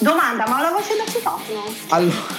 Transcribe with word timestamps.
Domanda, 0.00 0.44
ma 0.46 0.58
ho 0.58 0.62
la 0.62 0.70
voce 0.70 0.96
da 0.96 1.04
citofono? 1.10 1.62
Allora... 1.88 2.36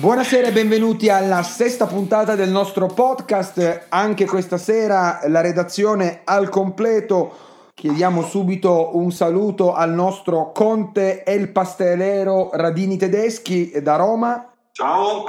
Buonasera 0.00 0.46
e 0.46 0.52
benvenuti 0.52 1.10
alla 1.10 1.42
sesta 1.42 1.86
puntata 1.86 2.34
del 2.36 2.50
nostro 2.50 2.86
podcast. 2.86 3.86
Anche 3.88 4.24
questa 4.24 4.56
sera 4.56 5.20
la 5.26 5.40
redazione 5.40 6.20
al 6.24 6.48
completo. 6.48 7.36
Chiediamo 7.74 8.22
subito 8.22 8.96
un 8.96 9.10
saluto 9.10 9.74
al 9.74 9.90
nostro 9.90 10.52
conte 10.52 11.24
El 11.24 11.50
Pastelero 11.50 12.50
Radini 12.52 12.96
Tedeschi 12.96 13.72
da 13.82 13.96
Roma. 13.96 14.50
Ciao. 14.72 15.24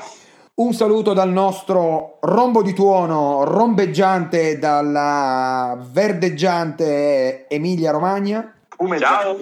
Un 0.54 0.74
saluto 0.74 1.14
dal 1.14 1.32
nostro 1.32 2.18
rombo 2.21 2.62
di 2.62 2.74
tuono 2.74 3.44
rombeggiante 3.44 4.60
dalla 4.60 5.78
verdeggiante 5.92 7.48
Emilia 7.50 7.92
Romagna. 7.92 8.53
Ciao. 8.98 9.38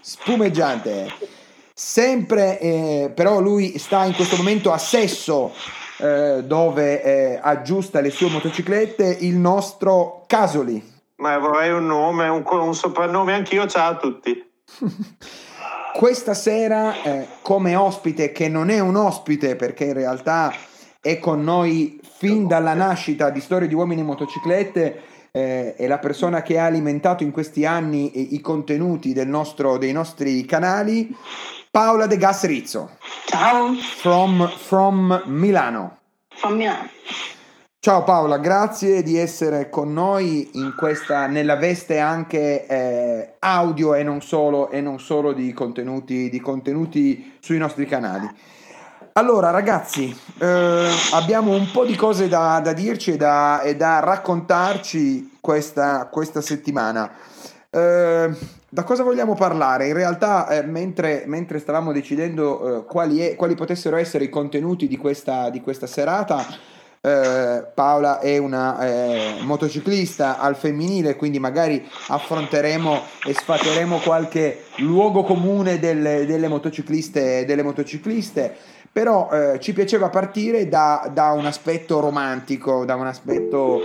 Spumeggiante. 0.00 1.12
Sempre, 1.72 2.58
eh, 2.58 3.12
però 3.14 3.38
lui 3.38 3.78
sta 3.78 4.04
in 4.04 4.14
questo 4.14 4.36
momento 4.36 4.72
a 4.72 4.78
Sesso, 4.78 5.52
eh, 5.98 6.42
dove 6.42 7.02
eh, 7.02 7.38
aggiusta 7.40 8.00
le 8.00 8.10
sue 8.10 8.28
motociclette, 8.28 9.18
il 9.20 9.36
nostro 9.36 10.24
Casoli. 10.26 10.94
Ma 11.16 11.38
vorrei 11.38 11.70
un 11.70 11.86
nome, 11.86 12.28
un, 12.28 12.42
un 12.44 12.74
soprannome 12.74 13.34
anch'io, 13.34 13.66
ciao 13.68 13.92
a 13.92 13.96
tutti. 13.96 14.44
Questa 15.94 16.34
sera, 16.34 17.02
eh, 17.02 17.28
come 17.42 17.76
ospite, 17.76 18.32
che 18.32 18.48
non 18.48 18.68
è 18.70 18.80
un 18.80 18.96
ospite 18.96 19.54
perché 19.54 19.84
in 19.84 19.94
realtà 19.94 20.52
è 21.00 21.20
con 21.20 21.44
noi 21.44 22.00
fin 22.02 22.48
dalla 22.48 22.74
nascita 22.74 23.30
di 23.30 23.40
Storie 23.40 23.68
di 23.68 23.74
Uomini 23.74 24.00
in 24.00 24.06
Motociclette, 24.06 25.02
eh, 25.36 25.74
è 25.74 25.86
la 25.86 25.98
persona 25.98 26.40
che 26.40 26.58
ha 26.58 26.64
alimentato 26.64 27.22
in 27.22 27.30
questi 27.30 27.66
anni 27.66 28.20
i, 28.20 28.34
i 28.36 28.40
contenuti 28.40 29.12
del 29.12 29.28
nostro, 29.28 29.76
dei 29.76 29.92
nostri 29.92 30.46
canali, 30.46 31.14
Paola 31.70 32.06
De 32.06 32.16
Gas 32.16 32.46
Rizzo. 32.46 32.96
Ciao. 33.26 33.74
From, 33.74 34.48
from 34.48 35.24
Milano. 35.26 35.98
From 36.28 36.54
Milano. 36.54 36.88
Ciao 37.78 38.02
Paola, 38.02 38.38
grazie 38.38 39.02
di 39.02 39.18
essere 39.18 39.68
con 39.68 39.92
noi 39.92 40.48
in 40.54 40.74
questa, 40.74 41.26
nella 41.26 41.56
veste 41.56 41.98
anche 41.98 42.66
eh, 42.66 43.34
audio 43.38 43.94
e 43.94 44.02
non 44.02 44.22
solo, 44.22 44.70
e 44.70 44.80
non 44.80 44.98
solo 44.98 45.34
di, 45.34 45.52
contenuti, 45.52 46.30
di 46.30 46.40
contenuti 46.40 47.36
sui 47.40 47.58
nostri 47.58 47.84
canali. 47.84 48.28
Allora 49.18 49.48
ragazzi, 49.48 50.14
eh, 50.40 50.88
abbiamo 51.12 51.52
un 51.52 51.70
po' 51.70 51.86
di 51.86 51.96
cose 51.96 52.28
da, 52.28 52.60
da 52.62 52.74
dirci 52.74 53.12
e 53.12 53.16
da, 53.16 53.62
e 53.62 53.74
da 53.74 54.00
raccontarci 54.00 55.38
questa, 55.40 56.08
questa 56.12 56.42
settimana. 56.42 57.10
Eh, 57.70 58.30
da 58.68 58.84
cosa 58.84 59.02
vogliamo 59.04 59.32
parlare? 59.34 59.88
In 59.88 59.94
realtà, 59.94 60.48
eh, 60.48 60.64
mentre, 60.64 61.22
mentre, 61.24 61.60
stavamo 61.60 61.92
decidendo 61.92 62.80
eh, 62.80 62.84
quali, 62.84 63.20
è, 63.20 63.36
quali, 63.36 63.54
potessero 63.54 63.96
essere 63.96 64.24
i 64.24 64.28
contenuti 64.28 64.86
di 64.86 64.98
questa, 64.98 65.48
di 65.48 65.62
questa 65.62 65.86
serata, 65.86 66.44
eh, 67.00 67.64
Paola 67.72 68.18
è 68.18 68.36
una 68.36 68.78
eh, 68.80 69.36
motociclista 69.40 70.38
al 70.38 70.56
femminile, 70.56 71.16
quindi 71.16 71.38
magari 71.38 71.82
affronteremo 72.08 73.00
e 73.24 73.32
sfateremo 73.32 73.98
qualche 74.00 74.64
luogo 74.80 75.22
comune 75.22 75.78
delle, 75.78 76.26
delle 76.26 76.48
motocicliste, 76.48 77.46
delle 77.46 77.62
motocicliste. 77.62 78.74
Però 78.96 79.28
eh, 79.30 79.60
ci 79.60 79.74
piaceva 79.74 80.08
partire 80.08 80.68
da, 80.68 81.10
da 81.12 81.32
un 81.32 81.44
aspetto 81.44 82.00
romantico, 82.00 82.86
da 82.86 82.94
un 82.94 83.06
aspetto 83.06 83.82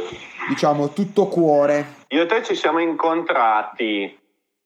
diciamo 0.47 0.93
tutto 0.93 1.27
cuore. 1.27 2.05
Io 2.11 2.21
e 2.21 2.25
te 2.27 2.41
ci 2.43 2.55
siamo 2.55 2.79
incontrati 2.79 4.17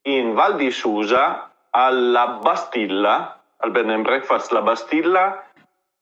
in 0.03 0.33
Val 0.35 0.55
di 0.55 0.69
Susa 0.69 1.49
alla 1.71 2.39
Bastilla, 2.43 3.41
al 3.57 3.71
bed 3.71 3.89
and 3.89 4.03
breakfast 4.03 4.51
La 4.51 4.61
Bastilla, 4.61 5.43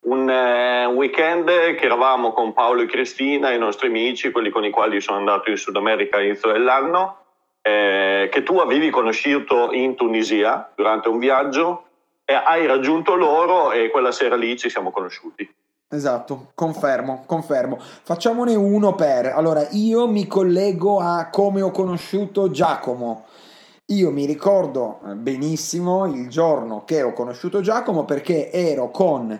un 0.08 0.30
eh, 0.30 0.88
weekend 0.88 1.46
che 1.46 1.86
eravamo 1.86 2.34
con 2.34 2.52
Paolo 2.52 2.82
e 2.82 2.88
Cristina, 2.88 3.54
i 3.54 3.58
nostri 3.58 3.88
amici, 3.88 4.30
quelli 4.32 4.50
con 4.50 4.66
i 4.66 4.72
quali 4.72 5.00
sono 5.00 5.20
andato 5.20 5.52
in 5.52 5.56
Sud 5.56 5.78
America 5.78 6.18
all'inizio 6.18 6.52
dell'anno, 6.52 7.20
eh, 7.62 8.28
che 8.30 8.44
tu 8.44 8.58
avevi 8.58 8.90
conosciuto 8.90 9.72
in 9.72 9.96
Tunisia 9.96 10.70
durante 10.76 11.08
un 11.08 11.20
viaggio 11.20 11.83
e 12.26 12.34
hai 12.34 12.66
raggiunto 12.66 13.16
loro 13.16 13.72
e 13.72 13.90
quella 13.90 14.12
sera 14.12 14.36
lì 14.36 14.58
ci 14.58 14.70
siamo 14.70 14.92
conosciuti. 14.92 15.50
Esatto, 15.90 16.52
confermo, 16.56 17.24
confermo. 17.28 17.78
Facciamone 17.80 18.56
uno 18.56 18.96
per. 18.96 19.28
Allora, 19.28 19.68
io 19.72 20.08
mi 20.08 20.26
collego 20.26 21.00
a 21.00 21.30
come 21.30 21.62
ho 21.62 21.70
conosciuto 21.70 22.50
Giacomo. 22.50 23.26
Io 23.88 24.10
mi 24.10 24.26
ricordo 24.26 25.02
eh, 25.06 25.14
benissimo 25.14 26.06
il 26.06 26.30
giorno 26.30 26.84
che 26.84 27.04
ho 27.04 27.14
conosciuto 27.14 27.62
Giacomo 27.62 28.06
perché 28.06 28.50
ero 28.50 28.90
con 28.90 29.40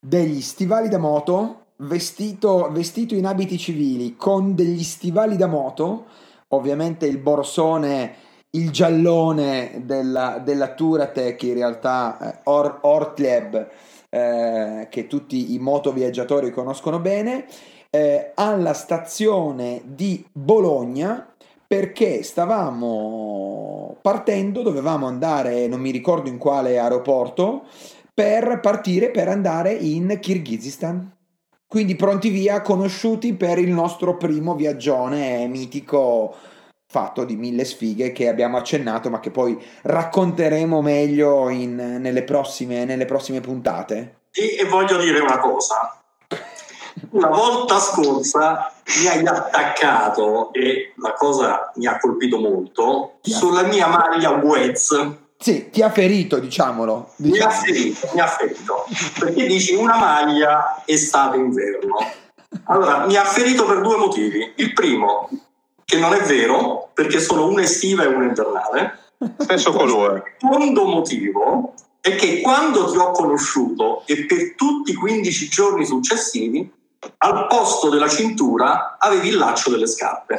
degli 0.00 0.40
stivali 0.40 0.88
da 0.88 0.98
moto, 0.98 1.66
vestito, 1.76 2.70
vestito 2.72 3.14
in 3.14 3.26
abiti 3.26 3.58
civili, 3.58 4.16
con 4.16 4.54
degli 4.54 4.82
stivali 4.82 5.36
da 5.36 5.46
moto, 5.46 6.06
ovviamente 6.48 7.06
il 7.06 7.18
borsone, 7.18 8.14
il 8.50 8.70
giallone 8.70 9.82
della, 9.84 10.40
della 10.42 10.74
Touratec, 10.74 11.42
in 11.42 11.54
realtà 11.54 12.18
eh, 12.18 12.40
Or, 12.44 12.78
Ortleb, 12.82 13.68
eh, 14.08 14.86
che 14.90 15.06
tutti 15.06 15.52
i 15.52 15.58
motoviaggiatori 15.58 16.50
conoscono 16.50 16.98
bene, 16.98 17.46
eh, 17.90 18.32
alla 18.34 18.74
stazione 18.74 19.82
di 19.84 20.24
Bologna 20.32 21.32
perché 21.66 22.22
stavamo 22.22 23.98
partendo, 24.00 24.62
dovevamo 24.62 25.06
andare, 25.06 25.66
non 25.66 25.80
mi 25.80 25.90
ricordo 25.90 26.30
in 26.30 26.38
quale 26.38 26.78
aeroporto, 26.78 27.64
per 28.14 28.60
partire 28.60 29.10
per 29.10 29.28
andare 29.28 29.72
in 29.72 30.18
Kirghizistan. 30.20 31.14
Quindi 31.66 31.94
pronti 31.96 32.30
via, 32.30 32.62
conosciuti 32.62 33.34
per 33.34 33.58
il 33.58 33.70
nostro 33.70 34.16
primo 34.16 34.54
viaggione 34.54 35.46
mitico 35.46 36.34
fatto 36.90 37.24
di 37.24 37.36
mille 37.36 37.66
sfighe 37.66 38.12
che 38.12 38.28
abbiamo 38.28 38.56
accennato, 38.56 39.10
ma 39.10 39.20
che 39.20 39.30
poi 39.30 39.62
racconteremo 39.82 40.80
meglio 40.80 41.50
in, 41.50 41.74
nelle, 41.74 42.22
prossime, 42.22 42.86
nelle 42.86 43.04
prossime 43.04 43.40
puntate. 43.40 44.20
E, 44.32 44.56
e 44.58 44.64
voglio 44.64 44.96
dire 44.96 45.20
una 45.20 45.38
cosa, 45.38 46.00
una 47.10 47.28
volta 47.28 47.78
scorsa 47.78 48.72
mi 49.00 49.06
hai 49.06 49.26
attaccato 49.26 50.52
e 50.52 50.94
la 50.96 51.12
cosa 51.12 51.72
mi 51.74 51.86
ha 51.86 51.98
colpito 51.98 52.38
molto 52.38 53.18
sulla 53.20 53.62
mia 53.62 53.86
maglia 53.86 54.30
Wez. 54.30 54.94
Sì, 55.38 55.70
ti 55.70 55.82
ha 55.82 55.90
ferito, 55.90 56.38
diciamolo. 56.38 57.12
diciamo. 57.16 57.36
Mi 57.36 57.40
ha 57.40 57.50
ferito, 57.50 58.08
mi 58.14 58.20
ha 58.20 58.26
ferito. 58.26 58.86
Perché 59.20 59.46
dici 59.46 59.74
una 59.74 59.96
maglia 59.96 60.82
estate-inverno. 60.84 61.96
Allora, 62.64 63.06
mi 63.06 63.14
ha 63.14 63.24
ferito 63.24 63.64
per 63.66 63.80
due 63.82 63.96
motivi. 63.98 64.52
Il 64.56 64.72
primo, 64.72 65.28
che 65.88 65.98
non 65.98 66.12
è 66.12 66.20
vero, 66.20 66.90
perché 66.92 67.18
sono 67.18 67.48
una 67.48 67.62
estiva 67.62 68.02
e 68.02 68.08
una 68.08 68.26
invernale. 68.26 68.98
Stesso 69.38 69.72
colore. 69.72 70.36
Il 70.38 70.48
secondo 70.50 70.84
motivo 70.84 71.72
è 71.98 72.14
che 72.14 72.42
quando 72.42 72.90
ti 72.90 72.98
ho 72.98 73.10
conosciuto 73.12 74.02
e 74.04 74.26
per 74.26 74.54
tutti 74.54 74.90
i 74.90 74.94
15 74.94 75.48
giorni 75.48 75.86
successivi 75.86 76.70
al 77.16 77.46
posto 77.46 77.88
della 77.88 78.06
cintura 78.06 78.98
avevi 78.98 79.28
il 79.28 79.38
laccio 79.38 79.70
delle 79.70 79.86
scarpe. 79.86 80.38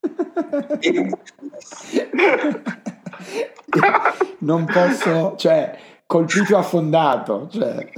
non 4.38 4.64
posso, 4.64 5.36
cioè, 5.36 5.78
colpito 6.04 6.56
affondato, 6.56 7.48
cioè. 7.52 7.88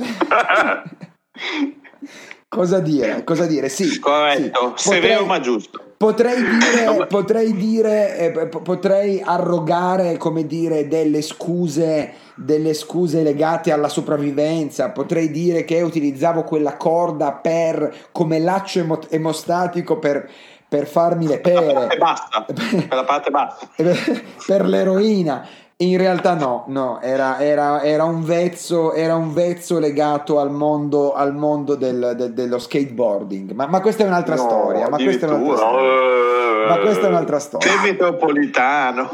Cosa 2.48 2.80
dire? 2.80 3.24
Cosa 3.24 3.46
dire? 3.46 3.70
Sì, 3.70 3.98
corretto, 3.98 4.74
sì. 4.76 4.90
Potrei, 4.90 5.02
severo 5.02 5.24
ma 5.24 5.40
giusto. 5.40 5.89
Potrei 6.00 6.42
dire, 6.42 7.04
potrei, 7.08 7.54
dire 7.54 8.16
eh, 8.16 8.46
potrei 8.46 9.20
arrogare, 9.22 10.16
come 10.16 10.46
dire, 10.46 10.88
delle 10.88 11.20
scuse, 11.20 12.14
delle 12.36 12.72
scuse 12.72 13.22
legate 13.22 13.70
alla 13.70 13.90
sopravvivenza. 13.90 14.92
Potrei 14.92 15.30
dire 15.30 15.64
che 15.64 15.82
utilizzavo 15.82 16.42
quella 16.42 16.78
corda 16.78 17.32
per, 17.32 17.94
come 18.12 18.38
laccio 18.38 18.78
emo- 18.78 19.00
emostatico 19.10 19.98
per, 19.98 20.26
per 20.66 20.86
farmi 20.86 21.26
le 21.26 21.38
pere. 21.38 21.66
Per 21.66 21.74
la 21.74 21.80
parte 21.80 21.98
bassa. 21.98 22.44
per 22.46 22.96
la 22.96 23.04
parte 23.04 23.30
bassa. 23.30 23.68
per 24.46 24.64
l'eroina. 24.64 25.46
In 25.80 25.96
realtà 25.96 26.34
no, 26.34 26.64
no, 26.66 27.00
era, 27.00 27.38
era, 27.38 27.82
era, 27.82 28.04
un, 28.04 28.22
vezzo, 28.22 28.92
era 28.92 29.16
un 29.16 29.32
vezzo 29.32 29.78
legato 29.78 30.38
al 30.38 30.50
mondo, 30.50 31.14
al 31.14 31.34
mondo 31.34 31.74
del, 31.74 32.12
del, 32.16 32.34
dello 32.34 32.58
skateboarding, 32.58 33.52
ma, 33.52 33.66
ma, 33.66 33.80
questa 33.80 34.04
è 34.04 34.06
un'altra 34.06 34.34
no, 34.34 34.42
storia. 34.42 34.90
Ma 34.90 34.98
questa 34.98 35.26
è 35.26 35.30
un'altra 35.30 35.56
storia. 35.56 36.68
ma 36.68 36.78
questa 36.80 37.06
è 37.06 37.08
un'altra 37.08 37.38
storia. 37.38 37.80
Metropolitano. 37.80 39.08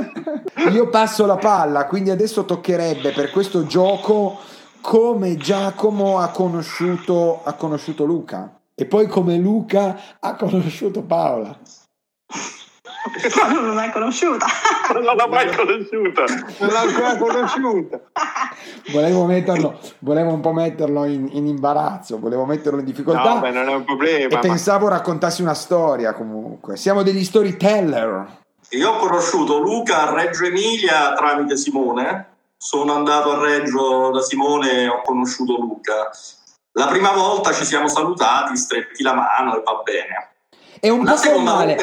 Io 0.72 0.88
passo 0.88 1.26
la 1.26 1.36
palla, 1.36 1.84
quindi 1.84 2.08
adesso 2.08 2.46
toccherebbe 2.46 3.12
per 3.12 3.30
questo 3.30 3.66
gioco 3.66 4.38
come 4.80 5.36
Giacomo 5.36 6.20
ha 6.20 6.28
conosciuto, 6.28 7.40
ha 7.44 7.52
conosciuto 7.52 8.04
Luca 8.04 8.58
e 8.74 8.86
poi 8.86 9.06
come 9.08 9.36
Luca 9.36 10.00
ha 10.18 10.36
conosciuto 10.36 11.02
Paola. 11.02 11.54
Ma 13.36 13.48
non 13.52 13.66
l'ho 13.66 13.74
mai 13.74 13.90
conosciuta. 13.90 14.46
Non 14.92 15.02
l'ho 15.02 15.28
mai 15.28 15.54
conosciuta. 15.54 16.24
Non 16.58 16.68
l'ho 16.70 16.76
ancora 16.76 17.16
conosciuta. 17.16 18.00
Volevo 18.90 19.26
metterlo, 19.26 19.78
volevo 19.98 20.32
un 20.32 20.40
po' 20.40 20.52
metterlo 20.52 21.04
in, 21.04 21.28
in 21.32 21.46
imbarazzo, 21.46 22.18
volevo 22.18 22.46
metterlo 22.46 22.78
in 22.78 22.86
difficoltà. 22.86 23.34
No, 23.34 23.40
beh, 23.40 23.50
non 23.50 23.68
è 23.68 23.74
un 23.74 23.84
problema. 23.84 24.28
e 24.30 24.34
ma- 24.34 24.40
pensavo 24.40 24.88
raccontassi 24.88 25.42
una 25.42 25.52
storia 25.54 26.14
comunque. 26.14 26.76
Siamo 26.76 27.02
degli 27.02 27.22
storyteller. 27.22 28.36
Io 28.70 28.90
ho 28.90 28.96
conosciuto 28.96 29.58
Luca 29.58 30.08
a 30.08 30.14
Reggio 30.14 30.44
Emilia 30.46 31.12
tramite 31.12 31.56
Simone. 31.56 32.36
Sono 32.56 32.94
andato 32.94 33.32
a 33.32 33.40
Reggio 33.40 34.10
da 34.10 34.20
Simone 34.22 34.70
e 34.70 34.88
ho 34.88 35.02
conosciuto 35.02 35.56
Luca. 35.58 36.10
La 36.72 36.86
prima 36.86 37.12
volta 37.12 37.52
ci 37.52 37.64
siamo 37.64 37.88
salutati, 37.88 38.56
stretti 38.56 39.02
la 39.02 39.14
mano 39.14 39.56
e 39.56 39.62
va 39.62 39.80
bene. 39.84 40.30
È 40.80 40.88
un 40.88 41.04
La 41.04 41.12
po' 41.12 41.16
formale. 41.18 41.76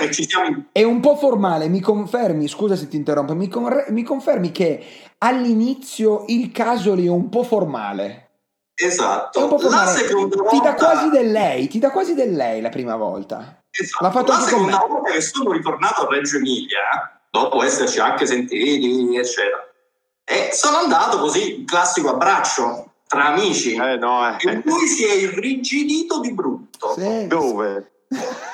È 0.71 0.83
un 0.83 0.99
po' 0.99 1.15
formale, 1.17 1.67
mi 1.67 1.79
confermi, 1.81 2.47
scusa 2.47 2.75
se 2.75 2.87
ti 2.87 2.95
interrompo, 2.95 3.35
mi, 3.35 3.47
con- 3.47 3.85
mi 3.89 4.03
confermi 4.03 4.51
che 4.51 4.83
all'inizio 5.19 6.23
il 6.27 6.51
caso 6.51 6.93
lì 6.93 7.05
è 7.05 7.09
un 7.09 7.29
po' 7.29 7.43
formale. 7.43 8.29
È 8.73 8.83
un 8.85 8.89
Esatto. 8.89 9.47
po' 9.47 9.55
La 9.55 9.59
formale. 9.61 9.91
seconda 9.97 10.35
volta 10.35 10.49
Ti 10.51 10.61
dà 10.61 10.73
quasi 10.73 11.09
del 11.09 11.31
lei, 11.31 11.67
ti 11.67 11.79
dà 11.79 11.91
quasi 11.91 12.13
del 12.13 12.33
lei 12.33 12.61
la 12.61 12.69
prima 12.69 12.95
volta. 12.95 13.61
Esatto. 13.69 14.03
L'ha 14.03 14.11
fatto 14.11 14.31
la 14.31 14.39
seconda 14.39 14.79
me. 14.79 14.87
volta 14.87 15.11
che 15.11 15.21
sono 15.21 15.51
ritornato 15.51 16.07
a 16.07 16.07
Reggio 16.09 16.37
Emilia, 16.37 17.21
dopo 17.29 17.63
esserci 17.63 17.99
anche 17.99 18.25
sentiti, 18.25 19.15
eccetera, 19.17 19.65
e 20.23 20.49
sono 20.53 20.77
andato 20.77 21.19
così, 21.19 21.63
classico 21.65 22.09
abbraccio 22.09 22.91
tra 23.07 23.25
amici. 23.27 23.75
Eh 23.75 23.97
no, 23.97 24.37
E 24.37 24.49
eh. 24.49 24.61
lui 24.65 24.87
si 24.87 25.03
è 25.05 25.13
irrigidito 25.13 26.19
di 26.19 26.33
brutto. 26.33 26.93
Sì. 26.97 27.27
Dove? 27.27 27.91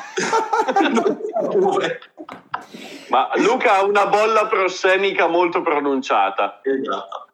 Ma 3.10 3.30
Luca 3.36 3.78
ha 3.78 3.84
una 3.84 4.06
bolla 4.08 4.48
prossemica 4.48 5.28
molto 5.28 5.62
pronunciata. 5.62 6.62
Esatto. 6.64 7.28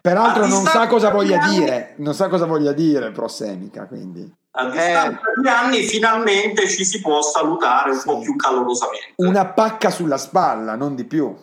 Peraltro 0.00 0.46
non 0.46 0.64
sa 0.64 0.86
cosa 0.86 1.10
voglia 1.10 1.40
anni- 1.40 1.58
dire, 1.58 1.94
non 1.98 2.14
sa 2.14 2.28
cosa 2.28 2.46
voglia 2.46 2.72
dire 2.72 3.10
prosemica, 3.10 3.86
quindi. 3.86 4.30
A 4.52 4.64
distanza 4.70 5.20
di 5.40 5.48
anni 5.48 5.82
finalmente 5.82 6.66
ci 6.68 6.84
si 6.84 7.00
può 7.00 7.20
salutare 7.20 7.90
un 7.90 7.96
Sì. 7.98 8.06
po' 8.06 8.18
più 8.20 8.34
calorosamente. 8.36 9.12
Una 9.16 9.46
pacca 9.46 9.90
sulla 9.90 10.16
spalla, 10.16 10.74
non 10.76 10.94
di 10.94 11.04
più. 11.04 11.36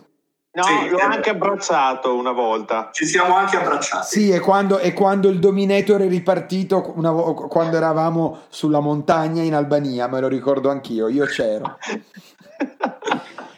No, 0.55 0.63
Sì, 0.63 0.89
l'ho 0.89 0.97
eh. 0.97 1.01
anche 1.01 1.31
abbracciato 1.31 2.15
una 2.15 2.31
volta. 2.31 2.89
Ci 2.93 3.05
siamo 3.05 3.35
anche 3.35 3.57
abbracciati. 3.57 4.07
Sì, 4.07 4.29
e 4.31 4.39
quando, 4.39 4.79
e 4.79 4.93
quando 4.93 5.27
il 5.27 5.39
Dominator 5.39 6.01
è 6.01 6.07
ripartito, 6.07 6.93
una 6.95 7.11
quando 7.11 7.75
eravamo 7.75 8.43
sulla 8.47 8.79
montagna 8.79 9.43
in 9.43 9.53
Albania, 9.53 10.07
me 10.07 10.21
lo 10.21 10.29
ricordo 10.29 10.69
anch'io, 10.69 11.09
io 11.09 11.25
c'ero. 11.25 11.77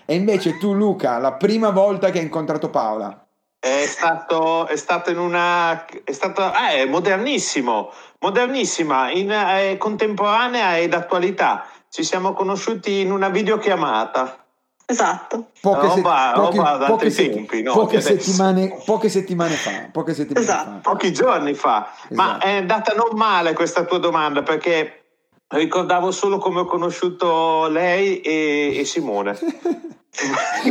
E 0.06 0.16
invece 0.16 0.58
tu, 0.58 0.74
Luca, 0.74 1.20
la 1.20 1.34
prima 1.34 1.70
volta 1.70 2.10
che 2.10 2.18
hai 2.18 2.24
incontrato 2.24 2.70
Paola, 2.70 3.26
È 3.60 3.86
stato, 3.86 4.66
è 4.66 4.76
stato 4.76 5.12
in 5.12 5.20
una. 5.20 5.86
È 5.86 6.12
stato. 6.12 6.42
Ah, 6.42 6.70
è 6.70 6.86
modernissimo, 6.86 7.92
modernissima, 8.20 9.12
in, 9.12 9.32
eh, 9.32 9.78
contemporanea 9.78 10.78
ed 10.78 10.94
attualità. 10.94 11.66
Ci 11.90 12.04
siamo 12.04 12.34
conosciuti 12.34 13.02
in 13.02 13.12
una 13.12 13.30
videochiamata. 13.30 14.47
Esatto. 14.90 15.50
poche, 15.60 15.90
se- 15.90 15.96
Roba- 15.96 16.32
poche- 16.34 16.58
roba 16.58 16.78
da 16.78 16.86
poche 16.86 17.12
tempi, 17.14 17.62
no? 17.62 17.74
poche 17.74 18.00
settimane, 18.00 18.82
poche 18.86 19.10
settimane 19.10 19.54
fa. 19.56 19.90
Poche 19.92 20.14
settimane 20.14 20.46
Esatto. 20.46 20.70
fa. 20.82 20.90
Pochi 20.92 21.12
giorni 21.12 21.54
fa. 21.54 21.92
Ma 22.12 22.38
Esatto. 22.38 22.46
è 22.46 22.56
andata 22.56 22.94
non 22.94 23.10
male 23.18 23.52
questa 23.54 23.84
tua 23.84 23.98
domanda 23.98 24.44
perché 24.44 25.02
ricordavo 25.50 26.12
solo 26.12 26.38
come 26.38 26.62
ho 26.62 26.66
conosciuto 26.66 27.68
lei 27.68 28.22
e, 28.22 28.78
e 28.80 28.86
Simone. 28.86 29.38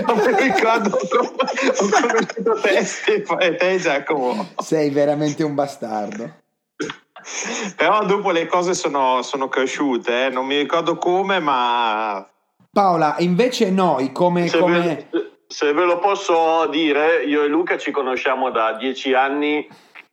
non 0.06 0.16
mi 0.16 0.42
ricordo 0.42 0.98
come 1.10 1.28
ho 1.28 1.90
conosciuto 1.90 2.60
te 2.62 2.84
Stefano, 2.86 3.40
e 3.40 3.56
te 3.56 3.76
Giacomo. 3.78 4.48
Sei 4.62 4.88
veramente 4.88 5.42
un 5.42 5.54
bastardo. 5.54 6.32
Però 7.76 8.02
dopo 8.06 8.30
le 8.30 8.46
cose 8.46 8.72
sono, 8.72 9.20
sono 9.22 9.48
cresciute, 9.48 10.26
eh. 10.26 10.28
non 10.30 10.46
mi 10.46 10.56
ricordo 10.56 10.96
come, 10.96 11.38
ma 11.38 12.26
Paola, 12.80 13.14
invece 13.20 13.70
noi 13.70 14.12
come... 14.12 14.48
Se, 14.48 14.58
come... 14.58 14.80
ve, 15.10 15.30
se 15.46 15.72
ve 15.72 15.84
lo 15.86 15.98
posso 15.98 16.66
dire, 16.66 17.24
io 17.24 17.42
e 17.42 17.46
Luca 17.46 17.78
ci 17.78 17.90
conosciamo 17.90 18.50
da 18.50 18.74
dieci 18.74 19.14
anni. 19.14 19.66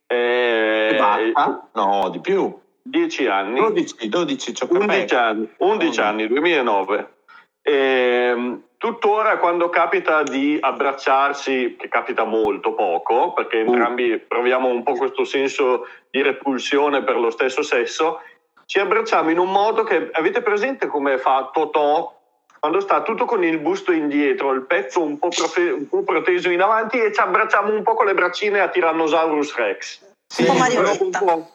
eh, 0.06 0.96
basta? 0.98 1.68
No, 1.74 2.08
di 2.08 2.20
più. 2.20 2.58
Dieci 2.80 3.26
anni. 3.26 3.58
12, 3.60 4.08
12 4.08 4.54
ci 4.54 4.62
ho 4.62 4.68
11 4.70 4.86
capito. 4.88 5.16
anni, 5.18 5.48
11 5.58 6.00
Mm. 6.00 6.04
anni, 6.04 6.26
2009. 6.26 7.12
Ehm, 7.60 8.62
tuttora 8.78 9.36
quando 9.36 9.68
capita 9.68 10.22
di 10.22 10.56
abbracciarsi, 10.58 11.76
che 11.78 11.88
capita 11.88 12.24
molto 12.24 12.72
poco, 12.74 13.34
perché 13.34 13.58
Uh. 13.60 13.72
entrambi 13.72 14.18
proviamo 14.26 14.68
un 14.68 14.82
po' 14.82 14.94
questo 14.94 15.24
senso 15.24 15.86
di 16.10 16.22
repulsione 16.22 17.02
per 17.04 17.16
lo 17.18 17.28
stesso 17.28 17.60
sesso, 17.60 18.20
ci 18.64 18.78
abbracciamo 18.78 19.28
in 19.28 19.38
un 19.38 19.50
modo 19.50 19.82
che 19.84 20.08
avete 20.12 20.40
presente 20.40 20.86
come 20.86 21.18
fa 21.18 21.50
Totò 21.52 22.22
quando 22.64 22.80
sta 22.80 23.02
tutto 23.02 23.26
con 23.26 23.44
il 23.44 23.58
busto 23.58 23.92
indietro, 23.92 24.50
il 24.52 24.62
petto 24.62 25.02
un 25.02 25.18
po', 25.18 25.28
prote- 25.28 25.70
un 25.70 25.86
po' 25.86 26.02
proteso 26.02 26.48
in 26.48 26.62
avanti 26.62 26.98
e 26.98 27.12
ci 27.12 27.20
abbracciamo 27.20 27.70
un 27.70 27.82
po' 27.82 27.92
con 27.92 28.06
le 28.06 28.14
braccine 28.14 28.60
a 28.60 28.68
Tyrannosaurus 28.68 29.54
Rex. 29.54 30.00
Sì, 30.26 30.44
Un 30.44 30.46
po' 30.48 30.54
marionetta. 30.54 31.04
un 31.04 31.10
po' 31.10 31.50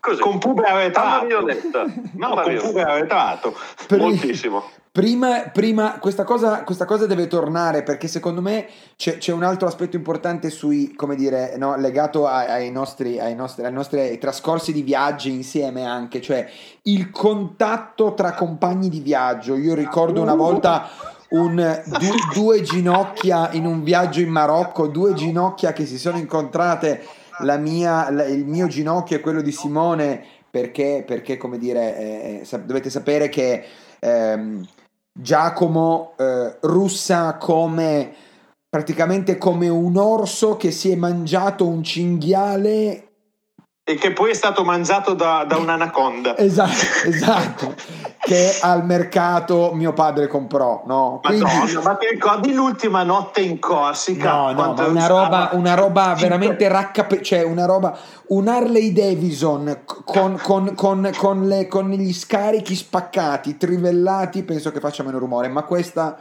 Così. 0.00 0.20
con 0.20 0.38
pube 0.38 0.62
A 0.64 0.72
arretrato. 0.74 1.20
marionetta. 1.22 1.84
No, 2.14 2.30
con 2.34 2.56
pube. 2.56 3.06
Pri- 3.86 3.98
Moltissimo. 3.98 4.64
Prima, 4.92 5.42
prima 5.52 5.98
questa, 6.00 6.24
cosa, 6.24 6.64
questa 6.64 6.84
cosa 6.84 7.06
deve 7.06 7.28
tornare 7.28 7.84
perché 7.84 8.08
secondo 8.08 8.40
me 8.40 8.66
c'è, 8.96 9.18
c'è 9.18 9.32
un 9.32 9.44
altro 9.44 9.68
aspetto 9.68 9.94
importante 9.94 10.50
sui, 10.50 10.94
come 10.96 11.14
dire, 11.14 11.54
no, 11.58 11.76
legato 11.76 12.26
ai, 12.26 12.48
ai 12.48 12.70
nostri, 12.72 13.20
ai, 13.20 13.36
nostri, 13.36 13.64
ai 13.64 13.72
nostri 13.72 14.18
trascorsi 14.18 14.72
di 14.72 14.82
viaggi 14.82 15.30
insieme 15.30 15.84
anche, 15.86 16.20
cioè 16.20 16.44
il 16.82 17.10
contatto 17.10 18.14
tra 18.14 18.32
compagni 18.32 18.88
di 18.88 18.98
viaggio. 18.98 19.54
Io 19.54 19.74
ricordo 19.74 20.20
una 20.22 20.34
volta 20.34 20.88
un, 21.28 21.82
du- 21.86 22.40
due 22.40 22.60
ginocchia 22.62 23.50
in 23.52 23.66
un 23.66 23.84
viaggio 23.84 24.18
in 24.18 24.30
Marocco, 24.30 24.88
due 24.88 25.14
ginocchia 25.14 25.72
che 25.72 25.86
si 25.86 25.98
sono 25.98 26.18
incontrate, 26.18 27.06
la 27.42 27.56
mia, 27.56 28.10
la- 28.10 28.26
il 28.26 28.46
mio 28.46 28.66
ginocchio 28.66 29.16
e 29.16 29.20
quello 29.20 29.42
di 29.42 29.52
Simone, 29.52 30.24
perché, 30.50 31.04
perché 31.06 31.36
come 31.36 31.58
dire, 31.58 31.96
eh, 31.96 32.44
sa- 32.44 32.58
dovete 32.58 32.90
sapere 32.90 33.28
che 33.28 33.64
ehm, 34.00 34.66
Giacomo 35.12 36.14
eh, 36.16 36.56
russa 36.62 37.36
come 37.36 38.14
praticamente 38.68 39.36
come 39.36 39.68
un 39.68 39.96
orso 39.96 40.56
che 40.56 40.70
si 40.70 40.90
è 40.90 40.94
mangiato 40.94 41.66
un 41.66 41.82
cinghiale 41.82 43.09
E 43.90 43.96
che 43.96 44.12
poi 44.12 44.30
è 44.30 44.34
stato 44.34 44.62
mangiato 44.64 45.14
da, 45.14 45.44
da 45.44 45.56
un'anaconda. 45.56 46.36
esatto, 46.38 46.86
esatto 47.08 47.74
che 48.20 48.58
al 48.60 48.84
mercato 48.84 49.72
mio 49.72 49.92
padre 49.94 50.26
comprò 50.28 50.82
no? 50.86 51.20
Quindi- 51.24 51.42
Madonna, 51.42 51.80
ma 51.82 51.94
ti 51.96 52.06
ricordi 52.08 52.52
l'ultima 52.52 53.02
notte 53.02 53.40
in 53.40 53.58
Corsica? 53.58 54.30
No, 54.30 54.52
no, 54.52 54.74
ma 54.74 54.84
una 54.86 55.06
roba, 55.06 55.48
una 55.54 55.74
roba 55.74 56.14
veramente 56.14 56.68
raccape, 56.68 57.22
cioè 57.22 57.42
una 57.42 57.64
roba, 57.64 57.96
un 58.28 58.46
Harley 58.46 58.92
Davidson 58.92 59.80
con, 60.04 60.38
con- 60.40 60.74
con- 60.74 61.10
con 61.16 61.48
le- 61.48 61.66
con 61.66 61.90
gli 61.90 62.12
scarichi 62.12 62.74
spaccati, 62.76 63.56
trivellati, 63.56 64.42
penso 64.44 64.70
che 64.70 64.78
faccia 64.80 65.02
meno 65.02 65.18
rumore, 65.18 65.48
ma 65.48 65.62
questa 65.64 66.16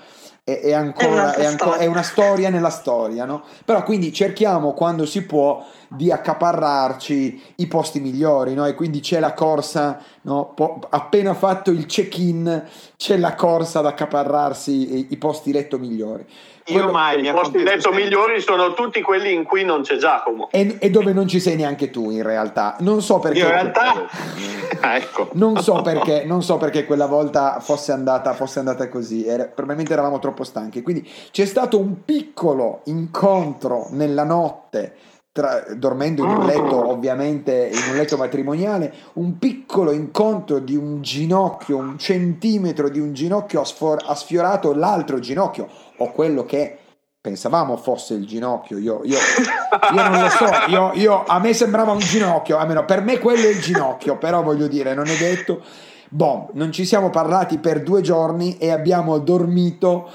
è, 0.49 0.61
è 0.61 0.73
ancora, 0.73 1.33
È 1.33 1.41
è, 1.41 1.45
ancora- 1.45 1.77
è 1.77 1.85
una 1.85 2.01
storia 2.01 2.49
nella 2.49 2.69
storia, 2.69 3.25
no? 3.25 3.43
Però 3.63 3.83
quindi 3.83 4.11
cerchiamo 4.11 4.73
quando 4.73 5.05
si 5.05 5.23
può 5.23 5.63
di 5.87 6.11
accaparrarci 6.11 7.41
i 7.57 7.67
posti 7.67 7.99
migliori, 7.99 8.53
no? 8.53 8.65
E 8.65 8.73
quindi 8.73 8.99
c'è 8.99 9.19
la 9.19 9.33
corsa, 9.33 9.99
no? 10.21 10.51
Po- 10.55 10.79
appena 10.89 11.33
fatto 11.33 11.71
il 11.71 11.85
check-in, 11.85 12.63
c'è 12.97 13.17
la 13.17 13.35
corsa 13.35 13.79
ad 13.79 13.85
accaparrarsi 13.85 14.97
i, 14.97 15.07
i 15.09 15.17
posti 15.17 15.51
letto 15.51 15.77
migliori. 15.77 16.25
Io 16.73 16.91
mai 16.91 17.25
I 17.25 17.31
posti 17.31 17.59
sempre. 17.65 17.91
migliori 18.03 18.39
sono 18.41 18.73
tutti 18.73 19.01
quelli 19.01 19.33
in 19.33 19.43
cui 19.43 19.63
non 19.63 19.81
c'è 19.81 19.97
Giacomo. 19.97 20.49
E, 20.51 20.77
e 20.79 20.89
dove 20.89 21.13
non 21.13 21.27
ci 21.27 21.39
sei 21.39 21.55
neanche 21.55 21.89
tu 21.89 22.09
in 22.11 22.23
realtà. 22.23 22.75
Non 22.79 23.01
so 23.01 23.19
perché. 23.19 23.39
In 23.39 23.47
realtà, 23.47 24.07
Ah, 24.81 24.95
ecco. 24.97 25.29
Non 25.33 25.57
so 25.61 25.81
perché, 25.81 26.23
non 26.25 26.41
so 26.41 26.57
perché 26.57 26.85
quella 26.85 27.05
volta 27.07 27.59
fosse 27.59 27.91
andata, 27.91 28.33
fosse 28.33 28.59
andata 28.59 28.87
così. 28.89 29.25
Era- 29.25 29.45
probabilmente 29.45 29.93
eravamo 29.93 30.19
troppo 30.19 30.43
stanchi. 30.43 30.81
Quindi 30.81 31.07
c'è 31.31 31.45
stato 31.45 31.77
un 31.79 32.03
piccolo 32.05 32.81
incontro 32.85 33.87
nella 33.91 34.23
notte. 34.23 34.95
Tra- 35.39 35.63
dormendo 35.73 36.23
in 36.23 36.29
un 36.31 36.45
letto, 36.45 36.89
ovviamente 36.89 37.69
in 37.71 37.91
un 37.91 37.95
letto 37.95 38.17
matrimoniale, 38.17 38.93
un 39.13 39.37
piccolo 39.37 39.93
incontro 39.93 40.59
di 40.59 40.75
un 40.75 41.01
ginocchio, 41.01 41.77
un 41.77 41.97
centimetro 41.97 42.89
di 42.89 42.99
un 42.99 43.13
ginocchio 43.13 43.61
ha, 43.61 43.65
sfor- 43.65 44.03
ha 44.05 44.15
sfiorato 44.15 44.73
l'altro 44.73 45.19
ginocchio, 45.19 45.69
o 45.97 46.11
quello 46.11 46.43
che 46.43 46.77
pensavamo 47.21 47.77
fosse 47.77 48.15
il 48.15 48.25
ginocchio. 48.25 48.77
Io, 48.77 49.01
io, 49.05 49.17
io 49.93 50.09
non 50.09 50.21
lo 50.21 50.29
so, 50.29 50.45
io, 50.67 50.91
io- 50.95 51.23
a 51.25 51.39
me 51.39 51.53
sembrava 51.53 51.93
un 51.93 51.99
ginocchio, 51.99 52.57
almeno 52.57 52.83
per 52.83 53.01
me 53.01 53.17
quello 53.19 53.47
è 53.47 53.51
il 53.51 53.61
ginocchio, 53.61 54.17
però 54.17 54.43
voglio 54.43 54.67
dire, 54.67 54.93
non 54.93 55.07
è 55.07 55.15
detto. 55.15 55.61
Boh, 56.09 56.49
non 56.53 56.73
ci 56.73 56.85
siamo 56.85 57.09
parlati 57.09 57.59
per 57.59 57.81
due 57.83 58.01
giorni 58.01 58.57
e 58.57 58.71
abbiamo 58.71 59.19
dormito 59.19 60.09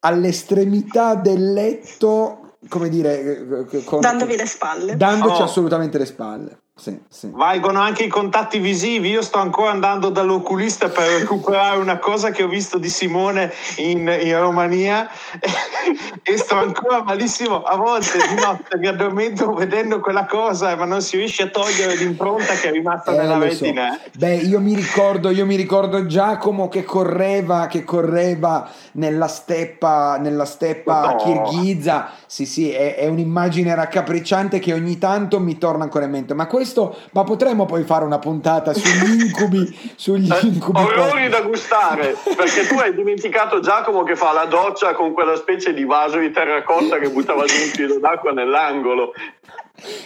all'estremità 0.00 1.14
del 1.14 1.52
letto, 1.52 2.47
come 2.68 2.88
dire, 2.88 3.66
eh, 3.70 3.84
con- 3.84 4.00
Dandovi 4.00 4.36
le 4.36 4.46
spalle. 4.46 4.96
dandoci 4.96 5.40
Oh. 5.42 5.44
assolutamente 5.44 5.98
le 5.98 6.06
spalle. 6.06 6.58
Sì, 6.78 6.96
sì. 7.08 7.28
Valgono 7.32 7.80
anche 7.80 8.04
i 8.04 8.08
contatti 8.08 8.60
visivi. 8.60 9.08
Io 9.10 9.20
sto 9.22 9.38
ancora 9.38 9.72
andando 9.72 10.10
dall'oculista 10.10 10.88
per 10.88 11.08
recuperare 11.20 11.76
una 11.78 11.98
cosa 11.98 12.30
che 12.30 12.44
ho 12.44 12.48
visto 12.48 12.78
di 12.78 12.88
Simone 12.88 13.52
in, 13.78 14.06
in 14.22 14.38
Romania 14.38 15.08
e 16.22 16.36
sto 16.36 16.54
ancora 16.56 17.02
malissimo. 17.02 17.62
A 17.62 17.74
volte 17.76 18.18
di 18.28 18.40
notte 18.40 18.78
mi 18.78 18.86
addormento 18.86 19.52
vedendo 19.54 19.98
quella 19.98 20.24
cosa, 20.26 20.76
ma 20.76 20.84
non 20.84 21.02
si 21.02 21.16
riesce 21.16 21.42
a 21.44 21.48
togliere 21.48 21.96
l'impronta 21.96 22.54
che 22.54 22.68
è 22.68 22.70
rimasta 22.70 23.12
Eh, 23.12 23.16
nella 23.16 23.36
lo 23.36 23.50
so. 23.50 23.64
retina. 23.64 23.98
Beh, 24.16 24.34
io 24.36 24.60
mi 24.60 24.74
ricordo, 24.76 25.30
io 25.30 25.46
mi 25.46 25.56
ricordo 25.56 26.06
Giacomo 26.06 26.68
che 26.68 26.84
correva, 26.84 27.66
che 27.66 27.82
correva 27.82 28.68
nella 28.92 29.26
steppa, 29.26 30.16
nella 30.18 30.44
steppa 30.44 31.06
No. 31.10 31.16
kirghiza. 31.16 32.10
Sì, 32.26 32.46
sì, 32.46 32.70
è, 32.70 32.94
è 32.96 33.06
un'immagine 33.08 33.74
raccapricciante 33.74 34.58
che 34.60 34.72
ogni 34.72 34.98
tanto 34.98 35.40
mi 35.40 35.58
torna 35.58 35.82
ancora 35.84 36.04
in 36.04 36.10
mente. 36.12 36.34
Ma 36.34 36.46
questo, 36.46 36.66
ma 37.12 37.24
potremmo 37.24 37.64
poi 37.66 37.84
fare 37.84 38.04
una 38.04 38.18
puntata 38.18 38.72
sugli 38.74 39.22
incubi, 39.26 39.92
sugli 39.96 40.30
Eh, 40.30 40.46
incubi. 40.46 40.78
orrori 40.80 41.28
da 41.28 41.40
gustare 41.42 42.16
perché 42.36 42.66
tu 42.66 42.74
hai 42.78 42.94
dimenticato 42.94 43.60
Giacomo 43.60 44.02
che 44.02 44.16
fa 44.16 44.32
la 44.32 44.44
doccia 44.44 44.94
con 44.94 45.12
quella 45.12 45.36
specie 45.36 45.72
di 45.74 45.84
vaso 45.84 46.18
di 46.18 46.30
terracotta 46.30 46.98
che 46.98 47.08
buttava 47.10 47.44
giù 47.44 47.54
un 47.54 47.68
filo 47.68 47.98
d'acqua 47.98 48.32
nell'angolo 48.32 49.12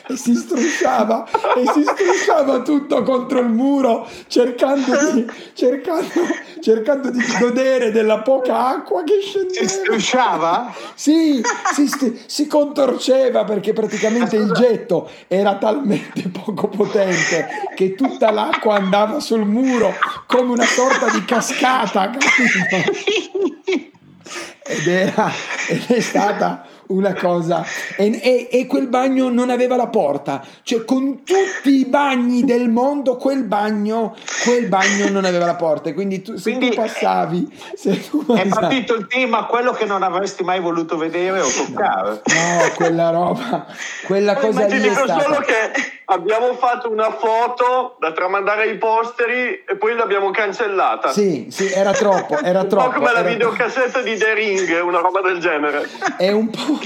e 0.06 0.16
si 0.16 0.34
strusciava 0.34 1.26
e 1.56 1.66
si 1.72 1.82
strusciava 1.82 2.60
tutto 2.60 3.02
contro 3.02 3.38
il 3.40 3.48
muro 3.48 4.06
cercando 4.26 5.12
di, 5.12 5.26
cercando, 5.54 6.10
cercando 6.60 7.10
di 7.10 7.22
godere 7.40 7.90
della 7.90 8.20
poca 8.20 8.66
acqua 8.66 9.02
che 9.02 9.14
Si 9.22 9.28
scendeva 9.28 9.66
strusciava? 9.66 10.74
sì, 10.94 11.40
si, 11.72 12.22
si 12.26 12.46
contorceva 12.46 13.44
perché 13.44 13.72
praticamente 13.72 14.36
il 14.36 14.52
getto 14.52 15.08
era 15.26 15.56
talmente 15.56 16.28
poco 16.28 16.51
potente 16.54 17.48
che 17.74 17.94
tutta 17.94 18.30
l'acqua 18.30 18.76
andava 18.76 19.20
sul 19.20 19.44
muro 19.44 19.92
come 20.26 20.52
una 20.52 20.64
sorta 20.66 21.10
di 21.10 21.24
cascata 21.24 22.10
capito? 22.10 22.90
ed, 24.64 24.86
era, 24.86 25.30
ed 25.68 25.84
è 25.88 26.00
stata 26.00 26.66
una 26.84 27.14
cosa 27.14 27.64
e, 27.96 28.20
e- 28.22 28.48
e 28.50 28.66
quel 28.66 28.86
bagno 28.88 29.30
non 29.30 29.48
aveva 29.50 29.76
la 29.76 29.86
porta 29.86 30.44
cioè 30.62 30.84
con 30.84 31.22
tutti 31.24 31.70
i 31.70 31.86
bagni 31.86 32.44
del 32.44 32.68
mondo 32.68 33.16
quel 33.16 33.44
bagno 33.44 34.14
quel 34.44 34.68
bagno 34.68 35.08
non 35.08 35.24
aveva 35.24 35.46
la 35.46 35.54
porta 35.54 35.88
e 35.88 35.94
quindi 35.94 36.20
tu, 36.20 36.36
se 36.36 36.50
Quindi 36.50 36.68
tu 36.70 36.74
passavi 36.76 37.60
se 37.74 38.08
tu 38.08 38.24
È 38.34 38.46
partito 38.46 38.94
il 38.94 39.06
tema, 39.06 39.46
quello 39.46 39.72
che 39.72 39.86
non 39.86 40.02
avresti 40.02 40.42
mai 40.44 40.60
voluto 40.60 40.96
vedere 40.98 41.40
o 41.40 41.48
toccare. 41.48 42.10
no 42.26 42.72
quella 42.74 43.10
roba 43.10 43.66
quella 44.04 44.34
cosa 44.34 44.66
lì 44.66 44.86
è 44.86 44.92
stata 44.92 45.20
solo 45.20 45.38
che 45.40 45.70
abbiamo 46.12 46.54
fatto 46.54 46.90
una 46.90 47.10
foto 47.10 47.96
da 47.98 48.12
tramandare 48.12 48.62
ai 48.62 48.78
posteri 48.78 49.64
e 49.66 49.76
poi 49.78 49.94
l'abbiamo 49.96 50.30
cancellata. 50.30 51.10
Sì 51.10 51.46
sì 51.50 51.70
era 51.70 51.92
troppo 51.92 52.38
era 52.38 52.60
un 52.60 52.68
troppo 52.68 52.90
po' 52.90 52.98
come 52.98 53.12
la 53.12 53.22
videocassetta 53.22 54.02
di 54.02 54.16
The 54.16 54.34
Ring 54.34 54.82
una 54.82 55.00
roba 55.00 55.20
del 55.20 55.38
genere. 55.38 55.88
È 56.16 56.30
un 56.30 56.50
po' 56.50 56.78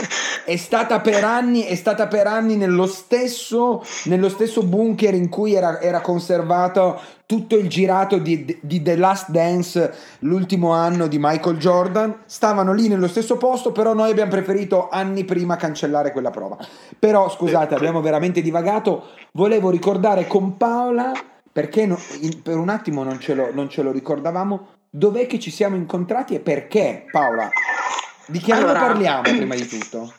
è 0.47 0.57
stata 0.57 1.01
per 1.01 1.25
anni 1.25 1.63
è 1.63 1.75
stata 1.75 2.07
per 2.07 2.27
anni 2.29 2.57
nello 2.57 2.87
stesso 2.87 3.85
nello 4.05 4.29
stesso 4.29 4.63
bunker 4.63 5.13
in 5.13 5.29
cui 5.29 5.55
era, 5.55 5.81
era 5.81 6.01
conservato 6.01 6.99
tutto 7.27 7.57
il 7.57 7.69
girato 7.69 8.19
di, 8.19 8.57
di 8.63 8.81
The 8.83 8.95
Last 8.97 9.31
Dance 9.31 9.93
l'ultimo 10.21 10.71
anno 10.73 11.09
di 11.09 11.19
Michael 11.21 11.57
Jordan. 11.57 12.19
Stavano 12.25 12.73
lì 12.73 12.87
nello 12.87 13.09
stesso 13.09 13.37
posto 13.37 13.73
però 13.73 13.95
noi 13.95 14.11
abbiamo 14.13 14.31
preferito 14.31 14.89
anni 14.89 15.25
prima 15.25 15.57
cancellare 15.57 16.13
quella 16.13 16.31
prova. 16.31 16.57
Però 16.97 17.29
scusate 17.29 17.75
abbiamo 17.75 18.01
veramente 18.01 18.41
divagato. 18.43 19.07
Volevo 19.33 19.71
ricordare 19.71 20.29
con 20.29 20.57
Paola 20.57 21.11
perché 21.51 21.85
no- 21.85 21.99
in- 22.21 22.43
per 22.43 22.59
un 22.59 22.69
attimo 22.69 23.03
non 23.03 23.19
ce, 23.19 23.35
lo, 23.35 23.49
non 23.53 23.69
ce 23.69 23.83
lo 23.83 23.91
ricordavamo 23.91 24.67
dov'è 24.89 25.27
che 25.27 25.41
ci 25.41 25.51
siamo 25.51 25.75
incontrati 25.75 26.37
e 26.37 26.39
perché 26.39 27.07
Paola? 27.11 27.49
Di 28.29 28.39
che 28.39 28.53
anno 28.53 28.67
Allora- 28.67 28.81
parliamo 28.87 29.23
prima 29.23 29.55
di 29.57 29.67
tutto? 29.69 30.13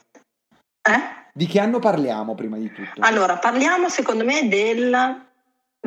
Eh? 0.88 1.16
Di 1.34 1.46
che 1.46 1.60
anno 1.60 1.80
parliamo 1.80 2.34
prima 2.34 2.58
di 2.58 2.72
tutto? 2.72 3.00
Allora, 3.00 3.38
parliamo 3.38 3.90
secondo 3.90 4.24
me 4.26 4.48
del 4.48 5.26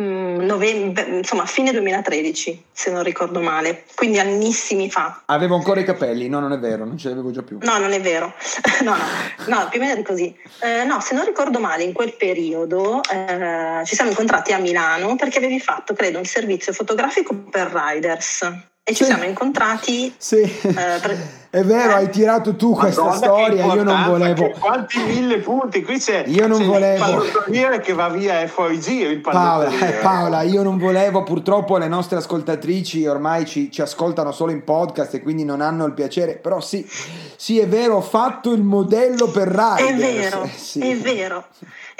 mm, 0.00 0.40
novembre, 0.42 1.02
insomma, 1.16 1.44
fine 1.44 1.72
2013, 1.72 2.66
se 2.70 2.90
non 2.92 3.02
ricordo 3.02 3.40
male, 3.40 3.84
quindi 3.96 4.20
annissimi 4.20 4.88
fa. 4.90 5.22
Avevo 5.26 5.56
ancora 5.56 5.80
i 5.80 5.84
capelli, 5.84 6.28
no, 6.28 6.38
non 6.38 6.52
è 6.52 6.58
vero, 6.58 6.84
non 6.84 6.96
ce 6.98 7.08
li 7.08 7.14
avevo 7.14 7.32
già 7.32 7.42
più. 7.42 7.58
No, 7.62 7.78
non 7.78 7.90
è 7.92 8.00
vero. 8.00 8.32
no, 8.84 8.94
no, 8.94 9.04
no, 9.46 9.68
più 9.68 9.80
o 9.80 9.84
meno 9.84 10.02
così. 10.02 10.32
Eh, 10.60 10.84
no, 10.84 11.00
se 11.00 11.14
non 11.16 11.24
ricordo 11.24 11.58
male, 11.58 11.82
in 11.82 11.92
quel 11.92 12.14
periodo 12.14 13.00
eh, 13.10 13.82
ci 13.84 13.94
siamo 13.96 14.10
incontrati 14.10 14.52
a 14.52 14.58
Milano 14.58 15.16
perché 15.16 15.38
avevi 15.38 15.58
fatto, 15.58 15.94
credo, 15.94 16.18
un 16.18 16.26
servizio 16.26 16.72
fotografico 16.72 17.34
per 17.34 17.72
Riders. 17.72 18.42
E 18.82 18.94
ci 18.94 19.02
Sì. 19.04 19.10
siamo 19.10 19.24
incontrati. 19.24 20.14
Sì, 20.16 20.40
per- 20.72 21.39
è 21.50 21.64
vero, 21.64 21.94
hai 21.94 22.08
tirato 22.10 22.54
tu 22.54 22.74
questa 22.74 23.02
Madonna, 23.02 23.26
storia, 23.26 23.64
io 23.64 23.82
non 23.82 24.04
volevo... 24.04 24.50
Quanti 24.50 25.02
mille 25.02 25.38
punti? 25.38 25.82
Qui 25.82 25.98
c'è, 25.98 26.22
Io 26.28 26.46
non 26.46 26.60
c'è 26.60 26.64
volevo. 26.64 27.04
il 27.04 27.10
pallottoliere 27.10 27.80
che 27.80 27.92
va 27.92 28.08
via 28.08 28.48
giro 28.78 29.10
il 29.10 29.20
Paola, 29.20 29.64
pallottoliere. 29.64 29.98
eh, 29.98 30.00
Paola, 30.00 30.42
io 30.42 30.62
non 30.62 30.78
volevo, 30.78 31.24
purtroppo 31.24 31.76
le 31.76 31.88
nostre 31.88 32.18
ascoltatrici 32.18 33.04
ormai 33.04 33.46
ci, 33.46 33.68
ci 33.72 33.82
ascoltano 33.82 34.30
solo 34.30 34.52
in 34.52 34.62
podcast 34.62 35.14
e 35.14 35.22
quindi 35.22 35.42
non 35.42 35.60
hanno 35.60 35.86
il 35.86 35.92
piacere, 35.92 36.36
però 36.36 36.60
sì, 36.60 36.88
sì 37.34 37.58
è 37.58 37.66
vero, 37.66 37.96
ho 37.96 38.00
fatto 38.00 38.52
il 38.52 38.62
modello 38.62 39.26
per 39.28 39.48
Riders. 39.48 39.90
È 39.90 39.94
vero, 39.96 40.42
eh, 40.44 40.50
sì. 40.54 40.88
è 40.88 40.96
vero. 40.98 41.46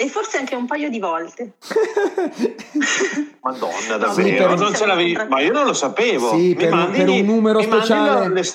E 0.01 0.07
forse 0.09 0.37
anche 0.37 0.55
un 0.55 0.65
paio 0.65 0.89
di 0.89 0.97
volte. 0.97 1.51
Madonna, 3.41 3.75
No, 3.91 3.97
davvero, 3.97 4.47
per- 4.47 4.57
non 4.57 4.73
ce 4.73 4.85
l'avevi... 4.87 5.15
ma 5.29 5.41
io 5.41 5.51
non 5.51 5.65
lo 5.65 5.73
sapevo. 5.73 6.31
Sì, 6.31 6.37
Mi 6.37 6.53
per, 6.55 6.71
un- 6.73 6.79
mandi 6.79 6.97
per 6.97 7.09
un 7.09 7.19
numero 7.25 7.59
mi 7.59 7.65
speciale. 7.65 8.43
Sì, 8.43 8.53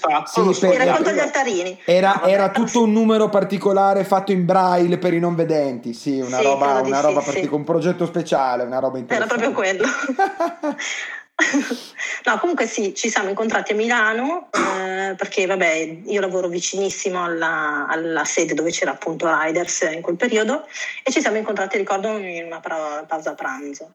per- 0.67 0.77
racconto 0.77 1.11
gli 1.13 1.19
altarini. 1.21 1.79
Era, 1.85 2.23
era 2.25 2.51
tutto 2.51 2.83
un 2.83 2.91
numero 2.91 3.29
particolare 3.29 4.03
fatto 4.03 4.33
in 4.33 4.45
braille 4.45 4.99
per 4.99 5.15
i 5.15 5.21
non 5.21 5.37
vedenti, 5.37 5.93
sì, 5.95 6.19
una 6.19 6.39
Sì, 6.39 6.43
roba, 6.43 6.81
una 6.81 6.97
sì, 6.97 7.03
roba 7.07 7.21
sì. 7.23 7.49
un 7.53 7.63
progetto 7.63 8.07
speciale, 8.07 8.65
una 8.65 8.81
roba 8.81 8.99
Era 8.99 9.25
interessante. 9.25 9.35
proprio 9.37 9.53
quello. 9.53 9.85
no, 12.25 12.39
comunque 12.39 12.67
sì, 12.67 12.95
ci 12.95 13.11
siamo 13.11 13.29
incontrati 13.29 13.73
a 13.73 13.75
Milano 13.75 14.49
eh, 14.53 15.15
perché 15.17 15.47
vabbè, 15.47 16.01
io 16.07 16.21
lavoro 16.21 16.49
vicinissimo 16.49 17.23
alla, 17.23 17.87
alla 17.89 18.25
sede 18.25 18.55
dove 18.55 18.71
c'era 18.71 18.93
appunto 18.93 19.29
Riders 19.29 19.83
in 19.93 20.01
quel 20.01 20.17
periodo 20.17 20.67
e 21.03 21.13
ci 21.13 21.21
siamo 21.21 21.37
incontrati, 21.37 21.77
ricordo, 21.77 22.17
in 22.17 22.47
una 22.47 22.61
pausa 22.61 23.35
pranzo. 23.35 23.95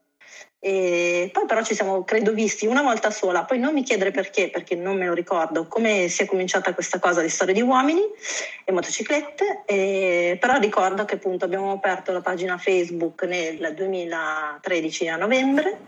E 0.64 1.28
poi 1.32 1.44
però 1.44 1.60
ci 1.64 1.74
siamo, 1.74 2.04
credo, 2.04 2.32
visti 2.32 2.68
una 2.68 2.82
volta 2.82 3.10
sola, 3.10 3.42
poi 3.42 3.58
non 3.58 3.72
mi 3.72 3.82
chiedere 3.82 4.12
perché, 4.12 4.48
perché 4.48 4.76
non 4.76 4.96
me 4.96 5.06
lo 5.06 5.12
ricordo, 5.12 5.66
come 5.66 6.06
si 6.06 6.22
è 6.22 6.26
cominciata 6.26 6.72
questa 6.72 7.00
cosa 7.00 7.20
di 7.20 7.28
storie 7.28 7.52
di 7.52 7.62
uomini 7.62 8.00
e 8.64 8.70
motociclette, 8.70 9.62
e- 9.66 10.36
però 10.38 10.60
ricordo 10.60 11.04
che 11.04 11.16
appunto 11.16 11.44
abbiamo 11.46 11.72
aperto 11.72 12.12
la 12.12 12.20
pagina 12.20 12.58
Facebook 12.58 13.24
nel 13.24 13.74
2013 13.74 15.08
a 15.08 15.16
novembre 15.16 15.80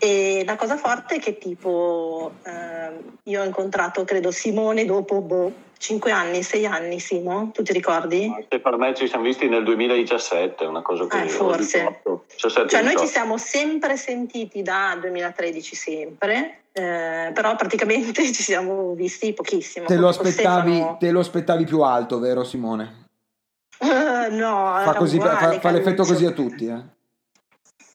e 0.00 0.42
la 0.44 0.56
cosa 0.56 0.76
forte 0.76 1.14
è 1.14 1.18
che 1.20 1.38
tipo 1.38 2.32
ehm, 2.44 3.18
io 3.22 3.42
ho 3.42 3.44
incontrato 3.44 4.02
credo 4.02 4.32
Simone 4.32 4.84
dopo 4.84 5.20
boh, 5.20 5.52
5 5.78 6.10
anni, 6.10 6.42
6 6.42 6.66
anni 6.66 6.98
Simo, 7.00 7.50
tu 7.52 7.62
ti 7.62 7.72
ricordi? 7.72 8.32
Anche 8.34 8.60
per 8.60 8.76
me 8.76 8.94
ci 8.94 9.06
siamo 9.08 9.24
visti 9.24 9.48
nel 9.48 9.62
2017, 9.64 10.64
una 10.64 10.82
cosa 10.82 11.06
così. 11.06 11.22
Eh, 11.24 11.28
forse. 11.28 12.00
17, 12.32 12.68
Cioè 12.68 12.80
noi 12.82 12.92
ci 12.96 13.04
18. 13.04 13.06
siamo 13.06 13.38
sempre 13.38 13.96
sentiti 13.96 14.62
da 14.62 14.96
2013 15.00 15.74
sempre, 15.76 16.60
eh, 16.72 17.30
però 17.32 17.54
praticamente 17.56 18.24
ci 18.32 18.42
siamo 18.42 18.94
visti 18.94 19.32
pochissimo. 19.32 19.86
Te 19.86 19.96
lo, 19.96 20.08
aspettavi, 20.08 20.74
Stefano- 20.74 20.96
te 20.98 21.10
lo 21.10 21.20
aspettavi 21.20 21.64
più 21.64 21.80
alto, 21.82 22.18
vero 22.18 22.44
Simone? 22.44 23.04
No, 24.28 24.80
Fa, 24.82 24.94
così, 24.94 25.18
fa, 25.20 25.34
uguale, 25.36 25.60
fa 25.60 25.70
l'effetto 25.70 26.04
così 26.04 26.24
a 26.24 26.32
tutti. 26.32 26.66
Eh. 26.66 26.82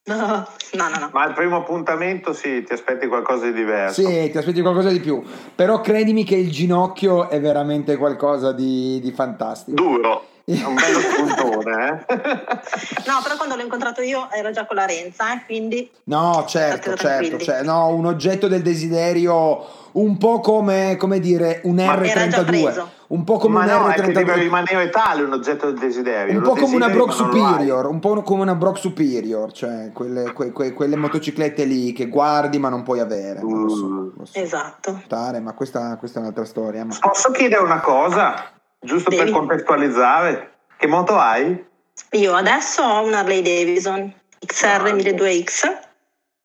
No, 0.04 0.16
no, 0.16 0.88
no. 0.88 0.98
no. 0.98 1.10
Ma 1.12 1.22
al 1.22 1.32
primo 1.32 1.58
appuntamento 1.58 2.32
sì, 2.32 2.64
ti 2.64 2.72
aspetti 2.72 3.06
qualcosa 3.06 3.46
di 3.46 3.52
diverso. 3.52 4.02
Sì, 4.02 4.30
ti 4.30 4.36
aspetti 4.36 4.60
qualcosa 4.60 4.88
di 4.88 4.98
più, 4.98 5.22
però 5.54 5.80
credimi 5.80 6.24
che 6.24 6.34
il 6.34 6.50
ginocchio 6.50 7.28
è 7.28 7.40
veramente 7.40 7.96
qualcosa 7.96 8.52
di, 8.52 8.98
di 9.00 9.12
fantastico. 9.12 9.76
Duro. 9.76 10.26
È 10.44 10.64
un 10.64 10.74
bello 10.74 10.98
spuntone, 11.00 12.04
eh? 12.06 12.14
No, 13.06 13.20
però 13.22 13.36
quando 13.36 13.54
l'ho 13.56 13.62
incontrato 13.62 14.00
io 14.02 14.28
era 14.30 14.50
già 14.50 14.66
con 14.66 14.76
la 14.76 14.86
Renza, 14.86 15.34
eh, 15.34 15.44
quindi... 15.46 15.88
No, 16.04 16.44
certo, 16.46 16.94
certo, 16.94 17.38
cioè, 17.38 17.62
no, 17.62 17.88
un 17.88 18.06
oggetto 18.06 18.48
del 18.48 18.62
desiderio 18.62 19.80
un 19.92 20.16
po' 20.16 20.40
come, 20.40 20.96
come 20.98 21.20
dire 21.20 21.60
un 21.64 21.74
Ma 21.74 22.02
era 22.02 22.26
già 22.28 22.40
R32. 22.40 22.44
preso. 22.46 22.90
Un 23.08 23.24
po' 23.24 23.36
come 23.36 23.58
Ma 23.66 23.76
un 23.76 23.82
no, 23.82 23.88
è 23.90 24.00
che 24.00 24.10
deve 24.12 24.32
R32. 24.32 24.38
rimanere 24.38 24.88
tale 24.88 25.22
un 25.22 25.32
oggetto 25.34 25.66
del 25.70 25.78
desiderio. 25.78 26.34
Un 26.38 26.42
po' 26.42 26.54
come 26.54 26.76
una 26.76 26.88
Brock. 26.88 27.12
Superior, 27.12 27.86
un 27.86 27.98
po' 28.00 28.22
come 28.22 28.40
una 28.40 28.54
Brock 28.54 28.78
Superior, 28.78 29.52
cioè 29.52 29.90
quelle, 29.92 30.32
que- 30.32 30.50
que- 30.50 30.72
quelle 30.72 30.96
motociclette 30.96 31.64
lì 31.64 31.92
che 31.92 32.06
guardi 32.08 32.58
ma 32.58 32.70
non 32.70 32.82
puoi 32.82 33.00
avere. 33.00 33.42
Non 33.42 33.64
lo 33.64 33.68
so, 33.68 33.86
Mm. 33.86 34.08
lo 34.16 34.24
so. 34.24 34.38
Esatto. 34.40 35.02
Tare, 35.06 35.40
ma 35.40 35.52
questa, 35.52 35.96
questa 35.98 36.18
è 36.20 36.22
un'altra 36.22 36.46
storia. 36.46 36.86
ma- 36.86 36.96
Posso 36.98 37.30
chiedere 37.30 37.62
una 37.62 37.80
cosa, 37.80 38.50
giusto 38.82 39.10
per 39.10 39.20
Devi. 39.20 39.30
contestualizzare? 39.30 40.52
Che 40.76 40.86
moto 40.86 41.16
hai? 41.16 41.64
Io 42.10 42.34
adesso 42.34 42.82
ho 42.82 43.04
un 43.04 43.14
Harley 43.14 43.42
Davidson 43.42 44.12
XR 44.44 44.82
Grande. 44.82 45.14
1200X, 45.14 45.78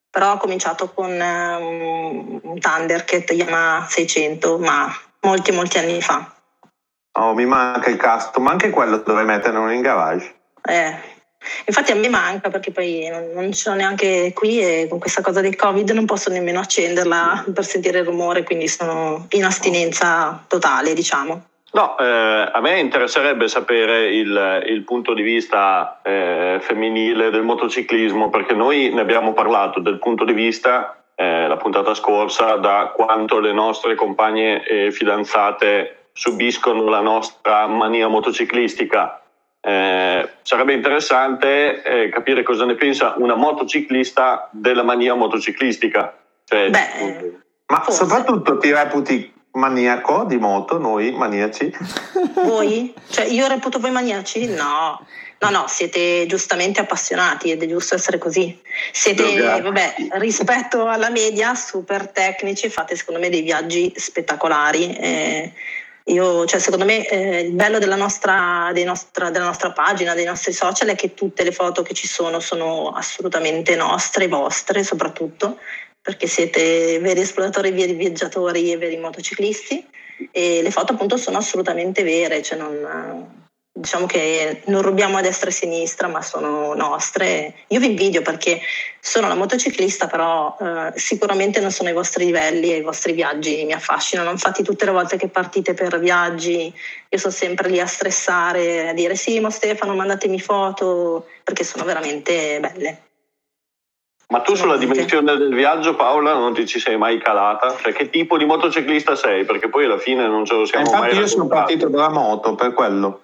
però 0.09 0.33
ho 0.33 0.37
cominciato 0.37 0.91
con 0.93 1.11
eh, 1.11 1.55
un, 1.55 2.39
un 2.41 2.59
Thundercat 2.59 3.31
Yamaha 3.31 3.87
600, 3.87 4.59
ma 4.59 4.95
molti 5.21 5.51
molti 5.51 5.77
anni 5.79 6.01
fa. 6.01 6.33
Oh, 7.13 7.33
mi 7.33 7.45
manca 7.45 7.89
il 7.89 7.97
custom, 7.97 8.43
ma 8.43 8.51
anche 8.51 8.69
quello 8.69 8.97
dovrei 8.97 9.25
metterlo 9.25 9.69
in 9.71 9.81
garage. 9.81 10.35
Eh, 10.61 10.95
infatti 11.65 11.91
a 11.91 11.95
me 11.95 12.09
manca 12.09 12.49
perché 12.49 12.71
poi 12.71 13.07
non, 13.09 13.31
non 13.33 13.51
ce 13.53 13.69
l'ho 13.69 13.75
neanche 13.75 14.31
qui 14.33 14.59
e 14.59 14.87
con 14.87 14.99
questa 14.99 15.21
cosa 15.21 15.41
del 15.41 15.55
Covid 15.55 15.89
non 15.91 16.05
posso 16.05 16.29
nemmeno 16.29 16.59
accenderla 16.59 17.45
per 17.51 17.65
sentire 17.65 17.99
il 17.99 18.05
rumore, 18.05 18.43
quindi 18.43 18.67
sono 18.67 19.25
in 19.29 19.45
astinenza 19.45 20.43
totale, 20.47 20.93
diciamo. 20.93 21.43
No, 21.77 21.95
eh, 21.95 22.49
a 22.53 22.59
me 22.59 22.79
interesserebbe 22.79 23.47
sapere 23.47 24.07
il, 24.07 24.63
il 24.65 24.83
punto 24.83 25.13
di 25.13 25.21
vista 25.21 25.99
eh, 26.01 26.57
femminile 26.59 27.29
del 27.29 27.43
motociclismo, 27.43 28.31
perché 28.31 28.55
noi 28.55 28.91
ne 28.91 29.01
abbiamo 29.01 29.33
parlato 29.33 29.79
del 29.79 29.99
punto 29.99 30.25
di 30.25 30.33
vista, 30.33 31.03
eh, 31.13 31.47
la 31.47 31.57
puntata 31.57 31.93
scorsa, 31.93 32.55
da 32.55 32.91
quanto 32.95 33.39
le 33.39 33.53
nostre 33.53 33.93
compagne 33.93 34.63
e 34.65 34.91
fidanzate 34.91 36.07
subiscono 36.13 36.89
la 36.89 37.01
nostra 37.01 37.67
mania 37.67 38.07
motociclistica. 38.07 39.21
Eh, 39.61 40.29
sarebbe 40.41 40.73
interessante 40.73 41.83
eh, 41.83 42.09
capire 42.09 42.41
cosa 42.41 42.65
ne 42.65 42.73
pensa 42.73 43.13
una 43.19 43.35
motociclista 43.35 44.49
della 44.51 44.81
mania 44.81 45.13
motociclistica. 45.13 46.17
Cioè, 46.43 46.71
Beh, 46.71 47.37
Ma 47.67 47.81
Forse. 47.81 48.03
soprattutto 48.03 48.57
ti 48.57 48.73
reputi 48.73 49.35
maniaco 49.57 50.23
di 50.25 50.37
moto, 50.37 50.77
noi 50.77 51.11
maniaci? 51.11 51.75
Voi? 52.45 52.93
Cioè, 53.09 53.25
io 53.25 53.47
reputo 53.47 53.79
voi 53.79 53.91
maniaci? 53.91 54.45
No. 54.47 55.05
No, 55.39 55.49
no, 55.51 55.65
siete 55.67 56.25
giustamente 56.25 56.79
appassionati 56.79 57.51
ed 57.51 57.61
è 57.61 57.67
giusto 57.67 57.93
essere 57.93 58.17
così. 58.17 58.59
Siete, 58.91 59.35
Grazie. 59.35 59.61
vabbè, 59.61 59.95
rispetto 60.13 60.87
alla 60.87 61.09
media, 61.09 61.53
super 61.53 62.09
tecnici, 62.09 62.69
fate 62.69 62.95
secondo 62.95 63.19
me 63.19 63.29
dei 63.29 63.41
viaggi 63.41 63.93
spettacolari. 63.95 64.95
eh, 64.95 65.51
io, 66.07 66.45
cioè, 66.45 66.59
secondo 66.59 66.85
me 66.85 67.05
eh, 67.05 67.41
il 67.41 67.51
bello 67.51 67.79
della 67.79 67.97
nostra, 67.97 68.71
nostra- 68.85 69.29
della 69.29 69.45
nostra 69.45 69.71
pagina, 69.71 70.13
dei 70.13 70.23
nostri 70.23 70.53
social 70.53 70.87
è 70.87 70.95
che 70.95 71.13
tutte 71.13 71.43
le 71.43 71.51
foto 71.51 71.81
che 71.81 71.93
ci 71.93 72.07
sono 72.07 72.39
sono 72.39 72.91
assolutamente 72.91 73.75
nostre, 73.75 74.27
vostre 74.27 74.83
soprattutto, 74.83 75.59
perché 76.07 76.25
siete 76.25 76.99
veri 76.99 77.19
esploratori, 77.19 77.69
veri 77.71 77.91
viaggiatori 77.91 78.71
e 78.71 78.77
veri 78.77 78.95
motociclisti 78.95 79.85
e 80.31 80.61
le 80.61 80.71
foto 80.71 80.93
appunto 80.93 81.17
sono 81.17 81.37
assolutamente 81.37 82.01
vere, 82.01 82.41
cioè 82.41 82.57
non, 82.57 83.27
diciamo 83.73 84.05
che 84.05 84.61
non 84.67 84.83
rubiamo 84.83 85.17
a 85.17 85.21
destra 85.21 85.49
e 85.49 85.51
a 85.51 85.55
sinistra, 85.55 86.07
ma 86.07 86.21
sono 86.21 86.73
nostre. 86.75 87.55
Io 87.67 87.81
vi 87.81 87.87
invidio 87.87 88.21
perché 88.21 88.61
sono 89.01 89.27
la 89.27 89.35
motociclista, 89.35 90.07
però 90.07 90.55
eh, 90.61 90.97
sicuramente 90.97 91.59
non 91.59 91.71
sono 91.71 91.89
ai 91.89 91.95
vostri 91.95 92.23
livelli 92.23 92.71
e 92.71 92.77
i 92.77 92.83
vostri 92.83 93.11
viaggi 93.11 93.65
mi 93.65 93.73
affascinano. 93.73 94.31
Infatti 94.31 94.63
tutte 94.63 94.85
le 94.85 94.91
volte 94.91 95.17
che 95.17 95.27
partite 95.27 95.73
per 95.73 95.99
viaggi 95.99 96.73
io 97.09 97.17
sono 97.17 97.33
sempre 97.33 97.67
lì 97.67 97.81
a 97.81 97.85
stressare, 97.85 98.87
a 98.87 98.93
dire 98.93 99.17
sì, 99.17 99.41
ma 99.41 99.49
Stefano, 99.49 99.93
mandatemi 99.93 100.39
foto, 100.39 101.27
perché 101.43 101.65
sono 101.65 101.83
veramente 101.83 102.61
belle. 102.61 103.06
Ma 104.29 104.41
tu 104.41 104.55
sulla 104.55 104.75
dimensione 104.75 105.37
del 105.37 105.53
viaggio, 105.53 105.95
Paola, 105.95 106.33
non 106.33 106.53
ti 106.53 106.65
ci 106.65 106.79
sei 106.79 106.97
mai 106.97 107.17
calata? 107.17 107.73
Cioè, 107.77 107.93
che 107.93 108.09
tipo 108.09 108.37
di 108.37 108.43
motociclista 108.43 109.15
sei? 109.15 109.45
Perché 109.45 109.69
poi 109.69 109.85
alla 109.85 109.99
fine 109.99 110.27
non 110.27 110.43
ce 110.43 110.53
lo 110.55 110.65
siamo 110.65 110.91
mai 110.91 110.99
Infatti 111.03 111.15
io 111.15 111.27
sono 111.27 111.47
partito 111.47 111.87
dalla 111.87 112.09
moto 112.09 112.53
per 112.55 112.73
quello. 112.73 113.21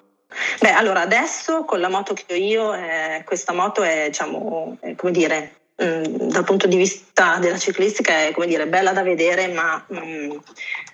Beh, 0.61 0.71
allora 0.71 1.01
adesso 1.01 1.65
con 1.65 1.81
la 1.81 1.89
moto 1.89 2.13
che 2.13 2.23
ho 2.29 2.35
io, 2.35 2.73
eh, 2.73 3.23
questa 3.25 3.51
moto 3.51 3.83
è, 3.83 4.05
diciamo, 4.07 4.77
è, 4.79 4.95
come 4.95 5.11
dire, 5.11 5.55
mh, 5.75 6.29
dal 6.29 6.45
punto 6.45 6.67
di 6.67 6.77
vista 6.77 7.37
della 7.37 7.57
ciclistica 7.57 8.27
è 8.27 8.31
come 8.31 8.47
dire, 8.47 8.65
bella 8.67 8.93
da 8.93 9.03
vedere, 9.03 9.49
ma 9.49 9.83
mh, 9.85 10.37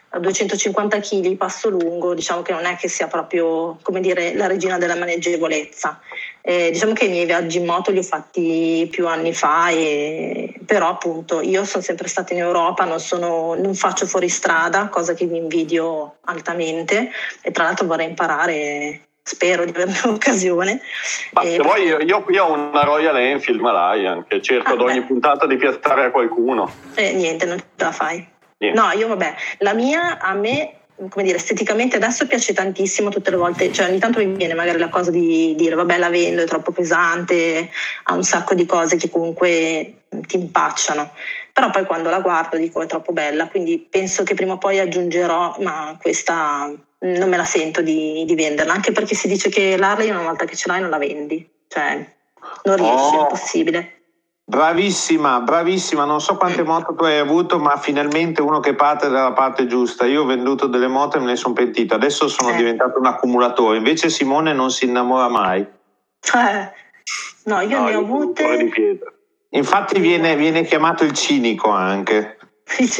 a 0.09 0.19
250 0.19 0.99
kg 0.99 1.35
passo 1.35 1.69
lungo, 1.69 2.15
diciamo 2.15 2.41
che 2.41 2.51
non 2.51 2.65
è 2.65 2.75
che 2.75 2.87
sia 2.87 3.07
proprio, 3.07 3.77
come 3.83 4.01
dire, 4.01 4.33
la 4.35 4.47
regina 4.47 4.79
della 4.79 4.95
maneggevolezza. 4.95 6.01
Eh, 6.49 6.71
diciamo 6.71 6.93
che 6.93 7.05
i 7.05 7.09
miei 7.09 7.25
viaggi 7.27 7.59
in 7.59 7.65
moto 7.65 7.91
li 7.91 7.99
ho 7.99 8.01
fatti 8.01 8.87
più 8.89 9.05
anni 9.05 9.35
fa, 9.35 9.69
e, 9.69 10.51
però 10.65 10.87
appunto 10.87 11.41
io 11.41 11.63
sono 11.63 11.83
sempre 11.83 12.07
stata 12.07 12.33
in 12.33 12.39
Europa, 12.39 12.85
non, 12.85 12.99
sono, 12.99 13.53
non 13.53 13.75
faccio 13.75 14.07
fuoristrada, 14.07 14.87
cosa 14.87 15.13
che 15.13 15.27
vi 15.27 15.37
invidio 15.37 16.15
altamente 16.21 17.11
e 17.43 17.51
tra 17.51 17.65
l'altro 17.65 17.85
vorrei 17.85 18.07
imparare, 18.07 19.09
spero 19.21 19.63
di 19.63 19.69
averne 19.69 19.99
l'occasione. 20.05 20.81
Ma 21.33 21.41
Eh, 21.43 21.49
se 21.51 21.57
vuoi, 21.61 21.83
io, 21.83 21.99
io 21.99 22.23
qui 22.23 22.39
ho 22.39 22.51
una 22.51 22.81
Royal 22.81 23.15
Enfield 23.15 23.59
Malayan 23.59 24.25
che 24.27 24.41
cerco 24.41 24.69
Ah, 24.69 24.73
ad 24.73 24.81
ogni 24.81 25.01
beh. 25.01 25.05
puntata 25.05 25.45
di 25.45 25.55
piazzare 25.55 26.05
a 26.05 26.09
qualcuno. 26.09 26.73
Eh, 26.95 27.13
niente, 27.13 27.45
non 27.45 27.59
ce 27.59 27.65
la 27.75 27.91
fai. 27.91 28.27
Niente. 28.57 28.79
No, 28.79 28.89
io 28.93 29.07
vabbè, 29.07 29.35
la 29.59 29.73
mia 29.75 30.17
a 30.17 30.33
me, 30.33 30.78
come 31.07 31.23
dire, 31.23 31.37
esteticamente 31.37 31.95
adesso 31.95 32.27
piace 32.27 32.53
tantissimo 32.53 33.09
tutte 33.09 33.29
le 33.29 33.37
volte, 33.37 33.71
cioè 33.71 33.87
ogni 33.87 33.99
tanto 33.99 34.19
mi 34.19 34.35
viene 34.35 34.53
magari 34.53 34.77
la 34.77 34.89
cosa 34.89 35.11
di 35.11 35.55
dire 35.55 35.75
vabbè 35.75 35.97
la 35.97 36.09
vendo, 36.09 36.41
è 36.41 36.45
troppo 36.45 36.71
pesante, 36.71 37.69
ha 38.03 38.13
un 38.13 38.23
sacco 38.23 38.53
di 38.53 38.65
cose 38.65 38.97
che 38.97 39.09
comunque 39.09 40.01
ti 40.27 40.35
impacciano, 40.35 41.11
però 41.53 41.69
poi 41.69 41.85
quando 41.85 42.09
la 42.09 42.19
guardo 42.19 42.57
dico 42.57 42.81
è 42.81 42.85
troppo 42.85 43.13
bella, 43.13 43.47
quindi 43.47 43.79
penso 43.89 44.23
che 44.23 44.33
prima 44.33 44.53
o 44.53 44.57
poi 44.57 44.79
aggiungerò, 44.79 45.55
ma 45.59 45.97
questa 46.01 46.69
non 47.01 47.29
me 47.29 47.37
la 47.37 47.45
sento 47.45 47.81
di, 47.81 48.25
di 48.25 48.35
venderla, 48.35 48.73
anche 48.73 48.91
perché 48.91 49.15
si 49.15 49.29
dice 49.29 49.49
che 49.49 49.77
l'Harley 49.77 50.09
una 50.09 50.23
volta 50.23 50.43
che 50.45 50.55
ce 50.57 50.67
l'hai 50.67 50.81
non 50.81 50.89
la 50.89 50.97
vendi, 50.97 51.49
cioè 51.67 52.05
non 52.63 52.75
riesci, 52.75 53.15
è 53.15 53.17
Oh. 53.17 53.21
impossibile. 53.21 53.98
Bravissima, 54.49 55.41
bravissima, 55.41 56.05
non 56.05 56.19
so 56.19 56.35
quante 56.35 56.63
moto 56.63 56.95
tu 56.95 57.03
hai 57.03 57.19
avuto, 57.19 57.59
ma 57.59 57.77
finalmente 57.77 58.41
uno 58.41 58.59
che 58.59 58.73
parte 58.73 59.07
dalla 59.07 59.31
parte 59.31 59.67
giusta. 59.67 60.07
Io 60.07 60.23
ho 60.23 60.25
venduto 60.25 60.65
delle 60.65 60.87
moto 60.87 61.17
e 61.17 61.19
me 61.19 61.27
ne 61.27 61.35
sono 61.35 61.53
pentito, 61.53 61.93
adesso 61.93 62.27
sono 62.27 62.49
Eh. 62.49 62.55
diventato 62.55 62.97
un 62.97 63.05
accumulatore, 63.05 63.77
invece 63.77 64.09
Simone 64.09 64.51
non 64.53 64.71
si 64.71 64.85
innamora 64.85 65.27
mai. 65.27 65.61
Eh, 65.61 66.71
no, 67.43 67.61
io 67.61 67.77
No, 67.77 67.85
ne 67.85 67.93
ho 67.95 67.99
avute... 67.99 68.99
Infatti 69.51 69.99
viene, 69.99 70.35
viene 70.35 70.63
chiamato 70.63 71.03
il 71.03 71.13
cinico 71.13 71.69
anche. 71.69 72.39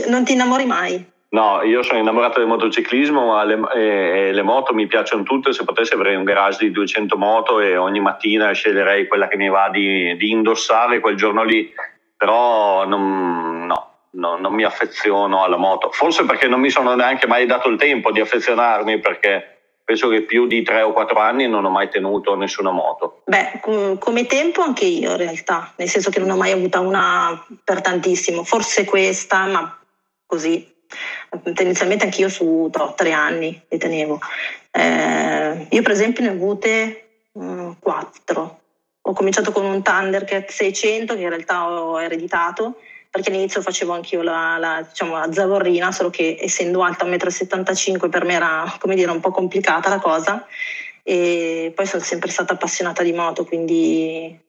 Non 0.08 0.24
ti 0.24 0.34
innamori 0.34 0.68
mai? 0.68 1.04
No, 1.32 1.62
io 1.62 1.84
sono 1.84 2.00
innamorato 2.00 2.40
del 2.40 2.48
motociclismo, 2.48 3.28
ma 3.28 3.44
le, 3.44 3.60
e- 3.76 4.28
e 4.30 4.32
le 4.32 4.42
moto 4.42 4.74
mi 4.74 4.88
piacciono 4.88 5.22
tutte. 5.24 5.54
Se 5.54 5.64
potessi 5.64 5.94
avrei 5.94 6.16
un 6.16 6.24
garage 6.24 6.66
di 6.66 6.72
200 6.72 7.18
moto 7.18 7.60
e 7.60 7.78
ogni 7.78 8.00
mattina 8.00 8.52
sceglierei 8.52 9.08
quella 9.08 9.28
che 9.28 9.38
mi 9.38 9.48
va 9.50 9.70
di, 9.70 10.16
di 10.18 10.32
indossare 10.32 11.00
quel 11.00 11.16
giorno 11.16 11.44
lì. 11.44 11.72
Però 12.18 12.86
non, 12.88 13.68
no, 13.68 13.94
no, 14.12 14.38
non 14.38 14.54
mi 14.54 14.64
affeziono 14.64 15.44
alla 15.44 15.58
moto. 15.58 15.92
Forse 15.92 16.26
perché 16.26 16.48
non 16.48 16.60
mi 16.60 16.72
sono 16.72 16.96
neanche 16.96 17.28
mai 17.28 17.46
dato 17.46 17.70
il 17.70 17.78
tempo 17.78 18.12
di 18.12 18.20
affezionarmi, 18.20 19.00
perché 19.00 19.58
penso 19.86 20.10
che 20.10 20.24
più 20.24 20.48
di 20.48 20.64
3 20.64 20.82
o 20.82 20.94
4 20.94 21.20
anni 21.20 21.48
non 21.48 21.64
ho 21.64 21.70
mai 21.70 21.90
tenuto 21.90 22.36
nessuna 22.36 22.72
moto. 22.72 23.22
Beh, 23.26 23.60
co- 23.62 23.98
come 24.00 24.26
tempo 24.26 24.62
anche 24.64 24.86
io 24.86 25.12
in 25.12 25.18
realtà, 25.18 25.74
nel 25.78 25.90
senso 25.90 26.10
che 26.10 26.20
non 26.20 26.32
ho 26.32 26.38
mai 26.38 26.52
avuta 26.52 26.80
una 26.80 27.46
per 27.64 27.82
tantissimo, 27.82 28.44
forse 28.44 28.84
questa, 28.86 29.46
ma 29.46 29.80
così. 30.26 30.78
Tendenzialmente 31.44 32.06
anche 32.06 32.22
io 32.22 32.30
su 32.30 32.70
tre 32.96 33.12
anni 33.12 33.62
li 33.68 33.78
tenevo. 33.78 34.20
Eh, 34.72 35.68
io 35.70 35.82
per 35.82 35.92
esempio 35.92 36.24
ne 36.24 36.30
ho 36.30 36.34
avute 36.34 37.10
mm, 37.38 37.72
quattro. 37.80 38.60
Ho 39.02 39.14
cominciato 39.14 39.52
con 39.52 39.66
un 39.66 39.82
Thundercat 39.82 40.50
600 40.50 41.16
che 41.16 41.22
in 41.22 41.30
realtà 41.30 41.68
ho 41.68 42.02
ereditato 42.02 42.78
perché 43.10 43.30
all'inizio 43.30 43.62
facevo 43.62 43.94
anch'io 43.94 44.22
la, 44.22 44.58
la, 44.60 44.86
diciamo, 44.88 45.18
la 45.18 45.32
zavorrina, 45.32 45.92
solo 45.92 46.12
che 46.12 46.38
essendo 46.40 46.84
alta 46.84 47.06
1,75 47.06 48.06
m 48.06 48.10
per 48.10 48.24
me 48.24 48.34
era 48.34 48.76
come 48.80 48.96
dire, 48.96 49.10
un 49.10 49.20
po' 49.20 49.32
complicata 49.32 49.90
la 49.90 50.00
cosa 50.00 50.46
e 51.02 51.72
poi 51.74 51.88
sono 51.88 52.04
sempre 52.04 52.30
stata 52.30 52.54
appassionata 52.54 53.02
di 53.02 53.14
moto, 53.14 53.46
quindi 53.46 54.40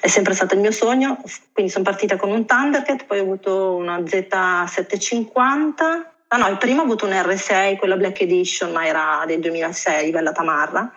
è 0.00 0.08
sempre 0.08 0.34
stato 0.34 0.54
il 0.54 0.60
mio 0.60 0.72
sogno. 0.72 1.20
Quindi 1.52 1.70
sono 1.70 1.84
partita 1.84 2.16
con 2.16 2.30
un 2.30 2.46
Thundercat, 2.46 3.04
poi 3.04 3.18
ho 3.18 3.22
avuto 3.22 3.74
una 3.74 3.98
Z750 3.98 6.08
Ah 6.32 6.36
no, 6.36 6.46
il 6.46 6.58
primo 6.58 6.82
ho 6.82 6.84
avuto 6.84 7.06
un 7.06 7.10
R6, 7.10 7.76
quella 7.76 7.96
Black 7.96 8.20
Edition, 8.20 8.70
ma 8.70 8.86
era 8.86 9.24
del 9.26 9.40
2006, 9.40 10.12
bella 10.12 10.30
tamarra. 10.30 10.92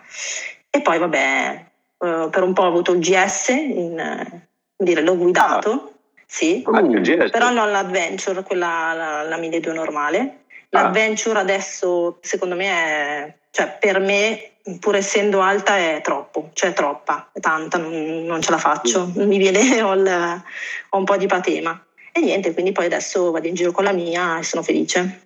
E 0.70 0.80
poi 0.80 0.98
vabbè, 0.98 1.64
eh, 1.98 2.28
per 2.30 2.42
un 2.44 2.52
po' 2.52 2.62
ho 2.62 2.68
avuto 2.68 2.92
il 2.92 3.00
GS, 3.00 3.48
in, 3.48 4.42
dire, 4.76 5.00
l'ho 5.00 5.16
guidato, 5.16 5.72
ah. 5.72 5.90
sì, 6.24 6.62
uh, 6.64 7.30
però 7.30 7.50
non 7.50 7.72
l'Adventure, 7.72 8.44
quella 8.44 8.92
la, 8.92 9.22
la 9.22 9.36
1200 9.36 9.72
normale. 9.72 10.18
Ah. 10.20 10.82
L'Adventure 10.82 11.38
ah. 11.38 11.42
adesso 11.42 12.18
secondo 12.20 12.54
me 12.54 12.66
è, 12.66 13.34
cioè 13.50 13.76
per 13.80 13.98
me 13.98 14.52
pur 14.80 14.96
essendo 14.96 15.40
alta 15.40 15.76
è 15.76 16.00
troppo, 16.02 16.50
cioè 16.54 16.72
troppa, 16.72 17.28
è 17.32 17.40
tanta, 17.40 17.78
non, 17.78 18.24
non 18.24 18.40
ce 18.40 18.50
la 18.50 18.58
faccio, 18.58 19.10
mi 19.14 19.36
viene, 19.36 19.60
ho, 19.82 19.92
il, 19.94 20.42
ho 20.88 20.96
un 20.96 21.04
po' 21.04 21.16
di 21.16 21.26
patema. 21.26 21.78
E 22.12 22.20
niente, 22.20 22.52
quindi 22.52 22.72
poi 22.72 22.86
adesso 22.86 23.30
vado 23.30 23.48
in 23.48 23.54
giro 23.54 23.72
con 23.72 23.84
la 23.84 23.92
mia 23.92 24.38
e 24.38 24.44
sono 24.44 24.62
felice. 24.62 25.22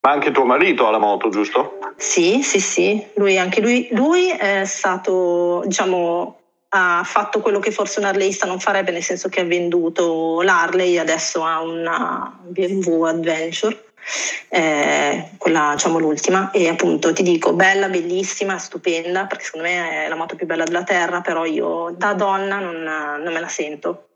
Ma 0.00 0.12
anche 0.12 0.30
tuo 0.30 0.44
marito 0.44 0.86
ha 0.86 0.90
la 0.90 0.98
moto, 0.98 1.28
giusto? 1.28 1.78
Sì, 1.96 2.42
sì, 2.42 2.60
sì, 2.60 3.06
lui, 3.14 3.38
anche 3.38 3.60
lui, 3.60 3.88
lui 3.90 4.30
è 4.30 4.64
stato, 4.64 5.62
diciamo, 5.66 6.40
ha 6.68 7.02
fatto 7.04 7.40
quello 7.40 7.58
che 7.58 7.70
forse 7.70 7.98
un 7.98 8.06
harleyista 8.06 8.46
non 8.46 8.60
farebbe, 8.60 8.92
nel 8.92 9.02
senso 9.02 9.28
che 9.28 9.40
ha 9.40 9.44
venduto 9.44 10.42
l'Harley, 10.42 10.98
adesso 10.98 11.44
ha 11.44 11.60
una 11.60 12.38
BMW 12.42 13.02
Adventure 13.02 13.85
eh, 14.48 15.30
quella 15.36 15.72
diciamo 15.74 15.98
l'ultima 15.98 16.50
e 16.50 16.68
appunto 16.68 17.12
ti 17.12 17.22
dico 17.22 17.52
bella, 17.52 17.88
bellissima, 17.88 18.58
stupenda 18.58 19.26
perché 19.26 19.44
secondo 19.44 19.66
me 19.66 20.04
è 20.04 20.08
la 20.08 20.16
moto 20.16 20.36
più 20.36 20.46
bella 20.46 20.64
della 20.64 20.84
terra 20.84 21.20
però 21.20 21.44
io 21.44 21.94
da 21.96 22.14
donna 22.14 22.58
non, 22.58 22.82
non 22.82 23.32
me 23.32 23.40
la 23.40 23.48
sento 23.48 24.08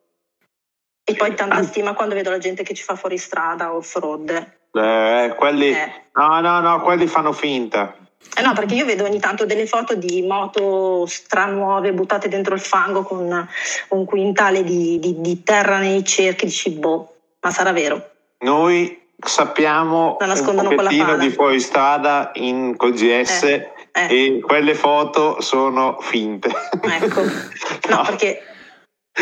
e 1.05 1.15
poi 1.15 1.35
tanta 1.35 1.57
ah. 1.57 1.63
stima 1.63 1.95
quando 1.95 2.15
vedo 2.15 2.31
la 2.31 2.39
gente 2.39 2.63
che 2.63 2.75
ci 2.75 2.83
fa 2.83 2.95
fuori 2.95 3.19
strada 3.19 3.75
off-road 3.75 4.53
eh, 4.73 5.35
quelli 5.37 5.71
eh. 5.71 5.93
no 6.15 6.41
no 6.41 6.61
no 6.61 6.81
quelli 6.83 7.07
fanno 7.07 7.33
finta 7.33 7.97
eh 8.37 8.43
no, 8.43 8.53
perché 8.53 8.75
io 8.75 8.85
vedo 8.85 9.05
ogni 9.05 9.19
tanto 9.19 9.45
delle 9.45 9.67
foto 9.67 9.95
di 9.95 10.23
moto 10.23 11.05
stranuove 11.07 11.93
buttate 11.93 12.29
dentro 12.29 12.55
il 12.55 12.61
fango 12.61 13.03
con 13.03 13.49
un 13.89 14.05
quintale 14.05 14.63
di, 14.63 14.99
di, 15.01 15.21
di 15.21 15.43
terra 15.43 15.79
nei 15.79 16.05
cerchi 16.05 16.45
di 16.45 16.51
cibo. 16.51 17.15
Ma 17.41 17.51
sarà 17.51 17.73
vero? 17.73 18.11
Noi 18.41 19.00
sappiamo 19.25 20.17
un 20.21 20.75
pochettino 20.77 21.17
di 21.17 21.31
fuoristrada 21.31 22.31
in, 22.35 22.77
col 22.77 22.93
GS 22.93 23.43
eh, 23.43 23.73
eh. 23.93 24.37
e 24.37 24.41
quelle 24.41 24.75
foto 24.75 25.41
sono 25.41 25.99
finte. 26.01 26.51
Ecco, 26.81 27.23
no, 27.89 27.97
no 27.97 28.03
perché 28.07 28.43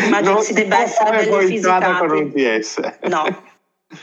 immagino 0.03 0.33
non 0.33 0.43
si 0.43 0.53
debba 0.53 0.81
essere 0.81 1.27
belli 1.27 1.47
fisicati. 1.47 1.97
con 1.97 2.11
un 2.11 2.29
GS. 2.29 2.97
No, 3.03 3.47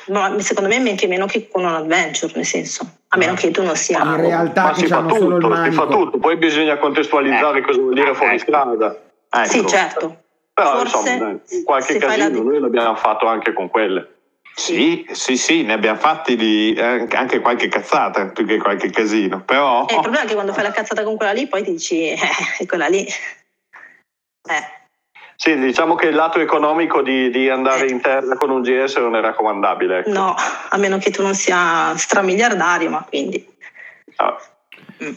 ma 0.09 0.41
secondo 0.41 0.69
me 0.69 0.77
anche 0.77 1.07
meno 1.07 1.27
che 1.27 1.49
con 1.49 1.63
un 1.63 1.75
adventure, 1.75 2.33
nel 2.35 2.45
senso, 2.45 2.87
a 3.09 3.17
meno 3.17 3.35
che 3.35 3.51
tu 3.51 3.63
non 3.63 3.77
sia... 3.77 4.03
In 4.03 4.17
realtà 4.17 4.63
ma 4.65 4.75
si 4.75 4.87
fa 4.87 5.05
tutto, 5.05 5.63
si 5.63 5.71
fa 5.71 5.87
tutto, 5.87 6.19
poi 6.19 6.37
bisogna 6.37 6.77
contestualizzare 6.79 7.61
eh. 7.61 7.63
cosa 7.63 7.81
vuol 7.81 7.95
dire 7.95 8.15
fuoristrada. 8.15 9.01
Ecco. 9.31 9.49
Sì, 9.49 9.67
certo. 9.67 10.23
Però 10.53 10.79
Forse, 10.79 11.11
insomma, 11.11 11.39
in 11.51 11.65
qualche 11.65 11.99
casino 11.99 12.29
la... 12.29 12.43
noi 12.43 12.61
l'abbiamo 12.61 12.97
fatto 12.97 13.27
anche 13.27 13.53
con 13.53 13.69
quelle. 13.69 14.15
Sì, 14.59 15.07
sì, 15.12 15.37
sì, 15.37 15.64
ne 15.64 15.75
abbiamo 15.75 15.99
fatti 15.99 16.35
di, 16.35 16.73
eh, 16.73 17.07
anche 17.11 17.40
qualche 17.40 17.69
cazzata 17.69 18.29
più 18.29 18.47
che 18.47 18.57
qualche 18.57 18.88
casino, 18.88 19.42
però... 19.42 19.85
Eh, 19.87 19.95
il 19.97 20.01
problema 20.01 20.25
è 20.25 20.27
che 20.27 20.33
quando 20.33 20.55
fai 20.55 20.62
la 20.62 20.71
cazzata 20.71 21.05
con 21.05 21.14
quella 21.14 21.33
lì 21.33 21.47
poi 21.47 21.62
ti 21.62 21.73
dici, 21.73 22.09
eh, 22.09 22.19
quella 22.66 22.87
lì... 22.87 23.07
Eh. 23.07 24.75
Sì, 25.37 25.59
diciamo 25.59 25.95
che 25.95 26.07
il 26.07 26.14
lato 26.14 26.40
economico 26.40 27.03
di, 27.03 27.29
di 27.29 27.51
andare 27.51 27.85
eh. 27.87 27.90
in 27.90 28.01
terra 28.01 28.35
con 28.37 28.49
un 28.49 28.62
GS 28.62 28.97
non 28.97 29.14
è 29.14 29.21
raccomandabile. 29.21 29.99
Ecco. 29.99 30.11
No, 30.11 30.35
a 30.35 30.77
meno 30.79 30.97
che 30.97 31.11
tu 31.11 31.21
non 31.21 31.35
sia 31.35 31.95
stramiliardario, 31.95 32.88
ma 32.88 33.05
quindi... 33.07 33.47
Ah. 34.16 34.38
Mm. 35.05 35.12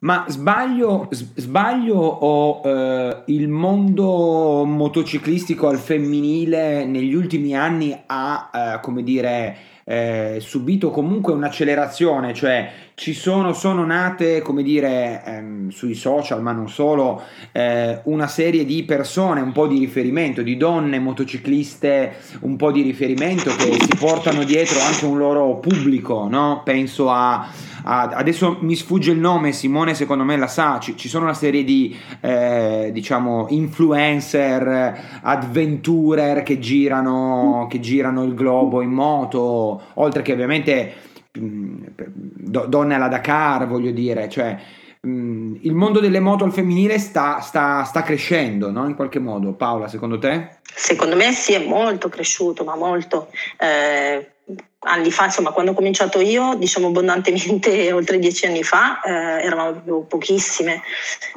Ma 0.00 0.24
sbaglio, 0.28 1.08
sbaglio 1.10 1.96
o 1.96 2.62
eh, 2.64 3.22
il 3.26 3.48
mondo 3.48 4.64
motociclistico 4.64 5.66
al 5.66 5.78
femminile 5.78 6.84
negli 6.84 7.14
ultimi 7.14 7.56
anni 7.56 8.00
ha, 8.06 8.50
eh, 8.54 8.80
come 8.80 9.02
dire, 9.02 9.56
eh, 9.82 10.36
subito 10.40 10.90
comunque 10.90 11.32
un'accelerazione, 11.32 12.32
cioè 12.32 12.70
ci 12.98 13.14
sono, 13.14 13.52
sono 13.52 13.86
nate, 13.86 14.42
come 14.42 14.64
dire, 14.64 15.22
ehm, 15.24 15.68
sui 15.68 15.94
social, 15.94 16.42
ma 16.42 16.50
non 16.50 16.68
solo, 16.68 17.22
eh, 17.52 18.00
una 18.04 18.26
serie 18.26 18.64
di 18.64 18.82
persone, 18.82 19.40
un 19.40 19.52
po' 19.52 19.68
di 19.68 19.78
riferimento, 19.78 20.42
di 20.42 20.56
donne 20.56 20.98
motocicliste, 20.98 22.16
un 22.40 22.56
po' 22.56 22.72
di 22.72 22.82
riferimento 22.82 23.54
che 23.54 23.78
si 23.80 23.94
portano 23.96 24.42
dietro 24.42 24.80
anche 24.80 25.04
un 25.04 25.16
loro 25.16 25.60
pubblico, 25.60 26.26
no? 26.28 26.62
Penso 26.64 27.08
a 27.08 27.48
adesso 27.84 28.58
mi 28.60 28.74
sfugge 28.74 29.12
il 29.12 29.18
nome, 29.18 29.52
Simone 29.52 29.94
secondo 29.94 30.24
me 30.24 30.36
la 30.36 30.48
sa, 30.48 30.78
ci, 30.78 30.94
ci 30.96 31.08
sono 31.08 31.24
una 31.24 31.34
serie 31.34 31.64
di 31.64 31.96
eh, 32.20 32.90
diciamo 32.92 33.46
influencer, 33.48 35.20
adventurer 35.22 36.42
che 36.42 36.58
girano, 36.58 37.66
che 37.70 37.80
girano 37.80 38.24
il 38.24 38.34
globo 38.34 38.82
in 38.82 38.90
moto, 38.90 39.80
oltre 39.94 40.20
che 40.22 40.32
ovviamente 40.32 41.06
donne 41.30 42.94
alla 42.94 43.08
Dakar, 43.08 43.66
voglio 43.66 43.90
dire, 43.90 44.28
cioè 44.28 44.58
il 45.00 45.74
mondo 45.74 46.00
delle 46.00 46.20
moto 46.20 46.44
al 46.44 46.52
femminile 46.52 46.98
sta, 46.98 47.40
sta, 47.40 47.84
sta 47.84 48.02
crescendo, 48.02 48.70
no? 48.70 48.86
In 48.86 48.96
qualche 48.96 49.20
modo. 49.20 49.54
Paola, 49.54 49.86
secondo 49.86 50.18
te? 50.18 50.58
Secondo 50.62 51.14
me 51.14 51.32
sì, 51.32 51.52
è 51.52 51.64
molto 51.64 52.08
cresciuto, 52.08 52.64
ma 52.64 52.74
molto. 52.74 53.30
Eh, 53.58 54.32
anni 54.80 55.10
fa, 55.10 55.24
insomma, 55.24 55.50
quando 55.50 55.72
ho 55.72 55.74
cominciato 55.74 56.20
io, 56.20 56.54
diciamo 56.54 56.88
abbondantemente 56.88 57.90
oltre 57.92 58.18
dieci 58.18 58.46
anni 58.46 58.62
fa, 58.62 59.00
eh, 59.00 59.44
eravamo 59.44 60.02
pochissime. 60.02 60.82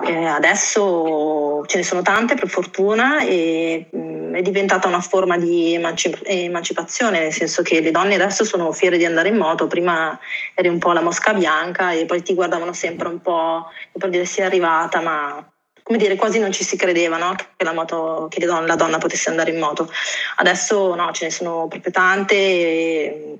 Eh, 0.05 0.25
adesso 0.25 1.63
ce 1.65 1.77
ne 1.77 1.83
sono 1.83 2.01
tante, 2.01 2.35
per 2.35 2.47
fortuna, 2.47 3.21
e 3.21 3.87
mh, 3.89 3.97
mm, 3.97 4.33
è 4.35 4.41
diventata 4.41 4.87
una 4.87 5.01
forma 5.01 5.37
di 5.37 5.73
emancip- 5.73 6.23
emancipazione, 6.25 7.19
nel 7.19 7.33
senso 7.33 7.61
che 7.61 7.81
le 7.81 7.91
donne 7.91 8.15
adesso 8.15 8.43
sono 8.43 8.71
fiere 8.71 8.97
di 8.97 9.05
andare 9.05 9.29
in 9.29 9.37
moto. 9.37 9.67
Prima 9.67 10.17
eri 10.53 10.67
un 10.67 10.79
po' 10.79 10.91
la 10.93 11.01
mosca 11.01 11.33
bianca 11.33 11.91
e 11.91 12.05
poi 12.05 12.21
ti 12.21 12.33
guardavano 12.33 12.73
sempre 12.73 13.07
un 13.07 13.21
po' 13.21 13.65
per 13.97 14.09
dire 14.09 14.23
è 14.23 14.43
arrivata, 14.43 15.01
ma 15.01 15.50
come 15.91 15.97
dire, 15.97 16.15
quasi 16.15 16.39
non 16.39 16.53
ci 16.53 16.63
si 16.63 16.77
credeva 16.77 17.17
no? 17.17 17.35
che, 17.35 17.65
la, 17.65 17.73
moto, 17.73 18.27
che 18.29 18.39
la, 18.39 18.53
donna, 18.53 18.65
la 18.65 18.75
donna 18.75 18.97
potesse 18.97 19.29
andare 19.29 19.51
in 19.51 19.59
moto. 19.59 19.91
Adesso 20.37 20.95
no, 20.95 21.11
ce 21.11 21.25
ne 21.25 21.31
sono 21.31 21.67
proprio 21.67 21.91
tante. 21.91 22.35
E, 22.35 23.39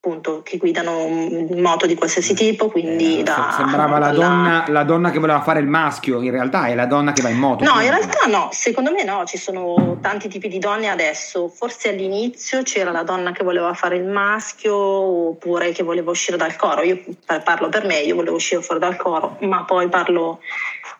appunto, 0.00 0.42
che 0.44 0.58
guidano 0.58 1.08
moto 1.56 1.86
di 1.86 1.96
qualsiasi 1.96 2.32
tipo. 2.32 2.68
Quindi 2.68 3.18
eh, 3.18 3.22
da, 3.24 3.52
sembrava 3.56 3.98
la 3.98 4.10
donna, 4.12 4.64
la 4.68 4.84
donna, 4.84 5.10
che 5.10 5.18
voleva 5.18 5.42
fare 5.42 5.58
il 5.58 5.66
maschio, 5.66 6.22
in 6.22 6.30
realtà 6.30 6.66
è 6.66 6.74
la 6.76 6.86
donna 6.86 7.12
che 7.12 7.20
va 7.20 7.28
in 7.28 7.38
moto. 7.38 7.64
No, 7.64 7.72
quindi. 7.72 7.88
in 7.88 7.98
realtà 7.98 8.26
no, 8.26 8.48
secondo 8.52 8.92
me 8.92 9.02
no, 9.02 9.24
ci 9.24 9.36
sono 9.36 9.98
tanti 10.00 10.28
tipi 10.28 10.48
di 10.48 10.60
donne 10.60 10.88
adesso. 10.88 11.48
Forse 11.48 11.88
all'inizio 11.88 12.62
c'era 12.62 12.92
la 12.92 13.02
donna 13.02 13.32
che 13.32 13.42
voleva 13.42 13.74
fare 13.74 13.96
il 13.96 14.04
maschio 14.04 14.76
oppure 14.76 15.72
che 15.72 15.82
voleva 15.82 16.12
uscire 16.12 16.36
dal 16.36 16.54
coro. 16.54 16.82
Io 16.82 17.02
parlo 17.44 17.68
per 17.68 17.84
me, 17.84 17.98
io 17.98 18.14
volevo 18.14 18.36
uscire 18.36 18.62
fuori 18.62 18.80
dal 18.80 18.96
coro, 18.96 19.36
ma 19.40 19.64
poi 19.64 19.88
parlo 19.88 20.40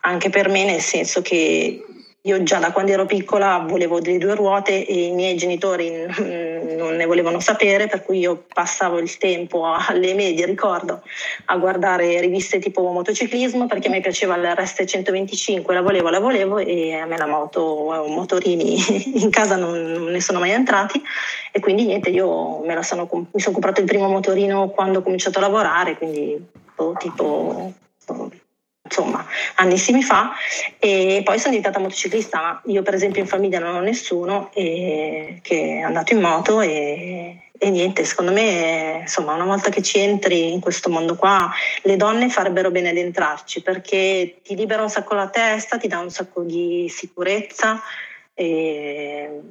anche 0.01 0.29
per 0.29 0.49
me 0.49 0.65
nel 0.65 0.81
senso 0.81 1.21
che 1.21 1.83
io 2.23 2.43
già 2.43 2.59
da 2.59 2.73
quando 2.73 2.91
ero 2.91 3.05
piccola 3.05 3.59
volevo 3.59 4.01
delle 4.01 4.17
due 4.17 4.35
ruote 4.35 4.85
e 4.85 5.05
i 5.05 5.11
miei 5.11 5.37
genitori 5.37 5.89
non 6.75 6.95
ne 6.95 7.05
volevano 7.05 7.39
sapere, 7.39 7.87
per 7.87 8.03
cui 8.03 8.19
io 8.19 8.43
passavo 8.53 8.99
il 8.99 9.17
tempo 9.17 9.73
alle 9.73 10.13
medie, 10.13 10.45
ricordo, 10.45 11.01
a 11.45 11.57
guardare 11.57 12.19
riviste 12.19 12.59
tipo 12.59 12.91
motociclismo 12.91 13.67
perché 13.67 13.87
mi 13.87 14.01
piaceva 14.01 14.35
l'RS 14.35 14.83
125, 14.85 15.73
la 15.73 15.81
volevo, 15.81 16.09
la 16.09 16.19
volevo 16.19 16.57
e 16.57 16.93
a 16.93 17.05
me 17.05 17.17
la 17.17 17.25
moto, 17.25 18.05
motorini 18.07 18.77
in 19.21 19.29
casa 19.29 19.55
non, 19.55 20.03
ne 20.03 20.19
sono 20.19 20.39
mai 20.39 20.51
entrati 20.51 21.01
e 21.53 21.59
quindi 21.61 21.85
niente, 21.85 22.09
io 22.09 22.61
sono, 22.81 23.07
mi 23.09 23.39
sono 23.39 23.53
comprato 23.53 23.79
il 23.79 23.87
primo 23.87 24.09
motorino 24.09 24.69
quando 24.69 24.99
ho 24.99 25.03
cominciato 25.03 25.39
a 25.39 25.43
lavorare, 25.43 25.97
quindi 25.97 26.37
tipo 26.97 27.73
insomma, 28.89 29.23
annissimi 29.55 30.01
fa 30.01 30.33
e 30.79 31.21
poi 31.23 31.37
sono 31.37 31.53
diventata 31.55 31.79
motociclista, 31.79 32.41
ma 32.41 32.61
io 32.65 32.81
per 32.81 32.95
esempio 32.95 33.21
in 33.21 33.27
famiglia 33.27 33.59
non 33.59 33.75
ho 33.75 33.79
nessuno 33.81 34.49
e, 34.53 35.39
che 35.43 35.77
è 35.77 35.81
andato 35.81 36.13
in 36.13 36.19
moto 36.19 36.59
e, 36.61 37.49
e, 37.55 37.69
niente, 37.69 38.03
secondo 38.03 38.31
me 38.31 38.99
insomma 39.01 39.33
una 39.33 39.45
volta 39.45 39.69
che 39.69 39.83
ci 39.83 39.99
entri 39.99 40.51
in 40.51 40.59
questo 40.59 40.89
mondo 40.89 41.15
qua 41.15 41.51
le 41.83 41.95
donne 41.95 42.29
farebbero 42.29 42.71
bene 42.71 42.89
ad 42.89 42.97
entrarci 42.97 43.61
perché 43.61 44.39
ti 44.43 44.55
libera 44.55 44.81
un 44.81 44.89
sacco 44.89 45.13
la 45.13 45.29
testa, 45.29 45.77
ti 45.77 45.87
dà 45.87 45.99
un 45.99 46.09
sacco 46.09 46.41
di 46.41 46.87
sicurezza 46.89 47.81
e 48.33 49.41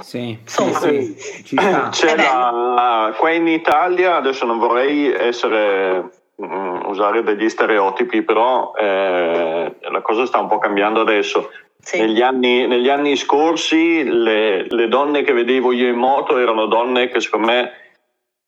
sì, 0.00 0.38
Insomma, 0.40 0.78
sì, 0.78 1.14
sì. 1.18 1.44
Ci 1.44 1.56
sta. 1.58 1.88
C'è 1.90 2.16
la, 2.16 3.14
qua 3.18 3.30
in 3.32 3.46
Italia, 3.46 4.16
adesso 4.16 4.46
non 4.46 4.58
vorrei 4.58 5.12
essere 5.12 6.21
Mm, 6.44 6.86
usare 6.86 7.22
degli 7.22 7.48
stereotipi, 7.48 8.22
però 8.22 8.72
eh, 8.74 9.76
la 9.80 10.00
cosa 10.00 10.26
sta 10.26 10.40
un 10.40 10.48
po' 10.48 10.58
cambiando 10.58 11.00
adesso. 11.00 11.50
Sì. 11.78 12.00
Negli, 12.00 12.20
anni, 12.20 12.66
negli, 12.66 12.88
anni, 12.88 13.14
scorsi 13.14 14.02
le, 14.02 14.66
le, 14.68 14.88
donne 14.88 15.22
che 15.22 15.32
vedevo 15.32 15.72
io 15.72 15.88
in 15.88 15.96
moto 15.96 16.38
erano 16.38 16.66
donne 16.66 17.08
che 17.08 17.20
secondo 17.20 17.46
me 17.46 17.72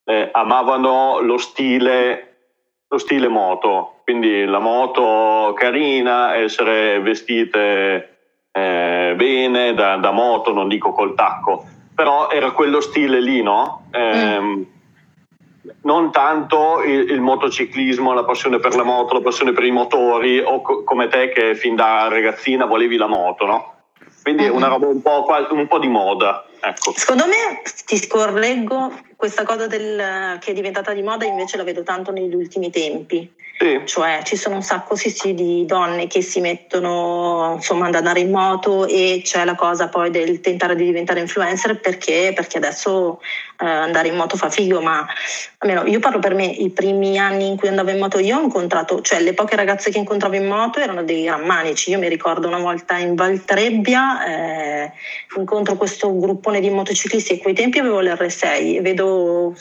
eh, 0.04 0.28
amavano 0.32 1.20
lo 1.20 1.36
stile, 1.38 2.36
lo 2.88 2.98
stile 2.98 3.28
moto, 3.28 4.00
quindi 4.02 4.44
la 4.44 4.58
moto 4.58 5.52
carina, 5.54 6.34
essere 6.34 7.00
vestite 7.00 8.16
eh, 8.50 9.14
bene 9.16 9.74
da, 9.74 9.96
da, 9.96 10.10
moto, 10.10 10.52
non 10.52 10.66
dico 10.66 10.90
col 10.90 11.14
tacco, 11.14 11.64
però 11.94 12.28
era 12.28 12.50
quello 12.50 12.80
stile 12.80 13.20
lì, 13.20 13.40
no? 13.42 13.86
Eh, 13.92 14.40
mm. 14.40 14.62
Non 15.82 16.12
tanto 16.12 16.82
il, 16.82 17.10
il, 17.10 17.20
motociclismo, 17.20 18.12
la 18.12 18.24
passione 18.24 18.58
per 18.58 18.74
la 18.74 18.82
moto, 18.82 19.14
la 19.14 19.20
passione 19.20 19.52
per 19.52 19.64
i 19.64 19.70
motori, 19.70 20.38
o 20.38 20.60
co- 20.60 20.84
come 20.84 21.08
te 21.08 21.30
che 21.30 21.54
fin 21.54 21.74
da 21.74 22.08
ragazzina 22.08 22.66
volevi 22.66 22.96
la 22.96 23.06
moto, 23.06 23.46
no? 23.46 23.74
Quindi 24.22 24.44
è 24.44 24.48
una 24.48 24.68
roba 24.68 24.86
un 24.86 25.02
po', 25.02 25.26
un 25.50 25.66
po 25.66 25.78
di 25.78 25.88
moda. 25.88 26.46
Ecco. 26.60 26.94
Secondo 26.96 27.26
me 27.26 27.62
ti 27.84 27.98
scorreggo 27.98 28.90
questa 29.16 29.44
cosa 29.44 29.66
del, 29.66 30.38
che 30.40 30.50
è 30.50 30.54
diventata 30.54 30.92
di 30.92 31.02
moda, 31.02 31.26
invece 31.26 31.58
la 31.58 31.62
vedo 31.62 31.82
tanto 31.82 32.10
negli 32.10 32.34
ultimi 32.34 32.70
tempi. 32.70 33.30
Sì. 33.58 33.82
Cioè 33.84 34.22
ci 34.24 34.36
sono 34.36 34.56
un 34.56 34.62
sacco 34.62 34.96
sì, 34.96 35.10
sì, 35.10 35.32
di 35.32 35.64
donne 35.64 36.08
che 36.08 36.22
si 36.22 36.40
mettono 36.40 37.52
insomma 37.54 37.86
ad 37.86 37.94
andare 37.94 38.20
in 38.20 38.30
moto 38.30 38.86
e 38.86 39.20
c'è 39.22 39.44
la 39.44 39.54
cosa 39.54 39.88
poi 39.88 40.10
del 40.10 40.40
tentare 40.40 40.74
di 40.74 40.84
diventare 40.84 41.20
influencer 41.20 41.78
perché, 41.78 42.32
perché 42.34 42.56
adesso 42.56 43.20
eh, 43.60 43.66
andare 43.66 44.08
in 44.08 44.16
moto 44.16 44.36
fa 44.36 44.50
figo, 44.50 44.80
ma 44.80 45.06
almeno 45.58 45.86
io 45.86 45.98
parlo 45.98 46.18
per 46.18 46.34
me, 46.34 46.46
i 46.46 46.70
primi 46.70 47.18
anni 47.18 47.46
in 47.46 47.56
cui 47.56 47.68
andavo 47.68 47.90
in 47.90 47.98
moto 47.98 48.18
io 48.18 48.38
ho 48.38 48.42
incontrato, 48.42 49.00
cioè 49.00 49.20
le 49.20 49.34
poche 49.34 49.56
ragazze 49.56 49.90
che 49.90 49.98
incontravo 49.98 50.34
in 50.34 50.46
moto 50.46 50.80
erano 50.80 51.02
dei 51.02 51.26
rammanici, 51.26 51.90
io 51.90 51.98
mi 51.98 52.08
ricordo 52.08 52.48
una 52.48 52.58
volta 52.58 52.96
in 52.98 53.14
Valtrebbia 53.14 54.24
eh, 54.26 54.92
incontro 55.36 55.76
questo 55.76 56.16
gruppone 56.16 56.60
di 56.60 56.70
motociclisti 56.70 57.32
e 57.32 57.36
a 57.36 57.38
quei 57.40 57.54
tempi 57.54 57.78
avevo 57.78 58.00
l'R6 58.00 58.76
e 58.76 58.80
vedo 58.80 59.54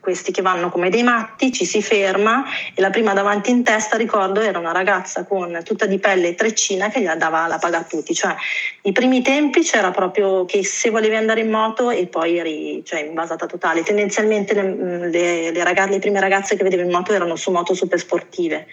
questi 0.00 0.32
che 0.32 0.42
vanno 0.42 0.70
come 0.70 0.90
dei 0.90 1.02
matti, 1.02 1.52
ci 1.52 1.64
si 1.64 1.82
ferma 1.82 2.44
e 2.74 2.80
la 2.80 2.90
prima 2.90 3.12
davanti 3.12 3.50
in 3.50 3.62
testa, 3.62 3.96
ricordo, 3.96 4.40
era 4.40 4.58
una 4.58 4.72
ragazza 4.72 5.24
con 5.24 5.60
tutta 5.62 5.86
di 5.86 5.98
pelle 5.98 6.28
e 6.28 6.34
treccina 6.34 6.88
che 6.88 7.00
gli 7.00 7.08
dava 7.08 7.46
la 7.46 7.58
paga 7.58 7.78
a 7.78 7.84
tutti. 7.84 8.14
Cioè, 8.14 8.34
i 8.82 8.92
primi 8.92 9.22
tempi 9.22 9.62
c'era 9.62 9.90
proprio 9.90 10.44
che 10.46 10.64
se 10.64 10.90
volevi 10.90 11.16
andare 11.16 11.40
in 11.40 11.50
moto 11.50 11.90
e 11.90 12.06
poi 12.06 12.38
eri 12.38 12.82
cioè, 12.84 13.10
basata 13.40 13.46
totale. 13.46 13.82
Tendenzialmente 13.82 14.54
le, 14.54 15.08
le, 15.08 15.50
le, 15.50 15.64
ragazze, 15.64 15.90
le 15.90 15.98
prime 15.98 16.20
ragazze 16.20 16.56
che 16.56 16.62
vedevo 16.62 16.82
in 16.82 16.90
moto 16.90 17.12
erano 17.12 17.36
su 17.36 17.50
moto 17.50 17.74
super 17.74 17.98
sportive. 17.98 18.66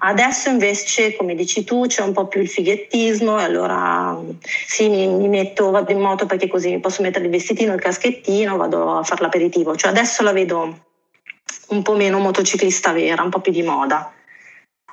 Adesso 0.00 0.48
invece, 0.48 1.14
come 1.14 1.34
dici 1.34 1.64
tu, 1.64 1.86
c'è 1.86 2.02
un 2.02 2.12
po' 2.12 2.26
più 2.26 2.40
il 2.40 2.48
fighettismo 2.48 3.38
e 3.38 3.44
allora 3.44 4.18
sì, 4.66 4.88
mi, 4.88 5.06
mi, 5.06 5.28
metto, 5.28 5.70
vado 5.70 5.92
in 5.92 6.00
moto 6.00 6.26
perché 6.26 6.48
così 6.48 6.70
mi 6.70 6.80
posso 6.80 7.02
mettere 7.02 7.24
il 7.24 7.30
vestitino, 7.30 7.72
il 7.72 7.80
caschettino, 7.80 8.56
vado 8.56 8.98
a 8.98 9.02
fare 9.02 9.22
l'aperitivo. 9.22 9.76
Cioè 9.76 9.90
adesso 9.90 10.22
la 10.22 10.32
vedo 10.32 10.78
un 11.68 11.82
po' 11.82 11.94
meno 11.94 12.18
motociclista 12.18 12.92
vera, 12.92 13.22
un 13.22 13.30
po' 13.30 13.40
più 13.40 13.52
di 13.52 13.62
moda. 13.62 14.12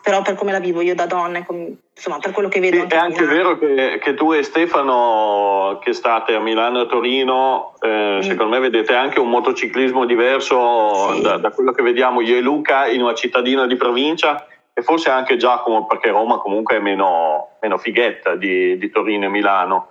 Però 0.01 0.21
per 0.21 0.35
come 0.35 0.51
la 0.51 0.59
vivo 0.59 0.81
io 0.81 0.95
da 0.95 1.05
donna, 1.05 1.45
insomma, 1.93 2.19
per 2.19 2.31
quello 2.31 2.47
che 2.49 2.59
vedo. 2.59 2.81
Anche 2.81 2.95
è 2.95 2.99
anche 2.99 3.25
vero 3.25 3.57
che, 3.57 3.99
che, 4.01 4.13
tu 4.13 4.31
e 4.31 4.43
Stefano, 4.43 5.79
che 5.83 5.93
state 5.93 6.33
a 6.33 6.39
Milano 6.39 6.79
e 6.79 6.81
a 6.83 6.85
Torino, 6.85 7.73
eh, 7.81 8.17
mm. 8.17 8.21
secondo 8.21 8.53
me 8.53 8.59
vedete 8.59 8.95
anche 8.95 9.19
un 9.19 9.29
motociclismo 9.29 10.05
diverso 10.05 11.13
sì. 11.13 11.21
da, 11.21 11.37
da 11.37 11.51
quello 11.51 11.71
che 11.71 11.83
vediamo 11.83 12.21
io 12.21 12.37
e 12.37 12.41
Luca 12.41 12.87
in 12.87 13.01
una 13.01 13.13
cittadina 13.13 13.67
di 13.67 13.75
provincia 13.75 14.45
e 14.79 14.81
forse 14.81 15.09
anche 15.09 15.37
Giacomo 15.37 15.85
perché 15.85 16.09
Roma 16.09 16.37
comunque 16.37 16.77
è 16.77 16.79
meno, 16.79 17.57
meno 17.61 17.77
fighetta 17.77 18.35
di, 18.35 18.77
di, 18.77 18.89
Torino 18.89 19.25
e 19.25 19.29
Milano. 19.29 19.87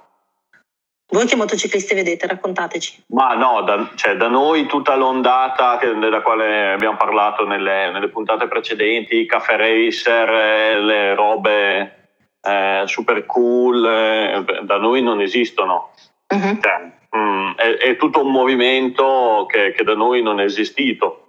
Voi 1.10 1.26
che 1.26 1.36
motociclisti 1.36 1.94
vedete? 1.94 2.26
Raccontateci. 2.26 3.04
Ma 3.08 3.34
no, 3.34 3.62
da, 3.62 3.90
cioè, 3.94 4.16
da 4.16 4.28
noi 4.28 4.66
tutta 4.66 4.94
l'ondata 4.94 5.78
che, 5.78 5.94
della 5.94 6.20
quale 6.20 6.72
abbiamo 6.72 6.98
parlato 6.98 7.46
nelle, 7.46 7.90
nelle 7.90 8.08
puntate 8.08 8.46
precedenti, 8.46 9.16
i 9.16 9.26
caffè 9.26 9.56
racer, 9.56 10.28
eh, 10.28 10.80
le 10.80 11.14
robe 11.14 12.10
eh, 12.42 12.82
super 12.84 13.24
cool, 13.24 13.86
eh, 13.86 14.44
da 14.64 14.76
noi 14.76 15.02
non 15.02 15.22
esistono. 15.22 15.92
Uh-huh. 16.28 16.58
Cioè, 16.60 16.90
mm, 17.16 17.52
è, 17.56 17.76
è, 17.78 17.96
tutto 17.96 18.22
un 18.22 18.30
movimento 18.30 19.46
che, 19.48 19.72
che 19.72 19.84
da 19.84 19.94
noi 19.94 20.22
non 20.22 20.40
è 20.40 20.44
esistito. 20.44 21.24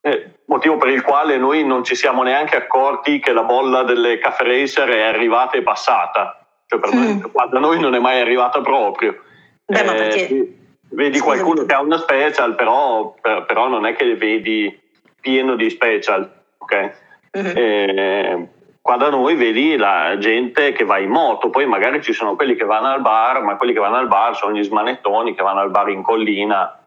Eh, 0.00 0.42
motivo 0.44 0.76
per 0.76 0.90
il 0.90 1.02
quale 1.02 1.38
noi 1.38 1.64
non 1.64 1.82
ci 1.82 1.96
siamo 1.96 2.22
neanche 2.22 2.54
accorti 2.54 3.18
che 3.18 3.32
la 3.32 3.42
bolla 3.42 3.82
delle 3.82 4.18
caffè 4.18 4.44
racer 4.44 4.88
è 4.88 5.02
arrivata 5.02 5.56
e 5.56 5.62
passata. 5.62 6.37
Cioè 6.68 6.78
per 6.78 6.94
mm. 6.94 7.00
noi, 7.00 7.30
da 7.50 7.58
noi 7.58 7.80
non 7.80 7.94
è 7.94 7.98
mai 7.98 8.20
arrivata 8.20 8.60
proprio. 8.60 9.22
Beh, 9.64 9.84
ma 9.84 9.94
perché? 9.94 10.54
Vedi 10.90 11.18
qualcuno 11.18 11.64
che 11.64 11.74
ha 11.74 11.80
una 11.80 11.98
special, 11.98 12.54
però, 12.54 13.14
per, 13.20 13.44
però, 13.44 13.68
non 13.68 13.86
è 13.86 13.94
che 13.96 14.14
vedi 14.16 14.78
pieno 15.20 15.56
di 15.56 15.68
special, 15.70 16.30
ok? 16.58 16.92
Mm-hmm. 17.36 17.56
Eh, 17.56 18.48
qua 18.80 18.96
da 18.96 19.10
noi 19.10 19.34
vedi 19.34 19.76
la 19.76 20.16
gente 20.18 20.72
che 20.72 20.84
va 20.84 20.98
in 20.98 21.10
moto, 21.10 21.50
poi 21.50 21.66
magari 21.66 22.02
ci 22.02 22.12
sono 22.12 22.36
quelli 22.36 22.54
che 22.54 22.64
vanno 22.64 22.88
al 22.88 23.00
bar, 23.00 23.42
ma 23.42 23.56
quelli 23.56 23.72
che 23.72 23.80
vanno 23.80 23.96
al 23.96 24.08
bar 24.08 24.36
sono 24.36 24.56
gli 24.56 24.62
smanettoni 24.62 25.34
che 25.34 25.42
vanno 25.42 25.60
al 25.60 25.70
bar 25.70 25.88
in 25.90 26.02
collina 26.02 26.78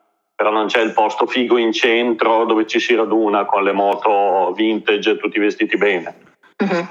però 0.41 0.51
non 0.51 0.65
c'è 0.65 0.81
il 0.81 0.93
posto 0.93 1.27
figo 1.27 1.59
in 1.59 1.71
centro 1.71 2.45
dove 2.45 2.65
ci 2.65 2.79
si 2.79 2.95
raduna 2.95 3.45
con 3.45 3.63
le 3.63 3.73
moto 3.73 4.51
vintage 4.55 5.17
tutti 5.17 5.37
vestiti 5.37 5.77
bene. 5.77 6.15
Uh-huh. 6.57 6.87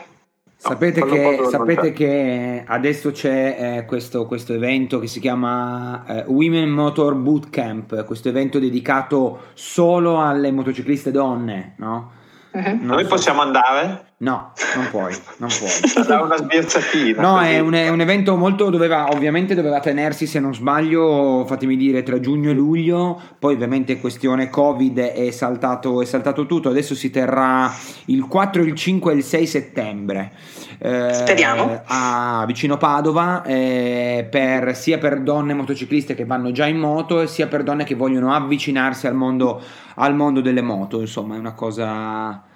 Sapete, 0.62 1.02
che, 1.06 1.46
sapete 1.48 1.92
che, 1.94 2.64
adesso 2.66 3.12
c'è 3.12 3.78
eh, 3.78 3.84
questo, 3.86 4.26
questo, 4.26 4.52
evento 4.52 4.98
che 4.98 5.06
si 5.06 5.18
chiama 5.18 6.04
eh, 6.04 6.24
Women 6.26 6.68
Motor 6.68 7.14
Bootcamp, 7.14 8.04
questo 8.04 8.28
evento 8.28 8.58
dedicato 8.58 9.44
solo 9.54 10.20
alle 10.20 10.50
motocicliste 10.50 11.10
donne, 11.10 11.72
no? 11.78 12.12
Uh-huh. 12.52 12.78
Noi 12.78 13.04
so. 13.04 13.08
possiamo 13.08 13.40
andare? 13.40 14.09
No, 14.22 14.52
non 14.76 14.88
puoi, 14.90 15.16
non 15.38 15.48
puoi. 15.48 15.70
Dare 16.06 16.22
una 16.22 16.36
sbirciatina. 16.36 17.22
No, 17.22 17.40
è 17.40 17.58
un, 17.58 17.72
è 17.72 17.88
un, 17.88 18.02
evento 18.02 18.36
molto, 18.36 18.68
doveva, 18.68 19.08
ovviamente 19.08 19.54
doveva 19.54 19.80
tenersi, 19.80 20.26
se 20.26 20.38
non 20.40 20.54
sbaglio, 20.54 21.46
fatemi 21.46 21.74
dire, 21.74 22.02
tra 22.02 22.20
giugno 22.20 22.50
e 22.50 22.52
luglio, 22.52 23.18
poi 23.38 23.54
ovviamente 23.54 23.98
questione 23.98 24.50
Covid 24.50 24.98
è 24.98 25.30
saltato, 25.30 26.02
è 26.02 26.04
saltato 26.04 26.44
tutto, 26.44 26.68
adesso 26.68 26.94
si 26.94 27.08
terrà 27.08 27.72
il 28.06 28.26
4, 28.26 28.60
il 28.60 28.74
5 28.74 29.10
e 29.10 29.16
il 29.16 29.24
6 29.24 29.46
settembre. 29.46 30.32
Eh, 30.78 31.14
Speriamo. 31.14 31.80
A, 31.86 32.44
vicino 32.46 32.76
Padova, 32.76 33.42
eh, 33.44 34.28
per, 34.30 34.76
sia 34.76 34.98
per 34.98 35.22
donne 35.22 35.54
motocicliste 35.54 36.14
che 36.14 36.26
vanno 36.26 36.52
già 36.52 36.66
in 36.66 36.76
moto, 36.76 37.26
sia 37.26 37.46
per 37.46 37.62
donne 37.62 37.84
che 37.84 37.94
vogliono 37.94 38.34
avvicinarsi 38.34 39.06
al 39.06 39.14
mondo, 39.14 39.62
al 39.94 40.14
mondo 40.14 40.42
delle 40.42 40.60
moto, 40.60 41.00
insomma 41.00 41.36
è 41.36 41.38
una 41.38 41.54
cosa 41.54 42.48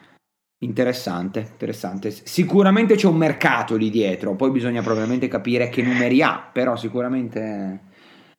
Interessante, 0.64 1.40
interessante. 1.40 2.10
Sicuramente 2.10 2.94
c'è 2.96 3.06
un 3.06 3.16
mercato 3.16 3.76
lì 3.76 3.90
dietro, 3.90 4.34
poi 4.34 4.50
bisogna 4.50 4.82
probabilmente 4.82 5.28
capire 5.28 5.68
che 5.68 5.82
numeri 5.82 6.22
ha, 6.22 6.48
però 6.50 6.74
sicuramente... 6.76 7.92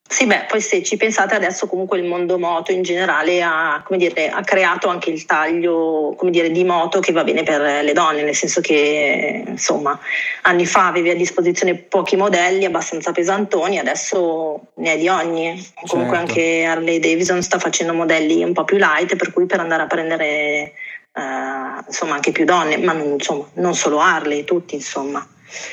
Sì, 0.07 0.27
beh, 0.27 0.45
poi 0.47 0.61
se 0.61 0.83
ci 0.83 0.97
pensate 0.97 1.33
adesso 1.33 1.65
comunque 1.65 1.97
il 1.97 2.05
mondo 2.05 2.37
moto 2.37 2.71
in 2.71 2.83
generale 2.83 3.41
ha, 3.41 3.83
dire, 3.97 4.29
ha 4.29 4.41
creato 4.41 4.87
anche 4.87 5.09
il 5.09 5.25
taglio 5.25 6.15
dire, 6.29 6.51
di 6.51 6.63
moto 6.63 6.99
che 6.99 7.11
va 7.11 7.23
bene 7.23 7.41
per 7.41 7.83
le 7.83 7.93
donne, 7.93 8.21
nel 8.21 8.35
senso 8.35 8.61
che 8.61 9.43
insomma 9.47 9.99
anni 10.43 10.67
fa 10.67 10.87
avevi 10.87 11.09
a 11.09 11.15
disposizione 11.15 11.73
pochi 11.75 12.17
modelli 12.17 12.65
abbastanza 12.65 13.11
pesantoni, 13.11 13.79
adesso 13.79 14.67
ne 14.75 14.91
hai 14.91 14.99
di 14.99 15.07
ogni. 15.07 15.71
Comunque 15.87 16.17
certo. 16.17 16.31
anche 16.31 16.65
Harley 16.65 16.99
Davidson 16.99 17.41
sta 17.41 17.57
facendo 17.57 17.93
modelli 17.93 18.43
un 18.43 18.53
po' 18.53 18.63
più 18.63 18.77
light, 18.77 19.15
per 19.15 19.33
cui 19.33 19.47
per 19.47 19.59
andare 19.59 19.83
a 19.83 19.87
prendere 19.87 20.73
eh, 21.15 21.83
insomma 21.87 22.15
anche 22.15 22.31
più 22.31 22.45
donne, 22.45 22.77
ma 22.77 22.93
non, 22.93 23.13
insomma, 23.13 23.47
non 23.53 23.73
solo 23.73 23.99
Harley, 23.99 24.43
tutti 24.43 24.75
insomma, 24.75 25.25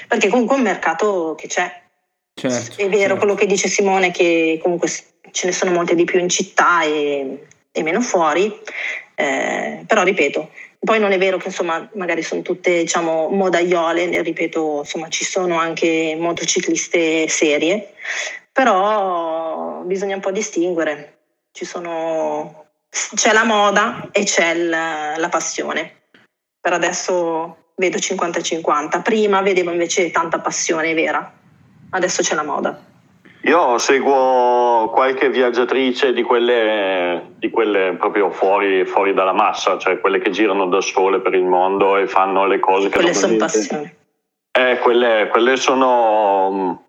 perché 0.07 0.29
comunque 0.29 0.57
è 0.57 0.59
un 0.59 0.65
mercato 0.65 1.35
che 1.37 1.49
c'è. 1.49 1.81
Certo, 2.35 2.81
è 2.81 2.89
vero 2.89 3.01
certo. 3.01 3.17
quello 3.17 3.35
che 3.35 3.47
dice 3.47 3.69
Simone 3.69 4.11
che 4.11 4.59
comunque 4.63 4.89
ce 4.89 5.47
ne 5.47 5.53
sono 5.53 5.71
molte 5.71 5.95
di 5.95 6.05
più 6.05 6.19
in 6.19 6.29
città 6.29 6.83
e, 6.83 7.47
e 7.71 7.83
meno 7.83 8.01
fuori, 8.01 8.59
eh, 9.15 9.85
però 9.87 10.03
ripeto, 10.03 10.51
poi 10.79 10.99
non 10.99 11.13
è 11.13 11.19
vero 11.19 11.37
che 11.37 11.49
insomma 11.49 11.89
magari 11.95 12.23
sono 12.23 12.43
tutte 12.43 12.79
diciamo 12.79 13.29
modaiole, 13.29 14.23
ripeto, 14.23 14.79
insomma 14.79 15.09
ci 15.09 15.25
sono 15.25 15.59
anche 15.59 16.17
motocicliste 16.19 17.29
serie, 17.29 17.93
però 18.51 19.83
bisogna 19.85 20.15
un 20.15 20.21
po' 20.21 20.31
distinguere. 20.31 21.19
Ci 21.53 21.65
sono 21.65 22.62
c'è 23.15 23.33
la 23.33 23.45
moda 23.45 24.09
e 24.13 24.25
c'è 24.25 24.55
la, 24.55 25.15
la 25.17 25.29
passione. 25.29 26.03
Per 26.61 26.73
adesso 26.73 27.71
vedo 27.77 27.97
50-50. 27.97 29.03
Prima 29.03 29.41
vedevo 29.41 29.71
invece 29.71 30.11
tanta 30.11 30.39
passione 30.39 30.93
vera, 30.95 31.33
adesso 31.91 32.23
c'è 32.23 32.35
la 32.35 32.45
moda. 32.45 32.91
Io 33.45 33.77
seguo 33.79 34.91
qualche 34.93 35.29
viaggiatrice 35.29 36.13
di 36.13 36.23
quelle, 36.23 37.33
di 37.39 37.51
quelle 37.51 37.97
proprio 37.99 38.31
fuori, 38.31 38.85
fuori, 38.85 39.15
dalla 39.15 39.33
massa, 39.33 39.79
cioè 39.79 39.99
quelle 39.99 40.21
che 40.21 40.31
girano 40.31 40.67
da 40.67 40.81
sole 40.81 41.21
per 41.21 41.35
il 41.35 41.43
mondo 41.43 41.97
e 41.97 42.07
fanno 42.07 42.47
le 42.47 42.61
cose 42.61 42.89
che... 42.89 42.95
Quelle 42.95 43.15
sono 43.15 43.37
passioni. 43.37 43.93
Eh, 44.53 44.79
quelle, 44.79 45.29
quelle 45.33 45.57
sono, 45.57 46.85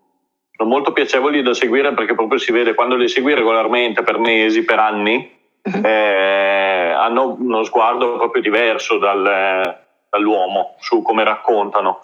sono 0.56 0.68
molto 0.68 0.92
piacevoli 0.92 1.42
da 1.42 1.54
seguire 1.54 1.92
perché 1.92 2.14
proprio 2.14 2.38
si 2.38 2.52
vede 2.52 2.74
quando 2.74 2.94
le 2.94 3.08
segui 3.08 3.34
regolarmente 3.34 4.04
per 4.04 4.18
mesi, 4.18 4.64
per 4.64 4.78
anni. 4.78 5.33
Eh, 5.82 6.94
hanno 6.96 7.36
uno 7.38 7.62
sguardo 7.64 8.16
proprio 8.16 8.42
diverso 8.42 8.98
dal, 8.98 9.78
dall'uomo 10.10 10.76
su 10.78 11.02
come 11.02 11.24
raccontano. 11.24 12.00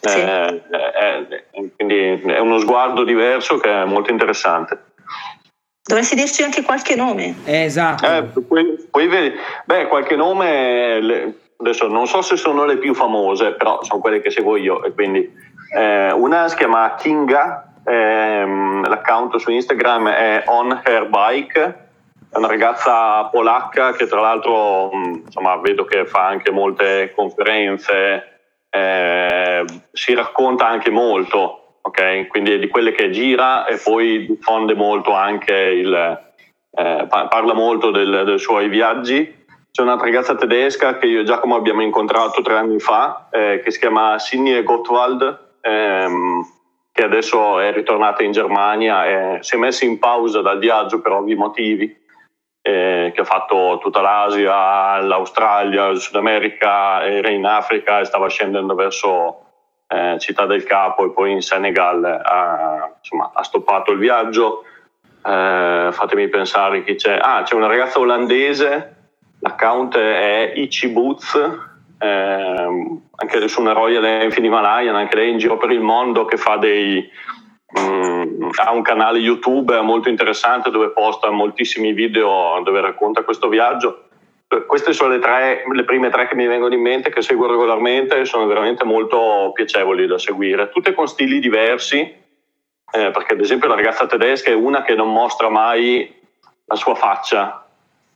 Sì. 0.00 0.18
Eh, 0.18 0.62
eh, 0.70 1.72
quindi 1.76 2.22
è 2.26 2.38
uno 2.38 2.58
sguardo 2.58 3.04
diverso 3.04 3.58
che 3.58 3.70
è 3.70 3.84
molto 3.84 4.10
interessante. 4.10 4.84
Dovresti 5.82 6.14
dirci 6.14 6.42
anche 6.42 6.62
qualche 6.62 6.94
nome. 6.94 7.34
esatto. 7.44 8.06
Eh, 8.06 8.22
poi, 8.22 8.88
poi 8.90 9.08
vedi, 9.08 9.36
beh, 9.64 9.88
qualche 9.88 10.14
nome, 10.14 11.00
le, 11.00 11.34
adesso 11.58 11.88
non 11.88 12.06
so 12.06 12.22
se 12.22 12.36
sono 12.36 12.64
le 12.64 12.76
più 12.76 12.94
famose, 12.94 13.52
però 13.52 13.82
sono 13.82 14.00
quelle 14.00 14.20
che 14.20 14.30
seguo 14.30 14.56
io. 14.56 14.84
E 14.84 14.92
quindi 14.92 15.30
eh, 15.74 16.12
una 16.12 16.48
si 16.48 16.56
chiama 16.56 16.94
Kinga, 16.94 17.72
ehm, 17.84 18.88
l'account 18.88 19.36
su 19.36 19.50
Instagram 19.50 20.08
è 20.08 20.44
On 20.46 20.80
Her 20.84 21.08
Bike, 21.08 21.89
è 22.32 22.36
una 22.36 22.46
ragazza 22.46 23.24
polacca 23.24 23.92
che 23.92 24.06
tra 24.06 24.20
l'altro 24.20 24.90
insomma, 24.92 25.56
vedo 25.56 25.84
che 25.84 26.06
fa 26.06 26.26
anche 26.26 26.52
molte 26.52 27.12
conferenze, 27.14 28.40
eh, 28.70 29.64
si 29.90 30.14
racconta 30.14 30.68
anche 30.68 30.90
molto, 30.90 31.78
ok? 31.80 32.28
Quindi 32.28 32.52
è 32.52 32.58
di 32.60 32.68
quelle 32.68 32.92
che 32.92 33.10
gira 33.10 33.66
e 33.66 33.80
poi 33.82 34.26
diffonde 34.26 34.74
molto 34.74 35.12
anche 35.12 35.54
il, 35.54 35.92
eh, 36.70 37.06
parla 37.08 37.52
molto 37.52 37.90
del, 37.90 38.22
dei 38.24 38.38
suoi 38.38 38.68
viaggi. 38.68 39.38
C'è 39.72 39.82
una 39.82 39.96
ragazza 39.96 40.36
tedesca 40.36 40.98
che 40.98 41.06
io 41.06 41.20
e 41.20 41.24
Giacomo 41.24 41.56
abbiamo 41.56 41.82
incontrato 41.82 42.42
tre 42.42 42.56
anni 42.56 42.78
fa, 42.78 43.28
eh, 43.32 43.60
che 43.62 43.72
si 43.72 43.80
chiama 43.80 44.20
Signe 44.20 44.62
Gottwald, 44.62 45.56
ehm, 45.62 46.42
che 46.92 47.02
adesso 47.04 47.58
è 47.58 47.72
ritornata 47.72 48.22
in 48.22 48.30
Germania 48.30 49.06
e 49.06 49.38
si 49.42 49.56
è 49.56 49.58
messa 49.58 49.84
in 49.84 49.98
pausa 49.98 50.42
dal 50.42 50.58
viaggio 50.58 51.00
per 51.00 51.12
ovvi 51.12 51.34
motivi 51.34 51.99
eh, 52.62 53.10
che 53.14 53.20
ha 53.20 53.24
fatto 53.24 53.78
tutta 53.80 54.00
l'Asia, 54.00 55.00
l'Australia, 55.00 55.86
il 55.86 56.00
Sud 56.00 56.16
America, 56.16 57.04
era 57.04 57.30
in 57.30 57.44
Africa 57.46 58.00
e 58.00 58.04
stava 58.04 58.28
scendendo 58.28 58.74
verso 58.74 59.46
eh, 59.88 60.18
Città 60.18 60.46
del 60.46 60.64
Capo 60.64 61.04
e 61.04 61.10
poi 61.10 61.32
in 61.32 61.42
Senegal 61.42 62.04
ha, 62.04 62.92
insomma, 62.98 63.30
ha 63.34 63.42
stoppato 63.42 63.92
il 63.92 63.98
viaggio. 63.98 64.64
Eh, 65.24 65.88
fatemi 65.90 66.28
pensare 66.28 66.84
chi 66.84 66.94
c'è. 66.94 67.18
Ah, 67.20 67.42
c'è 67.42 67.54
una 67.54 67.66
ragazza 67.66 67.98
olandese, 67.98 68.96
l'account 69.40 69.96
è 69.96 70.52
Ichi 70.54 70.88
Boots, 70.88 71.34
eh, 71.98 73.00
anche 73.16 73.48
su 73.48 73.60
una 73.60 73.72
Royal 73.72 74.04
Enfield 74.04 74.46
Himalayan, 74.46 74.94
anche 74.94 75.16
lei 75.16 75.30
in 75.30 75.38
giro 75.38 75.56
per 75.56 75.70
il 75.70 75.80
mondo 75.80 76.24
che 76.24 76.36
fa 76.36 76.56
dei, 76.56 77.10
Mm, 77.78 78.48
ha 78.64 78.72
un 78.72 78.82
canale 78.82 79.18
YouTube 79.18 79.80
molto 79.80 80.08
interessante 80.08 80.70
dove 80.70 80.90
posta 80.90 81.30
moltissimi 81.30 81.92
video 81.92 82.60
dove 82.64 82.80
racconta 82.80 83.22
questo 83.22 83.48
viaggio. 83.48 84.06
Queste 84.66 84.92
sono 84.92 85.10
le, 85.10 85.20
tre, 85.20 85.62
le 85.70 85.84
prime 85.84 86.10
tre 86.10 86.26
che 86.26 86.34
mi 86.34 86.46
vengono 86.46 86.74
in 86.74 86.80
mente, 86.80 87.10
che 87.10 87.22
seguo 87.22 87.46
regolarmente 87.46 88.18
e 88.18 88.24
sono 88.24 88.46
veramente 88.46 88.84
molto 88.84 89.52
piacevoli 89.54 90.08
da 90.08 90.18
seguire, 90.18 90.70
tutte 90.70 90.92
con 90.92 91.06
stili 91.06 91.38
diversi, 91.38 92.00
eh, 92.00 93.10
perché 93.12 93.34
ad 93.34 93.40
esempio 93.40 93.68
la 93.68 93.76
ragazza 93.76 94.06
tedesca 94.06 94.50
è 94.50 94.54
una 94.54 94.82
che 94.82 94.96
non 94.96 95.12
mostra 95.12 95.48
mai 95.48 96.12
la 96.64 96.74
sua 96.74 96.96
faccia, 96.96 97.64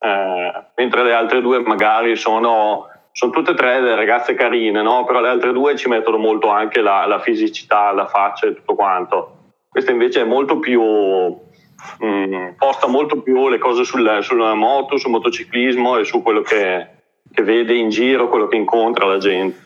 eh, 0.00 0.52
mentre 0.74 1.04
le 1.04 1.14
altre 1.14 1.40
due 1.40 1.60
magari 1.60 2.16
sono 2.16 2.88
sono 3.16 3.30
tutte 3.30 3.52
e 3.52 3.54
tre 3.54 3.80
delle 3.80 3.94
ragazze 3.94 4.34
carine, 4.34 4.82
no? 4.82 5.04
però 5.04 5.20
le 5.20 5.28
altre 5.28 5.52
due 5.52 5.76
ci 5.76 5.88
mettono 5.88 6.18
molto 6.18 6.48
anche 6.48 6.80
la, 6.80 7.06
la 7.06 7.20
fisicità, 7.20 7.92
la 7.92 8.06
faccia 8.06 8.48
e 8.48 8.54
tutto 8.54 8.74
quanto. 8.74 9.43
Questa 9.74 9.90
invece 9.90 10.20
è 10.20 10.24
molto 10.24 10.60
più, 10.60 10.80
mh, 10.80 12.06
mm, 12.06 12.48
posta 12.56 12.87
molto 12.87 13.22
più 13.22 13.48
le 13.48 13.58
cose 13.58 13.82
sul, 13.82 14.20
sulla 14.22 14.54
moto, 14.54 14.98
sul 14.98 15.10
motociclismo 15.10 15.98
e 15.98 16.04
su 16.04 16.22
quello 16.22 16.42
che, 16.42 16.87
che, 17.32 17.42
vede 17.42 17.74
in 17.74 17.88
giro, 17.88 18.28
quello 18.28 18.46
che 18.46 18.54
incontra 18.54 19.04
la 19.04 19.18
gente. 19.18 19.58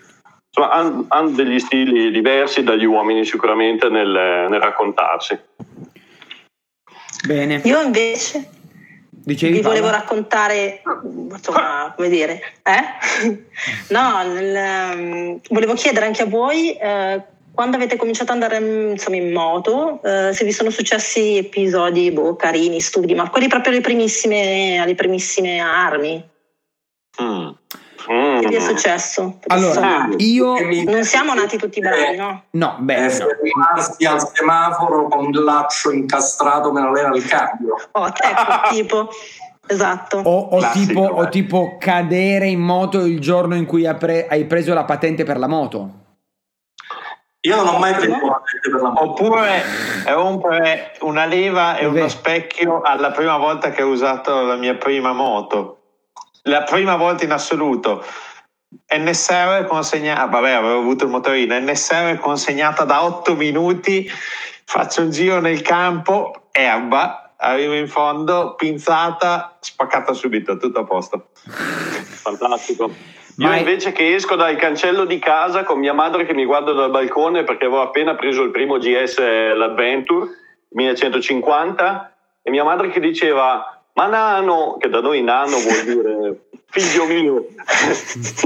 Insomma, 0.47 0.73
hanno, 0.73 1.05
hanno 1.09 1.29
degli 1.29 1.59
stili 1.59 2.11
diversi 2.11 2.63
dagli 2.63 2.87
uomini 2.87 3.23
sicuramente 3.27 3.91
nel, 3.91 4.47
nel 4.49 4.61
raccontarsi. 4.63 5.39
Bene. 7.27 7.61
Io 7.65 7.83
invece 7.83 8.49
Dicevi, 9.11 9.57
vi 9.57 9.61
volevo 9.61 9.91
raccontare, 9.91 10.81
insomma, 11.31 11.93
come 11.95 12.09
dire, 12.09 12.41
eh? 12.63 13.45
no, 13.93 14.23
nel, 14.23 14.97
um, 14.97 15.41
volevo 15.51 15.75
chiedere 15.75 16.07
anche 16.07 16.23
a 16.23 16.27
voi 16.27 16.73
eh, 16.73 17.23
quando 17.59 17.75
avete 17.75 17.97
cominciato 17.97 18.31
ad 18.31 18.41
andare 18.41 18.93
insomma, 18.93 19.17
in 19.17 19.33
moto, 19.33 20.01
eh, 20.05 20.33
se 20.33 20.45
vi 20.45 20.53
sono 20.53 20.71
successi 20.71 21.39
episodi 21.39 22.13
boh, 22.13 22.37
carini, 22.37 22.79
stupidi, 22.79 23.17
ma 23.17 23.29
quelli 23.31 23.49
proprio 23.49 23.73
alle 23.73 23.81
primissime, 23.81 24.79
alle 24.79 24.95
primissime 24.95 25.59
armi. 25.59 26.25
Mm. 27.21 27.49
Che 28.39 28.47
vi 28.47 28.55
è 28.55 28.61
successo? 28.61 29.41
allora, 29.49 30.07
insomma, 30.07 30.09
io... 30.19 30.85
Non 30.85 31.03
siamo 31.03 31.35
nati 31.35 31.57
tutti 31.57 31.81
bravi, 31.81 32.17
no? 32.17 32.45
No, 32.51 32.77
beh... 32.79 33.07
Eh, 33.07 33.11
fermarsi 33.11 34.07
al 34.07 34.25
semaforo 34.33 35.09
con 35.09 35.25
un 35.27 35.33
laccio 35.33 35.91
incastrato 35.91 36.71
nella 36.71 36.93
leva 36.93 37.09
al 37.09 37.25
cambio. 37.25 37.75
Oh, 37.91 38.07
ecco, 38.07 38.69
tipo... 38.71 39.09
Esatto. 39.67 40.19
O, 40.19 40.49
o, 40.53 40.71
tipo, 40.71 41.01
o, 41.01 41.29
tipo, 41.29 41.77
cadere 41.77 42.47
in 42.47 42.61
moto 42.61 43.05
il 43.05 43.19
giorno 43.19 43.57
in 43.57 43.67
cui 43.67 43.85
hai, 43.85 43.97
pre- 43.97 44.29
hai 44.29 44.45
preso 44.45 44.73
la 44.75 44.85
patente 44.85 45.25
per 45.25 45.39
la 45.39 45.49
moto. 45.49 46.07
Io 47.41 47.55
non 47.55 47.69
ho 47.69 47.79
mai 47.79 47.95
preso 47.95 48.17
una 48.21 48.41
per 48.63 48.81
la 48.81 48.89
moto. 48.91 49.05
Oppure 49.05 49.63
rompere 50.07 50.97
una 51.01 51.25
leva 51.25 51.77
e 51.77 51.87
uno 51.87 52.09
specchio 52.09 52.81
alla 52.83 53.13
prima 53.13 53.37
volta 53.37 53.71
che 53.71 53.83
ho 53.83 53.89
usato 53.89 54.43
la 54.43 54.57
mia 54.57 54.75
prima 54.75 55.13
moto. 55.13 55.77
La 56.43 56.65
prima 56.65 56.97
volta 56.97 57.25
in 57.25 57.31
assoluto. 57.31 58.05
NSR 58.93 59.67
consegnata, 59.67 60.27
vabbè 60.27 60.51
avevo 60.51 60.79
avuto 60.79 61.05
il 61.05 61.11
motorino, 61.11 61.59
NSR 61.59 62.19
consegnata 62.19 62.85
da 62.85 63.05
8 63.05 63.35
minuti, 63.35 64.11
faccio 64.65 65.03
un 65.03 65.11
giro 65.11 65.41
nel 65.41 65.63
campo, 65.63 66.49
erba, 66.51 67.35
arrivo 67.37 67.75
in 67.75 67.89
fondo, 67.89 68.57
pinzata, 68.57 69.57
spaccata 69.61 70.13
subito, 70.13 70.57
tutto 70.57 70.81
a 70.81 70.85
posto. 70.85 71.29
Fantastico. 71.37 72.93
Io 73.39 73.55
invece 73.55 73.93
che 73.93 74.15
esco 74.15 74.35
dal 74.35 74.57
cancello 74.57 75.05
di 75.05 75.21
casa 75.21 75.63
con 75.63 75.79
mia 75.79 75.93
madre 75.93 76.27
che 76.27 76.35
mi 76.35 76.45
guarda 76.45 76.73
dal 76.73 76.91
balcone 76.91 77.45
perché 77.45 77.67
avevo 77.67 77.83
appena 77.83 78.17
preso 78.17 78.43
il 78.43 78.51
primo 78.51 78.79
GS 78.79 79.19
l'Adventure 79.55 80.29
1150 80.71 82.15
e 82.43 82.51
mia 82.51 82.65
madre 82.65 82.89
che 82.89 82.99
diceva 82.99 83.81
ma 83.93 84.07
nano, 84.07 84.77
che 84.79 84.89
da 84.89 85.01
noi 85.01 85.23
nano 85.23 85.57
vuol 85.59 85.83
dire 85.85 86.41
figlio 86.71 87.07
mio, 87.07 87.47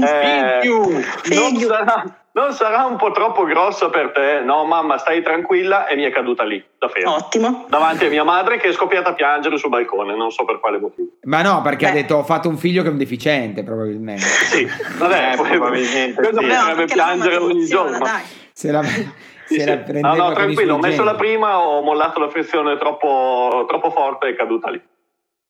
eh, 0.01 0.61
non, 0.63 1.57
sarà, 1.57 2.22
non 2.33 2.51
sarà 2.51 2.85
un 2.85 2.95
po' 2.95 3.11
troppo 3.11 3.43
grosso 3.43 3.89
per 3.89 4.11
te? 4.11 4.41
No 4.43 4.65
mamma 4.65 4.97
stai 4.97 5.21
tranquilla 5.21 5.85
e 5.85 5.95
mi 5.95 6.03
è 6.03 6.11
caduta 6.11 6.43
lì 6.43 6.63
da 6.79 6.89
fermo. 6.89 7.15
Ottimo. 7.15 7.65
Davanti 7.69 8.05
a 8.05 8.09
mia 8.09 8.23
madre 8.23 8.57
che 8.57 8.69
è 8.69 8.71
scoppiata 8.71 9.09
a 9.09 9.13
piangere 9.13 9.57
sul 9.57 9.69
balcone, 9.69 10.15
non 10.15 10.31
so 10.31 10.43
per 10.43 10.59
quale 10.59 10.79
motivo. 10.79 11.09
Ma 11.23 11.43
no, 11.43 11.61
perché 11.61 11.85
Beh. 11.85 11.91
ha 11.91 11.93
detto 11.93 12.15
ho 12.15 12.23
fatto 12.23 12.49
un 12.49 12.57
figlio 12.57 12.81
che 12.81 12.87
è 12.87 12.91
un 12.91 12.97
deficiente 12.97 13.63
probabilmente. 13.63 14.23
sì, 14.49 14.67
vabbè, 14.97 15.33
eh, 15.33 15.35
probabilmente. 15.35 16.13
Questo 16.13 16.41
sì. 16.41 16.47
potrebbe 16.47 16.85
piangere 16.85 17.35
ogni 17.37 17.65
giorno. 17.65 17.99
Dai. 17.99 18.23
Se 18.51 18.71
la... 18.71 18.81
Sì, 18.81 19.09
sì. 19.59 19.99
No, 19.99 20.15
no, 20.15 20.33
tranquillo, 20.33 20.73
ho 20.73 20.79
messo 20.79 21.03
la 21.03 21.15
prima, 21.15 21.59
ho 21.59 21.83
mollato 21.83 22.19
la 22.19 22.29
frizione 22.29 22.77
troppo, 22.77 23.65
troppo 23.67 23.91
forte 23.91 24.27
e 24.27 24.29
è 24.31 24.35
caduta 24.35 24.71
lì. 24.71 24.81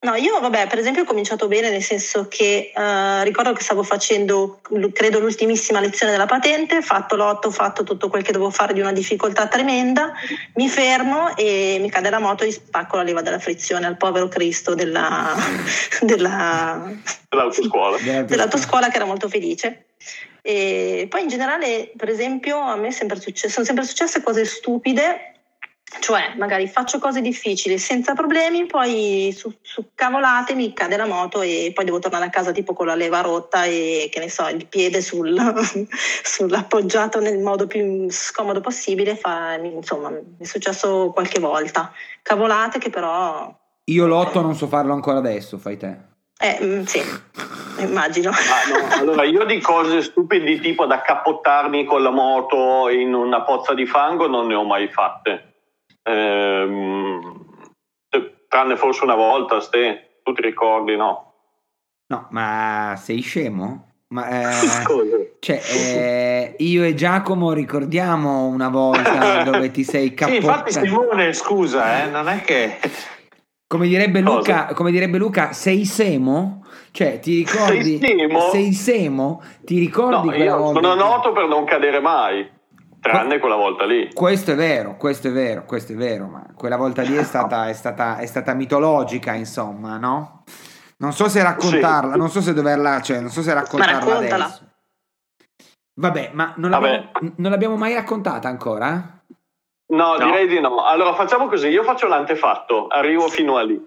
No, 0.03 0.15
io 0.15 0.37
vabbè, 0.41 0.67
per 0.67 0.79
esempio 0.79 1.03
ho 1.03 1.05
cominciato 1.05 1.47
bene 1.47 1.69
nel 1.69 1.81
senso 1.81 2.27
che 2.27 2.73
eh, 2.75 3.23
ricordo 3.23 3.53
che 3.53 3.63
stavo 3.63 3.83
facendo, 3.83 4.59
credo, 4.91 5.19
l'ultimissima 5.19 5.79
lezione 5.79 6.11
della 6.11 6.25
patente, 6.25 6.81
fatto 6.81 7.15
l'otto, 7.15 7.51
fatto 7.51 7.83
tutto 7.83 8.09
quel 8.09 8.21
che 8.21 8.33
dovevo 8.33 8.51
fare 8.51 8.73
di 8.73 8.81
una 8.81 8.91
difficoltà 8.91 9.47
tremenda, 9.47 10.11
mi 10.55 10.67
fermo 10.67 11.33
e 11.37 11.77
mi 11.79 11.89
cade 11.89 12.09
la 12.09 12.19
moto 12.19 12.43
e 12.43 12.47
gli 12.47 12.51
spacco 12.51 12.97
la 12.97 13.03
leva 13.03 13.21
della 13.21 13.39
frizione 13.39 13.85
al 13.85 13.95
povero 13.95 14.27
Cristo 14.27 14.75
della, 14.75 15.33
della, 16.01 16.91
dell'autoscuola. 17.29 17.97
dell'autoscuola 18.25 18.89
che 18.89 18.97
era 18.97 19.05
molto 19.05 19.29
felice. 19.29 19.85
E 20.41 21.07
poi 21.09 21.21
in 21.21 21.29
generale, 21.29 21.91
per 21.95 22.09
esempio, 22.09 22.59
a 22.59 22.75
me 22.75 22.91
sempre 22.91 23.17
successo, 23.21 23.53
sono 23.53 23.65
sempre 23.65 23.85
successe 23.85 24.21
cose 24.21 24.43
stupide 24.43 25.32
cioè, 25.99 26.33
magari 26.37 26.67
faccio 26.67 26.99
cose 26.99 27.21
difficili 27.21 27.77
senza 27.77 28.13
problemi, 28.13 28.65
poi 28.65 29.33
su, 29.35 29.53
su, 29.61 29.89
cavolate 29.93 30.53
mi 30.55 30.73
cade 30.73 30.97
la 30.97 31.05
moto 31.05 31.41
e 31.41 31.71
poi 31.73 31.85
devo 31.85 31.99
tornare 31.99 32.25
a 32.25 32.29
casa 32.29 32.51
tipo 32.51 32.73
con 32.73 32.87
la 32.87 32.95
leva 32.95 33.21
rotta 33.21 33.65
e 33.65 34.09
che 34.11 34.19
ne 34.19 34.29
so, 34.29 34.47
il 34.47 34.67
piede 34.67 35.01
sul, 35.01 35.35
sull'appoggiato 36.23 37.19
nel 37.19 37.39
modo 37.39 37.67
più 37.67 38.09
scomodo 38.09 38.61
possibile. 38.61 39.15
Fa, 39.15 39.55
insomma, 39.55 40.09
mi 40.09 40.21
è 40.39 40.43
successo 40.43 41.11
qualche 41.13 41.39
volta. 41.39 41.91
Cavolate 42.21 42.79
che 42.79 42.89
però. 42.89 43.53
Io 43.85 44.05
l'otto 44.05 44.41
non 44.41 44.55
so 44.55 44.67
farlo 44.67 44.93
ancora 44.93 45.17
adesso, 45.17 45.57
fai 45.57 45.77
te. 45.77 45.97
Eh, 46.39 46.59
mm, 46.61 46.83
sì, 46.83 47.01
immagino. 47.79 48.31
Ah, 48.31 48.69
no. 48.69 48.95
Allora, 48.95 49.23
io 49.23 49.45
di 49.45 49.61
cose 49.61 50.01
stupide 50.01 50.59
tipo 50.59 50.85
da 50.85 51.01
cappottarmi 51.01 51.85
con 51.85 52.01
la 52.01 52.09
moto 52.09 52.89
in 52.89 53.13
una 53.13 53.43
pozza 53.43 53.73
di 53.73 53.85
fango 53.85 54.27
non 54.27 54.47
ne 54.47 54.55
ho 54.55 54.63
mai 54.63 54.87
fatte 54.87 55.51
ehm, 56.03 57.45
tranne 58.47 58.75
forse 58.77 59.03
una 59.03 59.15
volta, 59.15 59.59
ste, 59.59 60.19
tu 60.23 60.33
ti 60.33 60.41
ricordi, 60.41 60.95
no? 60.95 61.33
No, 62.07 62.27
ma 62.29 62.93
sei 62.97 63.21
scemo? 63.21 63.87
Ma, 64.09 64.27
eh, 64.29 64.43
cioè, 65.39 65.59
eh, 65.71 66.55
io 66.59 66.83
e 66.83 66.93
Giacomo 66.93 67.51
ricordiamo 67.53 68.45
una 68.45 68.69
volta 68.69 69.41
dove 69.43 69.71
ti 69.71 69.83
sei 69.83 70.13
Sì, 70.15 70.35
infatti 70.35 70.71
cappottato. 70.71 70.85
Simone, 70.85 71.33
scusa, 71.33 72.03
eh, 72.03 72.09
non 72.09 72.27
è 72.27 72.41
che... 72.41 72.77
Come 73.65 73.87
direbbe? 73.87 74.19
Luca, 74.19 74.67
come 74.75 74.91
direbbe 74.91 75.17
Luca, 75.17 75.51
sei 75.51 75.83
semo? 75.85 76.63
Cioè, 76.91 77.19
ti 77.19 77.37
ricordi? 77.37 77.97
Sei 77.97 78.17
semo? 78.19 78.39
Sei 78.51 78.71
semo? 78.73 79.41
Ti 79.61 79.79
ricordi 79.79 80.13
No, 80.15 80.21
quella 80.25 80.43
io 80.43 80.57
volta? 80.57 80.79
sono 80.79 80.93
noto 80.93 81.31
per 81.31 81.47
non 81.47 81.63
cadere 81.65 81.99
mai, 81.99 82.47
tranne 83.03 83.37
quella 83.39 83.55
volta 83.55 83.85
lì. 83.85 84.11
Questo 84.13 84.51
è 84.51 84.55
vero, 84.55 84.95
questo 84.97 85.27
è 85.27 85.31
vero, 85.31 85.65
questo 85.65 85.91
è 85.91 85.95
vero, 85.95 86.25
ma 86.25 86.43
quella 86.55 86.77
volta 86.77 87.01
lì 87.03 87.15
è 87.15 87.23
stata, 87.23 87.67
è 87.69 87.73
stata, 87.73 88.17
è 88.17 88.25
stata 88.25 88.53
mitologica, 88.55 89.33
insomma, 89.33 89.97
no? 89.97 90.43
Non 90.97 91.11
so 91.11 91.27
se 91.27 91.43
raccontarla, 91.43 92.13
Sì. 92.13 92.17
non 92.17 92.29
so 92.29 92.41
se 92.41 92.53
doverla, 92.53 93.01
cioè, 93.01 93.19
non 93.19 93.29
so 93.29 93.41
se 93.41 93.53
raccontarla 93.53 94.15
adesso. 94.17 94.71
Vabbè, 95.95 96.31
ma 96.33 96.53
non 96.57 96.71
Vabbè. 96.71 96.87
l'abbiamo, 96.89 97.33
non 97.37 97.51
l'abbiamo 97.51 97.75
mai 97.75 97.93
raccontata 97.93 98.47
ancora? 98.47 99.21
No, 99.93 100.15
No. 100.17 100.25
direi 100.25 100.47
di 100.47 100.59
no. 100.59 100.83
Allora 100.83 101.13
facciamo 101.13 101.47
così, 101.47 101.67
io 101.67 101.83
faccio 101.83 102.07
l'antefatto, 102.07 102.87
arrivo 102.87 103.27
fino 103.27 103.57
a 103.57 103.63
lì, 103.63 103.79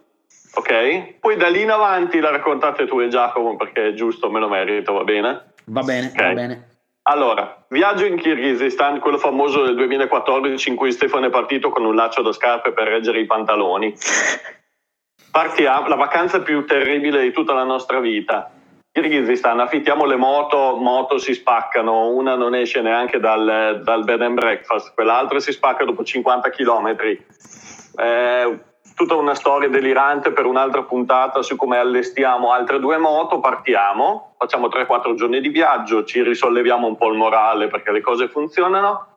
ok? 0.55 1.17
Poi 1.19 1.37
da 1.37 1.49
lì 1.49 1.63
in 1.63 1.71
avanti 1.71 2.21
la 2.21 2.31
raccontate 2.31 2.87
tu 2.87 3.01
e 3.01 3.09
Giacomo 3.09 3.57
perché 3.57 3.89
è 3.89 3.93
giusto, 3.95 4.31
me 4.31 4.39
lo 4.39 4.49
merito, 4.49 4.93
va 4.93 5.03
bene? 5.05 5.55
Va 5.65 5.83
bene, 5.83 6.07
Ok. 6.09 6.23
va 6.23 6.33
bene. 6.33 6.69
Allora, 7.09 7.65
viaggio 7.69 8.05
in 8.05 8.17
Kirghizistan, 8.17 8.99
quello 8.99 9.19
famoso 9.19 9.63
del 9.63 9.77
2014 9.77 10.71
in 10.71 10.75
cui 10.75 10.91
Stefano 10.91 11.27
è 11.27 11.31
partito 11.31 11.71
con 11.71 11.85
un 11.85 11.95
laccio 11.95 12.21
da 12.21 12.33
scarpe 12.33 12.73
per 12.73 12.89
reggere 12.89 13.21
i 13.21 13.27
pantaloni. 13.27 13.95
Partiamo, 15.31 15.87
la 15.87 15.95
vacanza 15.95 16.43
più 16.43 16.67
terribile 16.67 17.23
di 17.23 17.31
tutta 17.31 17.55
la 17.55 17.63
nostra 17.63 18.01
vita. 18.01 18.51
Kirghizistan, 18.91 19.61
affittiamo 19.61 20.05
le 20.05 20.17
moto, 20.17 20.75
moto 20.79 21.19
si 21.19 21.33
spaccano, 21.33 22.09
una 22.09 22.35
non 22.35 22.57
esce 22.57 22.81
neanche 22.81 23.21
dal, 23.21 23.83
dal 23.85 24.03
bed 24.03 24.23
and 24.23 24.35
breakfast, 24.35 24.93
quell'altra 24.93 25.39
si 25.39 25.53
spacca 25.53 25.85
dopo 25.85 26.03
50 26.03 26.51
km. 26.51 26.97
Tutta 28.97 29.15
una 29.15 29.35
storia 29.35 29.69
delirante 29.69 30.33
per 30.33 30.47
un'altra 30.47 30.83
puntata 30.85 31.43
su 31.43 31.55
come 31.55 31.77
allestiamo 31.77 32.51
altre 32.51 32.81
due 32.81 32.97
moto, 32.97 33.41
partiamo, 33.41 34.35
facciamo 34.39 34.69
3-4 34.69 35.15
giorni 35.15 35.43
di 35.43 35.51
viaggio, 35.51 36.03
ci 36.05 36.23
risolleviamo 36.23 36.87
un 36.87 36.97
po' 36.97 37.11
il 37.11 37.19
morale 37.19 37.69
perché 37.69 37.93
le 37.93 38.01
cose 38.01 38.29
funzionano 38.29 39.15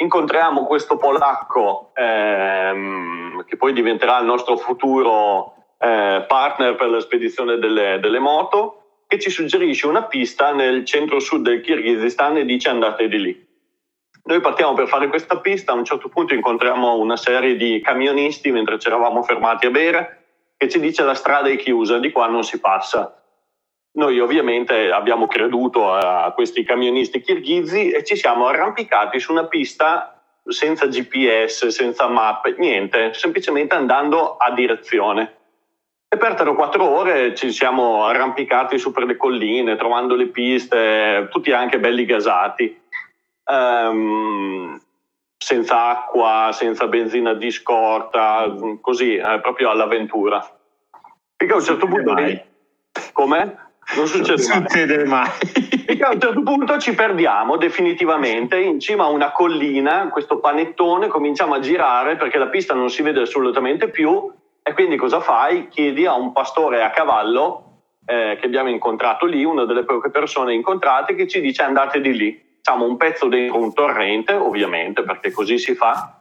incontriamo 0.00 0.64
questo 0.64 0.96
polacco 0.96 1.92
ehm, 1.94 3.44
che 3.44 3.56
poi 3.56 3.72
diventerà 3.72 4.18
il 4.18 4.26
nostro 4.26 4.56
futuro 4.56 5.54
eh, 5.78 6.24
partner 6.26 6.74
per 6.74 6.88
la 6.88 7.00
spedizione 7.00 7.58
delle, 7.58 7.98
delle 8.00 8.18
moto 8.18 9.02
che 9.06 9.20
ci 9.20 9.30
suggerisce 9.30 9.86
una 9.86 10.04
pista 10.04 10.52
nel 10.52 10.84
centro-sud 10.84 11.42
del 11.42 11.60
Kirghizistan 11.60 12.38
e 12.38 12.44
dice 12.44 12.70
andate 12.70 13.08
di 13.08 13.20
lì. 13.20 13.48
Noi 14.22 14.40
partiamo 14.40 14.74
per 14.74 14.86
fare 14.86 15.08
questa 15.08 15.38
pista, 15.38 15.72
a 15.72 15.74
un 15.74 15.84
certo 15.84 16.08
punto 16.08 16.34
incontriamo 16.34 16.96
una 16.96 17.16
serie 17.16 17.56
di 17.56 17.80
camionisti 17.80 18.50
mentre 18.50 18.78
ci 18.78 18.88
eravamo 18.88 19.22
fermati 19.22 19.66
a 19.66 19.70
bere 19.70 20.20
che 20.56 20.68
ci 20.68 20.78
dice 20.78 21.02
la 21.04 21.14
strada 21.14 21.48
è 21.48 21.56
chiusa, 21.56 21.98
di 21.98 22.12
qua 22.12 22.26
non 22.26 22.44
si 22.44 22.60
passa. 22.60 23.16
Noi 23.92 24.20
ovviamente 24.20 24.90
abbiamo 24.90 25.26
creduto 25.26 25.90
a 25.92 26.30
questi 26.32 26.64
camionisti 26.64 27.22
kirghizi 27.22 27.90
e 27.90 28.04
ci 28.04 28.14
siamo 28.14 28.46
arrampicati 28.46 29.18
su 29.18 29.32
una 29.32 29.46
pista 29.46 30.22
senza 30.44 30.86
GPS, 30.86 31.68
senza 31.68 32.08
mappe, 32.08 32.56
niente, 32.58 33.14
semplicemente 33.14 33.74
andando 33.74 34.36
a 34.36 34.52
direzione. 34.52 35.36
E 36.08 36.16
per 36.16 36.34
3 36.34 36.50
o 36.50 36.54
4 36.54 36.84
ore 36.84 37.34
ci 37.34 37.50
siamo 37.52 38.04
arrampicati 38.04 38.78
su 38.78 38.92
per 38.92 39.04
le 39.04 39.16
colline, 39.16 39.76
trovando 39.76 40.14
le 40.14 40.26
piste, 40.26 41.28
tutti 41.30 41.52
anche 41.52 41.78
belli 41.78 42.04
gasati, 42.04 42.82
Ehm, 43.50 44.80
senza 45.36 45.88
acqua, 45.88 46.50
senza 46.52 46.86
benzina 46.86 47.34
di 47.34 47.50
scorta, 47.50 48.54
così, 48.80 49.16
eh, 49.16 49.40
proprio 49.40 49.70
all'avventura. 49.70 50.46
Finché 51.36 51.54
a 51.54 51.56
un 51.56 51.62
certo 51.62 51.86
punto... 51.86 52.12
mai. 52.12 52.40
Come? 53.12 53.68
Non 53.96 54.06
succede 54.06 54.46
mai. 54.46 54.60
succede 54.60 55.04
mai. 55.04 55.28
Finché 55.86 56.04
a 56.04 56.10
un 56.10 56.20
certo 56.20 56.42
punto 56.42 56.78
ci 56.78 56.94
perdiamo 56.94 57.56
definitivamente 57.56 58.58
in 58.58 58.78
cima 58.78 59.04
a 59.04 59.08
una 59.08 59.32
collina, 59.32 60.08
questo 60.10 60.38
panettone, 60.38 61.08
cominciamo 61.08 61.54
a 61.54 61.60
girare 61.60 62.16
perché 62.16 62.38
la 62.38 62.48
pista 62.48 62.74
non 62.74 62.90
si 62.90 63.02
vede 63.02 63.22
assolutamente 63.22 63.88
più 63.88 64.30
e 64.62 64.72
quindi 64.74 64.96
cosa 64.96 65.20
fai? 65.20 65.68
Chiedi 65.68 66.06
a 66.06 66.14
un 66.14 66.32
pastore 66.32 66.82
a 66.82 66.90
cavallo 66.90 67.64
eh, 68.04 68.36
che 68.38 68.46
abbiamo 68.46 68.68
incontrato 68.68 69.24
lì, 69.24 69.42
una 69.42 69.64
delle 69.64 69.84
poche 69.84 70.10
persone 70.10 70.54
incontrate, 70.54 71.14
che 71.14 71.26
ci 71.26 71.40
dice 71.40 71.62
andate 71.62 72.00
di 72.00 72.12
lì. 72.14 72.48
Facciamo 72.62 72.84
un 72.84 72.98
pezzo 72.98 73.26
dentro 73.26 73.58
un 73.58 73.72
torrente, 73.72 74.34
ovviamente, 74.34 75.02
perché 75.02 75.30
così 75.30 75.58
si 75.58 75.74
fa. 75.74 76.20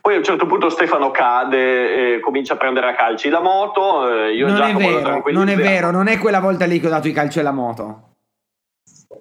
Poi 0.00 0.14
a 0.14 0.18
un 0.18 0.24
certo 0.24 0.44
punto 0.44 0.68
Stefano 0.68 1.10
cade 1.10 2.16
e 2.16 2.20
comincia 2.20 2.52
a 2.52 2.56
prendere 2.58 2.90
a 2.90 2.94
calci 2.94 3.30
la 3.30 3.40
moto. 3.40 4.06
eh, 4.26 4.34
io 4.34 4.46
Non 4.46 4.56
è 4.56 4.66
Giacomo 4.66 4.90
lo 4.90 4.96
vero, 4.98 5.22
non 5.32 5.48
è 5.48 5.56
vero, 5.56 5.90
non 5.90 6.06
è 6.08 6.18
quella 6.18 6.40
volta 6.40 6.66
lì 6.66 6.78
che 6.78 6.86
ho 6.86 6.90
dato 6.90 7.08
i 7.08 7.12
calci 7.12 7.40
alla 7.40 7.52
moto. 7.52 8.02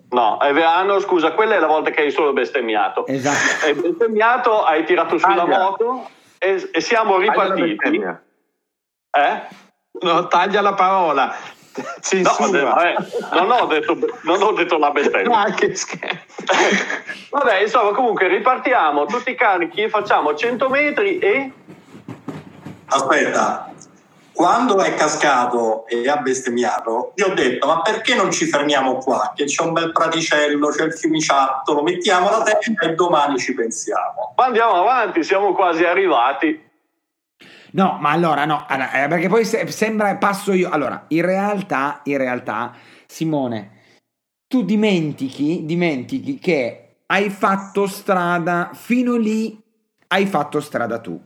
No, 0.10 0.40
è 0.40 0.52
vero, 0.52 0.68
ah, 0.68 0.84
no, 0.84 1.00
scusa, 1.00 1.32
quella 1.32 1.56
è 1.56 1.60
la 1.60 1.68
volta 1.68 1.92
che 1.92 2.02
hai 2.02 2.12
solo 2.12 2.34
bestemmiato. 2.34 3.06
Esatto. 3.08 3.66
Hai 3.66 3.74
bestemmiato, 3.74 4.64
hai 4.66 4.84
tirato 4.84 5.18
sulla 5.18 5.46
Taglia. 5.46 5.58
moto 5.60 6.10
e, 6.38 6.70
e 6.74 6.82
siamo 6.82 7.18
Taglia 7.18 7.34
la 7.34 7.54
ripartiti. 7.56 7.98
Eh? 9.12 9.42
No, 10.02 10.28
taglia 10.28 10.62
la 10.62 10.74
parola. 10.74 11.34
No, 11.78 11.84
Censura. 12.02 12.64
vabbè, 12.64 12.96
non, 13.34 13.52
ho 13.52 13.66
detto, 13.66 13.98
non 14.24 14.42
ho 14.42 14.52
detto 14.54 14.78
la 14.78 14.92
bestemmia. 14.92 15.40
Ah, 15.40 15.52
che 15.54 15.76
scherzo. 15.76 16.44
Vabbè, 17.30 17.62
insomma, 17.62 17.92
comunque 17.92 18.28
ripartiamo, 18.28 19.06
tutti 19.06 19.36
carichi, 19.36 19.88
facciamo 19.90 20.34
100 20.34 20.70
metri 20.70 21.20
e... 21.20 21.52
Aspetta, 22.90 23.72
quando 24.38 24.80
è 24.80 24.94
cascato 24.94 25.88
e 25.88 26.08
ha 26.08 26.18
bestemmiato, 26.18 27.12
gli 27.16 27.24
ho 27.24 27.34
detto: 27.34 27.68
Ma 27.68 27.82
perché 27.82 28.16
non 28.16 28.32
ci 28.32 28.46
fermiamo 28.46 28.98
qua? 28.98 29.34
Che 29.36 29.46
c'è 29.46 29.64
un 29.64 29.74
bel 29.74 29.92
praticello, 29.92 30.70
c'è 30.70 30.84
il 30.84 30.94
fiumiciattolo, 30.94 31.82
mettiamo 31.82 32.30
la 32.30 32.44
tenda 32.44 32.82
e 32.82 32.94
domani 32.94 33.40
ci 33.40 33.54
pensiamo. 33.54 34.34
Ma 34.36 34.46
andiamo 34.46 34.74
avanti, 34.74 35.24
siamo 35.24 35.54
quasi 35.54 35.84
arrivati. 35.84 36.67
No, 37.72 37.98
ma 38.00 38.12
allora 38.12 38.46
no, 38.46 38.66
allora, 38.68 39.04
eh, 39.04 39.08
perché 39.08 39.28
poi 39.28 39.46
se- 39.46 39.68
sembra 39.72 40.16
passo 40.18 40.54
io. 40.54 40.70
Allora, 40.70 41.06
in 41.10 41.22
realtà, 41.26 42.02
in 42.06 42.18
realtà, 42.18 42.74
Simone, 43.06 43.72
tu 44.48 44.64
dimentichi, 44.64 45.66
dimentichi 45.66 46.38
che 46.40 46.98
hai 47.08 47.30
fatto 47.30 47.88
strada 47.88 48.72
fino 48.74 49.16
lì, 49.18 49.60
hai 50.08 50.26
fatto 50.26 50.60
strada 50.62 51.00
tu, 51.00 51.20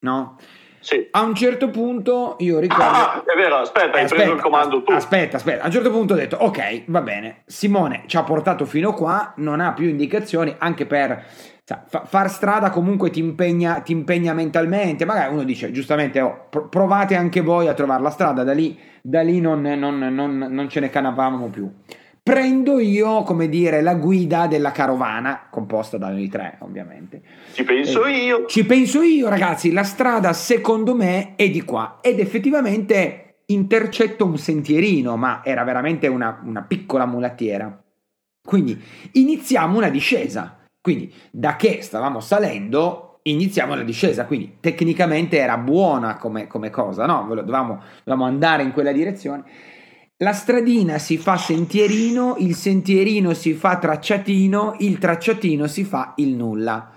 no? 0.00 0.36
Sì. 0.82 1.08
A 1.12 1.22
un 1.22 1.34
certo 1.34 1.70
punto 1.70 2.34
io 2.40 2.58
ricordo 2.58 2.82
Ah, 2.84 3.22
è 3.24 3.36
vero, 3.36 3.56
aspetta, 3.56 3.98
hai 3.98 4.06
preso 4.06 4.32
il 4.34 4.40
comando 4.40 4.82
tu. 4.82 4.92
Aspetta, 4.92 5.36
aspetta. 5.36 5.62
A 5.62 5.66
un 5.66 5.72
certo 5.72 5.90
punto 5.90 6.12
ho 6.12 6.16
detto: 6.16 6.36
Ok, 6.36 6.82
va 6.86 7.00
bene. 7.00 7.42
Simone 7.46 8.02
ci 8.06 8.16
ha 8.16 8.22
portato 8.24 8.66
fino 8.66 8.92
qua, 8.92 9.32
non 9.36 9.60
ha 9.60 9.72
più 9.72 9.88
indicazioni, 9.88 10.54
anche 10.58 10.84
per 10.86 11.24
far 12.04 12.28
strada 12.28 12.68
comunque 12.70 13.08
ti 13.10 13.20
impegna, 13.20 13.80
ti 13.80 13.92
impegna 13.92 14.34
mentalmente. 14.34 15.04
Magari 15.04 15.32
uno 15.32 15.44
dice, 15.44 15.70
giustamente, 15.70 16.20
oh, 16.20 16.46
pro- 16.50 16.68
provate 16.68 17.14
anche 17.14 17.40
voi 17.40 17.68
a 17.68 17.72
trovare 17.74 18.02
la 18.02 18.10
strada, 18.10 18.42
da 18.42 18.52
lì, 18.52 18.78
da 19.00 19.22
lì 19.22 19.40
non, 19.40 19.62
non- 19.62 19.98
non- 19.98 20.46
non 20.50 20.68
ce 20.68 20.80
ne 20.80 20.90
canavamo 20.90 21.48
più. 21.48 21.70
Prendo 22.24 22.78
io, 22.78 23.24
come 23.24 23.48
dire, 23.48 23.80
la 23.82 23.96
guida 23.96 24.46
della 24.46 24.70
carovana, 24.70 25.48
composta 25.50 25.98
da 25.98 26.08
noi 26.08 26.28
tre, 26.28 26.56
ovviamente. 26.60 27.20
Ci 27.52 27.64
penso 27.64 28.06
Eh, 28.06 28.24
io. 28.24 28.46
Ci 28.46 28.64
penso 28.64 29.02
io, 29.02 29.28
ragazzi. 29.28 29.72
La 29.72 29.82
strada, 29.82 30.32
secondo 30.32 30.94
me, 30.94 31.34
è 31.34 31.50
di 31.50 31.62
qua. 31.62 31.98
Ed 32.00 32.20
effettivamente 32.20 33.38
intercetto 33.46 34.24
un 34.24 34.38
sentierino, 34.38 35.16
ma 35.16 35.40
era 35.44 35.64
veramente 35.64 36.06
una, 36.06 36.40
una 36.44 36.62
piccola 36.62 37.06
mulattiera. 37.06 37.82
Quindi 38.46 38.80
iniziamo 39.12 39.76
una 39.76 39.88
discesa. 39.88 40.58
Quindi 40.80 41.12
da 41.30 41.56
che 41.56 41.82
stavamo 41.82 42.20
salendo, 42.20 43.18
iniziamo 43.22 43.74
la 43.74 43.82
discesa. 43.82 44.26
Quindi 44.26 44.58
tecnicamente 44.60 45.38
era 45.38 45.58
buona 45.58 46.16
come, 46.18 46.46
come 46.46 46.70
cosa, 46.70 47.04
no? 47.04 47.26
Dovevamo, 47.28 47.82
dovevamo 48.04 48.28
andare 48.28 48.62
in 48.62 48.70
quella 48.70 48.92
direzione. 48.92 49.42
La 50.22 50.32
stradina 50.32 50.98
si 50.98 51.18
fa 51.18 51.36
sentierino, 51.36 52.36
il 52.38 52.54
sentierino 52.54 53.34
si 53.34 53.54
fa 53.54 53.78
tracciatino, 53.78 54.76
il 54.78 54.98
tracciatino 54.98 55.66
si 55.66 55.82
fa 55.84 56.12
il 56.16 56.34
nulla 56.36 56.92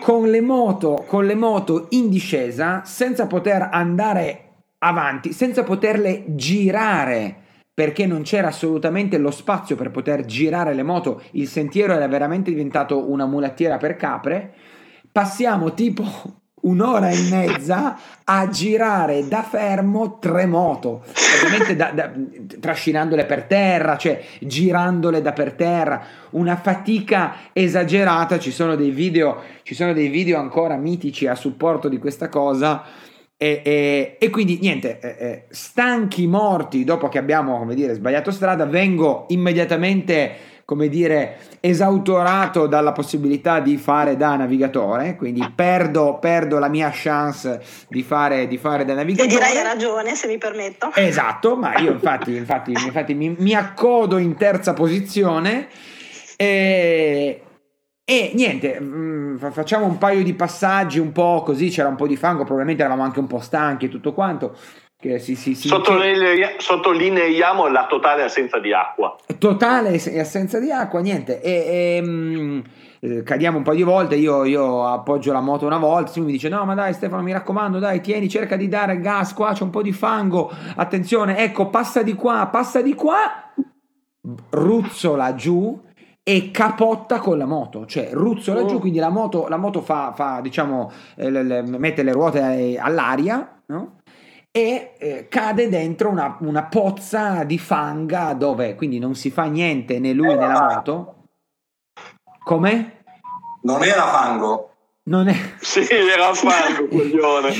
con 0.00 0.28
le 0.28 0.40
moto, 0.40 1.04
con 1.06 1.24
le 1.24 1.36
moto 1.36 1.86
in 1.90 2.08
discesa, 2.08 2.82
senza 2.84 3.28
poter 3.28 3.68
andare 3.70 4.64
avanti, 4.78 5.32
senza 5.32 5.62
poterle 5.62 6.24
girare, 6.34 7.36
perché 7.72 8.04
non 8.06 8.22
c'era 8.22 8.48
assolutamente 8.48 9.18
lo 9.18 9.30
spazio 9.30 9.76
per 9.76 9.92
poter 9.92 10.24
girare 10.24 10.74
le 10.74 10.82
moto, 10.82 11.22
il 11.32 11.46
sentiero 11.46 11.92
era 11.92 12.08
veramente 12.08 12.50
diventato 12.50 13.08
una 13.08 13.26
mulattiera 13.26 13.76
per 13.76 13.94
capre. 13.94 14.52
Passiamo 15.12 15.72
tipo 15.74 16.04
un'ora 16.62 17.10
e 17.10 17.28
mezza 17.30 17.98
a 18.24 18.48
girare 18.48 19.26
da 19.28 19.42
fermo 19.42 20.18
tre 20.18 20.46
moto, 20.46 21.04
ovviamente 21.42 21.76
da, 21.76 21.90
da, 21.92 22.10
trascinandole 22.60 23.24
per 23.24 23.44
terra, 23.44 23.96
cioè 23.96 24.22
girandole 24.40 25.22
da 25.22 25.32
per 25.32 25.52
terra, 25.52 26.02
una 26.30 26.56
fatica 26.56 27.34
esagerata, 27.52 28.38
ci 28.38 28.50
sono 28.50 28.74
dei 28.74 28.90
video, 28.90 29.42
ci 29.62 29.74
sono 29.74 29.92
dei 29.92 30.08
video 30.08 30.38
ancora 30.38 30.76
mitici 30.76 31.26
a 31.26 31.34
supporto 31.34 31.88
di 31.88 31.98
questa 31.98 32.28
cosa. 32.28 32.84
E, 33.40 33.62
e, 33.64 34.16
e 34.18 34.30
quindi 34.30 34.58
niente, 34.60 34.98
eh, 34.98 35.16
eh, 35.18 35.44
stanchi, 35.50 36.26
morti 36.26 36.82
dopo 36.82 37.08
che 37.08 37.18
abbiamo 37.18 37.56
come 37.58 37.76
dire, 37.76 37.94
sbagliato 37.94 38.32
strada, 38.32 38.66
vengo 38.66 39.26
immediatamente 39.28 40.57
come 40.68 40.90
dire, 40.90 41.38
esautorato 41.60 42.66
dalla 42.66 42.92
possibilità 42.92 43.58
di 43.58 43.78
fare 43.78 44.18
da 44.18 44.36
navigatore, 44.36 45.16
quindi 45.16 45.50
perdo, 45.54 46.18
perdo 46.20 46.58
la 46.58 46.68
mia 46.68 46.90
chance 46.92 47.62
di 47.88 48.02
fare, 48.02 48.46
di 48.46 48.58
fare 48.58 48.84
da 48.84 48.92
navigatore. 48.92 49.34
E 49.34 49.38
direi 49.38 49.56
hai 49.56 49.62
ragione, 49.62 50.14
se 50.14 50.26
mi 50.26 50.36
permetto. 50.36 50.90
Esatto, 50.94 51.56
ma 51.56 51.78
io 51.78 51.92
infatti, 51.92 52.36
infatti, 52.36 52.72
infatti 52.84 53.14
mi, 53.14 53.34
mi, 53.38 53.54
accodo 53.54 54.18
in 54.18 54.36
terza 54.36 54.74
posizione 54.74 55.68
e, 56.36 57.42
e 58.04 58.32
niente, 58.34 58.78
mm, 58.78 59.38
facciamo 59.38 59.86
un 59.86 59.96
paio 59.96 60.22
di 60.22 60.34
passaggi 60.34 60.98
un 60.98 61.12
po' 61.12 61.40
così, 61.46 61.70
c'era 61.70 61.88
un 61.88 61.96
po' 61.96 62.06
di 62.06 62.16
fango, 62.16 62.44
probabilmente 62.44 62.82
eravamo 62.82 63.04
anche 63.04 63.20
un 63.20 63.26
po' 63.26 63.40
stanchi 63.40 63.86
e 63.86 63.88
tutto 63.88 64.12
quanto. 64.12 64.54
Che 65.00 65.20
si, 65.20 65.36
si, 65.36 65.54
si 65.54 65.68
Sottolineiamo, 65.68 66.54
sottolineiamo 66.58 67.68
la 67.68 67.86
totale 67.86 68.24
assenza 68.24 68.58
di 68.58 68.72
acqua. 68.72 69.16
Totale 69.38 69.94
assenza 69.94 70.58
di 70.58 70.72
acqua, 70.72 70.98
niente. 70.98 71.40
E, 71.40 71.98
e 71.98 72.02
mh, 72.02 72.62
eh, 72.98 73.22
cadiamo 73.22 73.58
un 73.58 73.62
po' 73.62 73.74
di 73.74 73.84
volte. 73.84 74.16
Io, 74.16 74.42
io, 74.42 74.84
appoggio 74.88 75.30
la 75.30 75.40
moto 75.40 75.66
una 75.66 75.78
volta. 75.78 76.10
Si 76.10 76.20
mi 76.20 76.32
dice: 76.32 76.48
No, 76.48 76.64
ma 76.64 76.74
dai, 76.74 76.94
Stefano, 76.94 77.22
mi 77.22 77.30
raccomando, 77.30 77.78
dai, 77.78 78.00
tieni, 78.00 78.28
cerca 78.28 78.56
di 78.56 78.66
dare 78.66 78.98
gas. 78.98 79.34
Qua 79.34 79.52
c'è 79.52 79.62
un 79.62 79.70
po' 79.70 79.82
di 79.82 79.92
fango. 79.92 80.50
Attenzione, 80.74 81.38
ecco, 81.38 81.68
passa 81.68 82.02
di 82.02 82.14
qua, 82.14 82.48
passa 82.50 82.82
di 82.82 82.94
qua. 82.94 83.52
Ruzzola 84.50 85.36
giù 85.36 85.80
e 86.24 86.50
capotta 86.50 87.20
con 87.20 87.38
la 87.38 87.46
moto, 87.46 87.86
cioè 87.86 88.10
ruzzola 88.12 88.62
oh. 88.62 88.66
giù, 88.66 88.80
quindi 88.80 88.98
la 88.98 89.08
moto, 89.08 89.48
la 89.48 89.56
moto 89.56 89.80
fa, 89.80 90.12
fa 90.14 90.40
diciamo, 90.42 90.90
eh, 91.16 91.30
le, 91.30 91.42
le, 91.42 91.62
mette 91.62 92.02
le 92.02 92.12
ruote 92.12 92.76
all'aria, 92.78 93.62
no? 93.66 93.97
E 94.58 94.94
eh, 94.98 95.28
cade 95.28 95.68
dentro 95.68 96.08
una, 96.08 96.36
una, 96.40 96.64
pozza 96.64 97.44
di 97.44 97.60
fanga 97.60 98.32
dove 98.32 98.74
quindi 98.74 98.98
non 98.98 99.14
si 99.14 99.30
fa 99.30 99.44
niente 99.44 100.00
né 100.00 100.12
lui 100.12 100.34
né 100.34 100.48
la 100.48 100.74
moto. 100.74 101.14
Come? 102.42 103.04
Non 103.62 103.84
era 103.84 104.04
fango. 104.08 104.72
Non 105.04 105.28
è... 105.28 105.36
Sì, 105.60 105.86
era 105.88 106.34
fango, 106.34 106.88
coglione. 106.90 107.52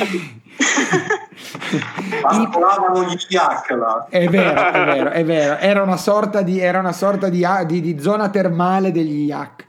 Gli 3.07 3.27
yak 3.29 3.71
là. 3.71 4.07
È 4.11 4.27
vero, 4.27 4.73
è 4.73 4.85
vero, 4.85 5.11
è 5.11 5.25
vero. 5.25 5.57
Era 5.59 5.83
una 5.85 5.97
sorta 5.97 6.43
di, 6.43 6.59
era 6.59 6.81
una 6.81 6.93
sorta 6.93 7.29
di, 7.29 7.47
di, 7.67 7.81
di 7.81 8.01
zona 8.01 8.29
termale 8.29 8.91
degli 8.91 9.27
yak. 9.27 9.67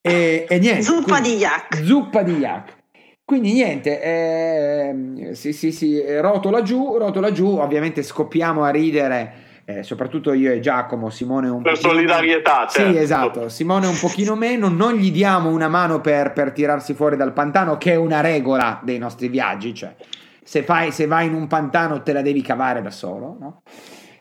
E, 0.00 0.46
e 0.48 0.58
niente. 0.58 0.82
Zuppa 0.82 1.20
quindi, 1.20 1.28
di 1.28 1.36
yak. 1.36 1.80
Zuppa 1.84 2.22
di 2.22 2.36
yak. 2.38 2.82
Quindi 3.24 3.54
niente, 3.54 4.02
eh, 4.02 5.34
sì, 5.34 5.54
sì, 5.54 5.72
sì, 5.72 6.02
rotola 6.20 6.60
giù, 6.60 6.98
rotola 6.98 7.32
giù, 7.32 7.56
ovviamente 7.56 8.02
scoppiamo 8.02 8.62
a 8.64 8.68
ridere. 8.68 9.42
Eh, 9.66 9.82
soprattutto 9.82 10.34
io 10.34 10.52
e 10.52 10.60
Giacomo, 10.60 11.08
Simone 11.08 11.48
un 11.48 11.62
per 11.62 11.72
pochino... 11.72 11.92
solidarietà. 11.92 12.66
Certo. 12.68 12.92
Sì, 12.92 12.98
esatto. 12.98 13.48
Simone 13.48 13.86
un 13.86 13.98
pochino 13.98 14.34
meno, 14.34 14.68
non 14.68 14.92
gli 14.92 15.10
diamo 15.10 15.48
una 15.48 15.68
mano 15.68 16.02
per, 16.02 16.34
per, 16.34 16.52
tirarsi 16.52 16.92
fuori 16.92 17.16
dal 17.16 17.32
pantano, 17.32 17.78
che 17.78 17.92
è 17.92 17.96
una 17.96 18.20
regola 18.20 18.78
dei 18.82 18.98
nostri 18.98 19.28
viaggi. 19.28 19.72
Cioè, 19.72 19.94
se, 20.42 20.62
fai, 20.62 20.92
se 20.92 21.06
vai 21.06 21.26
in 21.26 21.32
un 21.32 21.46
pantano 21.46 22.02
te 22.02 22.12
la 22.12 22.20
devi 22.20 22.42
cavare 22.42 22.82
da 22.82 22.90
solo, 22.90 23.38
no? 23.40 23.62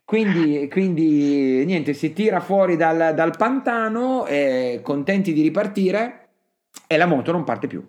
Quindi, 0.06 0.70
quindi 0.70 1.66
niente, 1.66 1.93
si 1.93 2.14
tira 2.14 2.39
fuori 2.39 2.78
dal, 2.78 3.14
dal 3.14 3.36
pantano, 3.36 4.26
eh, 4.28 4.80
contenti 4.82 5.34
di 5.34 5.41
ripartire, 5.41 6.28
e 6.88 6.95
la 6.95 7.06
moto 7.06 7.34
non 7.34 7.43
parte 7.43 7.68
più. 7.68 7.86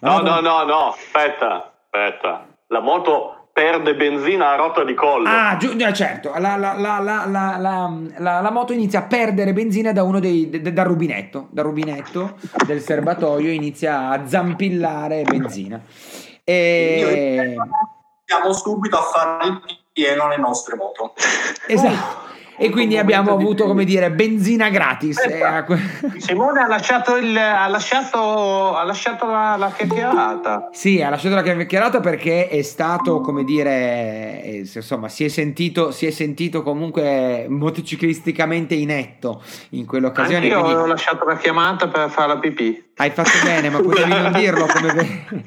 No, 0.00 0.20
no, 0.20 0.40
no, 0.40 0.64
no, 0.64 0.88
aspetta, 0.92 1.72
aspetta. 1.90 2.46
La 2.68 2.80
moto 2.80 3.48
perde 3.58 3.96
benzina 3.96 4.52
a 4.52 4.54
rota 4.54 4.84
di 4.84 4.94
collo. 4.94 5.28
Ah, 5.28 5.56
giu- 5.56 5.76
certo, 5.92 6.32
la, 6.38 6.56
la, 6.56 6.74
la, 6.74 7.90
la, 8.16 8.50
moto 8.52 8.72
inizia 8.72 9.00
a 9.00 9.02
perdere 9.02 9.52
benzina 9.52 9.92
da 9.92 10.04
uno 10.04 10.20
dei, 10.20 10.48
de, 10.48 10.72
dal 10.72 10.86
rubinetto, 10.86 11.48
dal 11.50 11.64
rubinetto 11.64 12.36
del 12.64 12.80
serbatoio 12.80 13.50
inizia 13.50 14.10
a 14.10 14.28
zampillare 14.28 15.22
benzina. 15.22 15.80
E... 16.44 17.56
Andiamo 18.28 18.52
subito 18.52 18.96
a 18.96 19.02
fare 19.02 19.46
il 19.48 19.60
pieno 19.92 20.28
le 20.28 20.36
nostre 20.36 20.76
moto. 20.76 21.14
Esatto 21.66 22.27
e 22.58 22.70
quindi 22.70 22.98
abbiamo 22.98 23.32
avuto 23.32 23.66
come 23.66 23.84
dire 23.84 24.10
benzina 24.10 24.68
gratis. 24.68 25.16
Eh, 25.18 25.64
Simone 26.18 26.60
ha 26.60 26.66
lasciato, 26.66 27.16
il, 27.16 27.36
ha 27.36 27.68
lasciato, 27.68 28.76
ha 28.76 28.82
lasciato 28.82 29.26
la, 29.26 29.56
la, 29.56 29.70
chiacchierata. 29.70 30.68
Sì, 30.72 31.00
ha 31.00 31.08
lasciato 31.08 31.36
la 31.36 31.42
chiacchierata 31.42 32.00
perché 32.00 32.48
è 32.48 32.62
stato 32.62 33.20
come 33.20 33.44
dire, 33.44 34.42
eh, 34.42 34.68
insomma, 34.74 35.08
si 35.08 35.24
è 35.24 35.28
sentito, 35.28 35.92
si 35.92 36.06
è 36.06 36.10
sentito 36.10 36.62
comunque 36.62 37.46
motociclisticamente 37.48 38.74
inetto 38.74 39.40
in 39.70 39.86
quell'occasione. 39.86 40.46
Io 40.46 40.60
quindi... 40.60 40.80
ho 40.80 40.86
lasciato 40.86 41.24
la 41.24 41.36
chiamata 41.36 41.86
per 41.86 42.10
fare 42.10 42.28
la 42.28 42.38
pipì. 42.38 42.86
Hai 42.96 43.10
fatto 43.10 43.30
bene, 43.44 43.70
ma 43.70 43.80
potevi 43.80 44.10
non 44.10 44.32
dirlo 44.32 44.66
come, 44.66 44.92
ve- 44.92 45.24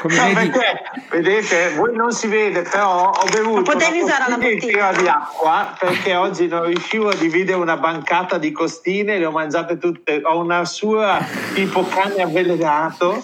come 0.00 0.16
no, 0.16 0.24
vedi. 0.34 0.50
Perché, 0.50 0.82
vedete, 1.10 1.74
voi 1.74 1.96
non 1.96 2.12
si 2.12 2.28
vede, 2.28 2.62
però 2.62 3.10
ho 3.10 3.26
bevuto 3.28 3.62
potevi 3.62 4.02
usare 4.02 4.30
la 4.30 4.36
bottiglia 4.36 4.92
di 4.92 5.08
acqua 5.08 5.74
perché 5.76 6.14
oggi 6.14 6.46
non 6.52 6.66
riuscivo 6.66 7.08
a 7.08 7.14
dividere 7.14 7.56
una 7.56 7.76
bancata 7.78 8.36
di 8.36 8.52
costine, 8.52 9.18
le 9.18 9.24
ho 9.24 9.30
mangiate 9.30 9.78
tutte, 9.78 10.20
ho 10.22 10.38
una 10.38 10.64
sua 10.66 11.18
tipo 11.54 11.84
cane 11.86 12.22
avvelenato. 12.22 13.22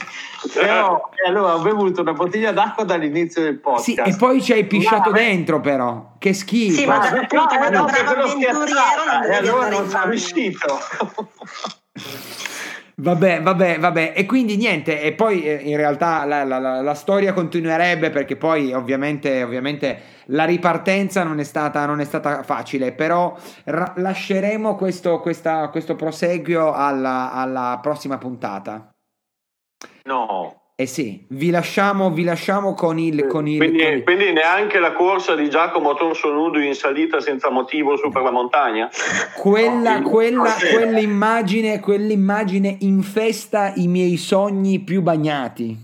Però 0.55 1.11
allora 1.27 1.57
ho 1.57 1.61
bevuto 1.61 2.01
una 2.01 2.13
bottiglia 2.13 2.53
d'acqua 2.53 2.85
dall'inizio 2.85 3.43
del 3.43 3.59
podcast. 3.59 3.85
Sì, 3.85 3.95
e 3.97 4.17
poi 4.17 4.41
ci 4.41 4.53
hai 4.53 4.65
pisciato 4.65 5.11
ma, 5.11 5.17
dentro, 5.17 5.61
però. 5.61 6.13
Che 6.19 6.33
schifo. 6.33 6.77
Sì, 6.77 6.87
ma 6.87 7.01
appunto, 7.01 7.37
no, 7.37 7.69
no, 7.71 7.85
bravo 7.85 8.11
avventuriero 8.11 8.59
non 8.59 9.25
e 9.25 9.35
allora 9.35 9.69
non 9.69 9.89
sono 9.89 10.09
riuscito. 10.09 10.79
Vabbè, 13.01 13.43
vabbè, 13.43 13.79
vabbè, 13.79 14.13
e 14.17 14.27
quindi 14.27 14.57
niente, 14.57 15.01
e 15.01 15.13
poi 15.13 15.45
eh, 15.45 15.55
in 15.55 15.77
realtà 15.77 16.25
la, 16.25 16.43
la, 16.43 16.59
la, 16.59 16.83
la 16.83 16.95
storia 16.95 17.33
continuerebbe 17.33 18.11
perché 18.11 18.35
poi 18.35 18.73
ovviamente, 18.73 19.41
ovviamente 19.45 20.01
la 20.27 20.45
ripartenza 20.45 21.23
non 21.23 21.39
è 21.39 21.45
stata, 21.45 21.87
non 21.87 22.01
è 22.01 22.05
stata 22.05 22.43
facile, 22.43 22.93
però 22.93 23.39
ra- 23.67 23.93
lasceremo 23.97 24.75
questo, 24.75 25.21
questa, 25.21 25.69
questo 25.69 25.95
proseguio 25.95 26.73
alla, 26.73 27.31
alla 27.31 27.79
prossima 27.81 28.19
puntata. 28.19 28.91
No. 30.03 30.68
Eh 30.81 30.87
sì, 30.87 31.25
vi 31.31 31.51
lasciamo, 31.51 32.09
vi 32.13 32.23
lasciamo 32.23 32.73
con 32.73 33.01
il... 33.01 33.27
Con 33.27 33.49
il 33.49 33.59
quindi, 33.59 33.83
con 33.83 33.93
il... 33.95 34.05
quindi, 34.05 34.33
neanche 34.33 34.79
la 34.79 34.93
corsa 34.93 35.35
di 35.35 35.51
Giacomo 35.51 35.95
Tonso 35.95 36.31
nudo 36.31 36.61
in 36.61 36.73
salita 36.77 37.21
senza 37.21 37.51
motivo 37.51 37.97
su 37.97 38.11
per 38.11 38.23
la 38.23 38.31
montagna? 38.31 38.89
Quella, 39.35 39.99
no, 39.99 40.09
quella, 40.09 40.55
quell'immagine, 40.55 41.81
quell'immagine 41.81 42.77
infesta 42.83 43.73
i 43.75 43.89
miei 43.89 44.17
sogni 44.17 44.79
più 44.79 45.03
bagnati. 45.03 45.77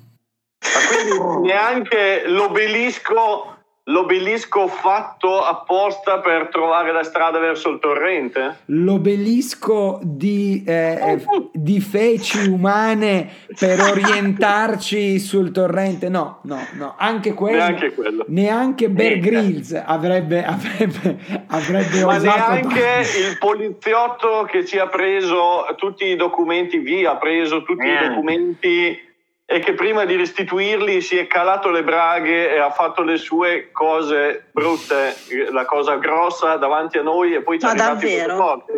Ma 0.60 0.94
quindi 0.94 1.48
neanche 1.48 2.22
l'obelisco 2.26 3.53
L'obelisco 3.88 4.66
fatto 4.66 5.42
apposta 5.42 6.20
per 6.20 6.48
trovare 6.48 6.90
la 6.90 7.02
strada 7.02 7.38
verso 7.38 7.68
il 7.68 7.78
torrente? 7.80 8.60
L'obelisco 8.66 10.00
di, 10.02 10.64
eh, 10.66 11.22
di 11.52 11.80
feci 11.80 12.48
umane 12.48 13.30
per 13.58 13.78
orientarci 13.80 15.18
sul 15.18 15.50
torrente? 15.50 16.08
No, 16.08 16.38
no, 16.44 16.66
no, 16.78 16.94
anche 16.96 17.34
quello. 17.34 17.58
Neanche 17.58 17.92
quello. 17.92 18.24
Neanche 18.28 18.88
Bear 18.88 19.18
Grylls 19.18 19.74
avrebbe, 19.84 20.42
avrebbe, 20.46 21.18
avrebbe 21.48 22.04
Ma 22.06 22.16
neanche 22.16 23.02
il 23.28 23.36
poliziotto 23.38 24.48
che 24.50 24.64
ci 24.64 24.78
ha 24.78 24.86
preso 24.86 25.66
tutti 25.76 26.06
i 26.06 26.16
documenti 26.16 26.78
via, 26.78 27.10
ha 27.10 27.16
preso 27.16 27.62
tutti 27.62 27.86
eh. 27.86 27.92
i 27.92 28.08
documenti 28.08 29.12
e 29.46 29.60
che 29.60 29.74
prima 29.74 30.04
di 30.06 30.16
restituirli 30.16 31.02
si 31.02 31.18
è 31.18 31.26
calato 31.26 31.70
le 31.70 31.84
braghe 31.84 32.50
e 32.52 32.58
ha 32.58 32.70
fatto 32.70 33.02
le 33.02 33.18
sue 33.18 33.68
cose 33.72 34.46
brutte, 34.52 35.14
la 35.52 35.66
cosa 35.66 35.96
grossa 35.96 36.56
davanti 36.56 36.96
a 36.96 37.02
noi 37.02 37.34
e 37.34 37.42
poi 37.42 37.58
ci 37.58 37.66
ha 37.66 37.74
davvero? 37.74 38.64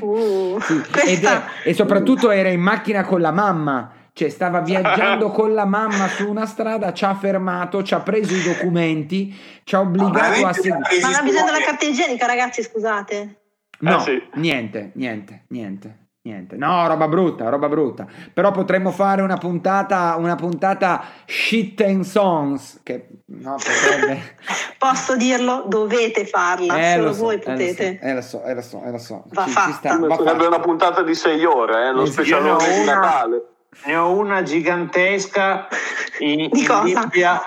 Uh, 0.00 0.58
sì. 0.60 0.82
è, 1.22 1.42
e 1.64 1.74
soprattutto 1.74 2.30
era 2.30 2.48
in 2.48 2.60
macchina 2.60 3.04
con 3.04 3.20
la 3.20 3.30
mamma 3.30 3.92
cioè 4.14 4.28
stava 4.28 4.60
viaggiando 4.60 5.30
con 5.32 5.54
la 5.54 5.64
mamma 5.64 6.08
su 6.08 6.28
una 6.28 6.46
strada, 6.46 6.92
ci 6.92 7.04
ha 7.04 7.14
fermato, 7.14 7.82
ci 7.82 7.94
ha 7.94 8.00
preso 8.00 8.34
i 8.34 8.42
documenti, 8.42 9.34
ci 9.64 9.74
ha 9.74 9.80
obbligato 9.80 10.46
a 10.46 10.52
seguire. 10.52 11.00
Ma 11.00 11.18
ha 11.18 11.22
bisogno 11.22 11.46
della 11.46 11.64
carta 11.64 11.86
igienica, 11.86 12.26
ragazzi, 12.26 12.62
scusate. 12.62 13.40
No, 13.80 13.96
eh 13.96 14.00
sì. 14.00 14.22
niente, 14.34 14.92
niente, 14.94 15.44
niente. 15.48 16.01
Niente, 16.24 16.56
no, 16.56 16.86
roba 16.86 17.08
brutta, 17.08 17.48
roba 17.48 17.68
brutta. 17.68 18.06
Però 18.32 18.52
potremmo 18.52 18.92
fare 18.92 19.22
una 19.22 19.36
puntata, 19.38 20.14
una 20.18 20.36
puntata 20.36 21.02
shit 21.26 21.80
and 21.80 22.04
songs. 22.04 22.78
Che 22.84 23.08
no, 23.26 23.56
potrebbe. 23.56 24.36
Posso 24.78 25.16
dirlo? 25.16 25.64
Dovete 25.66 26.24
farla, 26.24 26.78
Eh, 26.78 26.92
solo 26.92 27.04
lo 27.06 27.12
so, 27.12 27.22
voi 27.24 27.34
eh, 27.34 27.38
potete. 27.40 27.98
Eh, 28.00 28.14
lo 28.14 28.20
so, 28.20 28.44
eh, 28.44 28.54
lo 28.54 28.62
so, 28.62 28.84
eh, 28.84 28.90
lo 28.92 28.98
so. 28.98 29.24
Va 29.32 29.42
Ci- 29.42 29.48
ci 29.50 29.54
fatta. 29.56 29.98
va 29.98 30.14
Sarebbe 30.14 30.30
fatta. 30.32 30.46
una 30.46 30.60
puntata 30.60 31.02
di 31.02 31.14
sei 31.16 31.44
ore, 31.44 31.88
eh, 31.88 31.92
lo 31.92 32.02
ho 32.02 32.08
di 32.08 32.30
una- 32.32 32.56
Natale. 32.84 33.42
Ne 33.86 33.96
ho 33.96 34.12
una 34.16 34.44
gigantesca 34.44 35.66
in, 36.20 36.48
Di 36.52 36.60
in 36.60 36.66
cosa? 36.68 37.00
Bibbia 37.06 37.40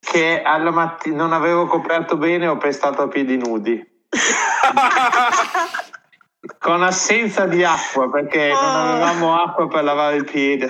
che 0.00 0.40
alla 0.42 0.70
mattina 0.70 1.16
non 1.18 1.34
avevo 1.34 1.66
coperto 1.66 2.16
bene 2.16 2.46
ho 2.46 2.56
pestato 2.56 3.02
a 3.02 3.08
piedi 3.08 3.36
nudi. 3.36 3.86
Con 6.58 6.82
assenza 6.82 7.46
di 7.46 7.62
acqua 7.64 8.10
perché 8.10 8.48
non 8.48 8.56
Oh. 8.56 8.90
avevamo 8.92 9.40
acqua 9.42 9.68
per 9.68 9.84
lavare 9.84 10.16
il 10.16 10.24
piede. 10.24 10.68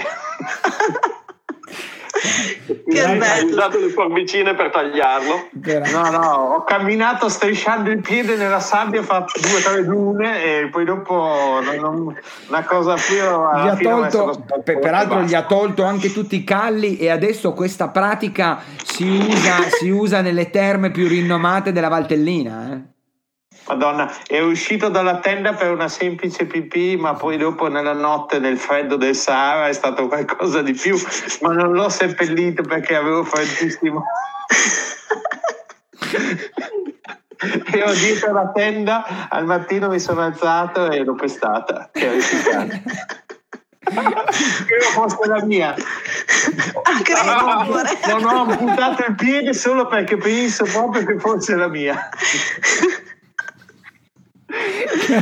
Che 2.86 3.02
Hai 3.02 3.16
bello. 3.16 3.50
usato 3.50 3.78
le 3.78 3.88
forbicine 3.88 4.54
per 4.54 4.70
tagliarlo. 4.70 5.48
No, 5.92 6.10
no, 6.10 6.32
ho 6.56 6.64
camminato 6.64 7.28
strisciando 7.28 7.90
il 7.90 8.00
piede 8.00 8.36
nella 8.36 8.60
sabbia, 8.60 9.00
ho 9.00 9.04
fatto 9.04 9.40
due 9.40 9.56
o 9.58 9.60
tre 9.62 9.84
dune 9.84 10.42
e 10.44 10.68
poi 10.68 10.84
dopo 10.84 11.60
non- 11.62 11.76
non- 11.76 12.16
una 12.48 12.64
cosa 12.64 12.94
più 12.94 13.14
Gli 13.16 13.68
ha 13.68 13.76
tolto, 13.80 14.44
per- 14.62 14.78
peraltro 14.80 15.22
gli 15.22 15.34
ha 15.34 15.44
tolto 15.44 15.84
anche 15.84 16.12
tutti 16.12 16.36
i 16.36 16.44
calli 16.44 16.98
e 16.98 17.08
adesso 17.10 17.52
questa 17.54 17.88
pratica 17.88 18.60
si 18.84 19.06
usa, 19.08 19.62
si 19.70 19.88
usa 19.88 20.20
nelle 20.20 20.50
terme 20.50 20.90
più 20.90 21.08
rinomate 21.08 21.72
della 21.72 21.88
Valtellina. 21.88 22.72
eh. 22.72 22.89
Madonna, 23.70 24.12
è 24.26 24.40
uscito 24.40 24.88
dalla 24.88 25.20
tenda 25.20 25.52
per 25.52 25.70
una 25.70 25.86
semplice 25.86 26.44
pipì, 26.44 26.96
ma 26.96 27.14
poi 27.14 27.36
dopo 27.36 27.68
nella 27.68 27.92
notte 27.92 28.40
nel 28.40 28.58
freddo 28.58 28.96
del 28.96 29.14
Sahara 29.14 29.68
è 29.68 29.72
stato 29.72 30.08
qualcosa 30.08 30.60
di 30.60 30.72
più, 30.72 30.98
ma 31.42 31.52
non 31.52 31.72
l'ho 31.72 31.88
seppellito 31.88 32.62
perché 32.62 32.96
avevo 32.96 33.22
freddissimo. 33.22 34.02
e 37.72 37.82
ho 37.84 37.92
dietro 37.92 38.32
la 38.32 38.50
tenda, 38.52 39.28
al 39.28 39.44
mattino 39.44 39.88
mi 39.88 40.00
sono 40.00 40.22
alzato 40.22 40.90
e 40.90 41.04
l'ho 41.04 41.14
pestata. 41.14 41.90
Terrificante. 41.92 42.82
Credo 43.82 44.84
fosse 44.92 45.28
la 45.28 45.44
mia. 45.44 45.76
Ah, 46.82 47.02
credo, 47.02 47.30
amore. 47.30 48.00
Non 48.08 48.24
ho 48.24 48.50
amputato 48.50 49.04
il 49.06 49.14
piede 49.14 49.54
solo 49.54 49.86
perché 49.86 50.16
penso 50.16 50.64
proprio 50.64 51.04
che 51.04 51.20
fosse 51.20 51.54
la 51.54 51.68
mia. 51.68 52.08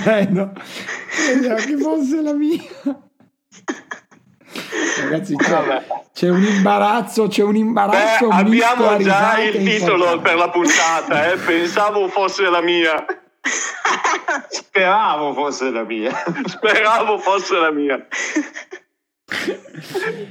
Credo, 0.02 0.52
credo 1.10 1.54
che 1.54 1.76
fosse 1.76 2.20
la 2.22 2.32
mia. 2.32 2.62
Ragazzi, 5.02 5.36
c'è, 5.36 5.84
c'è 6.12 6.28
un 6.28 6.42
imbarazzo, 6.42 7.28
c'è 7.28 7.42
un 7.42 7.52
Beh, 7.52 7.58
imbarazzo. 7.58 8.28
a 8.28 8.36
abbiamo 8.36 8.96
già 8.98 9.38
il 9.40 9.52
titolo 9.52 10.12
importante. 10.12 10.28
per 10.28 10.36
la 10.36 10.50
puntata, 10.50 11.32
eh. 11.32 11.36
pensavo 11.36 12.08
fosse 12.08 12.48
la 12.48 12.60
mia. 12.60 13.04
Speravo 14.48 15.32
fosse 15.34 15.70
la 15.70 15.84
mia. 15.84 16.12
Speravo 16.44 17.18
fosse 17.18 17.56
la 17.56 17.70
mia. 17.70 18.06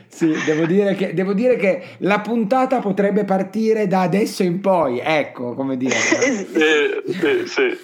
Sì, 0.08 0.36
devo 0.45 0.66
dire, 0.66 0.95
che, 0.95 1.14
devo 1.14 1.34
dire 1.34 1.55
che 1.55 1.97
la 1.99 2.20
puntata 2.20 2.80
potrebbe 2.80 3.24
partire 3.26 3.88
da 3.88 4.01
adesso 4.01 4.43
in 4.43 4.60
poi, 4.60 4.99
ecco 4.99 5.53
come 5.53 5.78
dire. 5.78 5.95
Sì, 5.95 6.47
sì, 7.05 7.47
sì. 7.47 7.80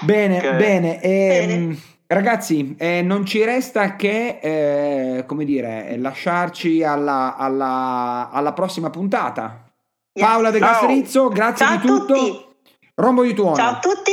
Bene, 0.00 0.36
Ok. 0.38 0.56
bene. 0.56 1.00
ehm, 1.00 1.46
Bene. 1.46 1.78
Ragazzi, 2.08 2.76
eh, 2.78 3.02
non 3.02 3.26
ci 3.26 3.42
resta 3.44 3.96
che, 3.96 4.38
eh, 4.40 5.24
come 5.26 5.44
dire, 5.44 5.88
eh, 5.88 5.98
lasciarci 5.98 6.84
alla, 6.84 7.34
alla- 7.36 8.30
alla 8.30 8.52
prossima 8.52 8.90
puntata. 8.90 9.64
Yes. 10.12 10.24
Paola 10.24 10.50
De. 10.52 10.58
Castrizzo, 10.60 11.28
grazie 11.28 11.66
Ciao 11.66 11.76
di 11.78 11.86
tutto. 11.86 12.14
tutti. 12.14 12.44
Rombo 12.94 13.22
di 13.24 13.34
tuono. 13.34 13.56
Ciao 13.56 13.70
a 13.72 13.78
tutti. 13.80 14.12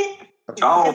Ciao. 0.54 0.92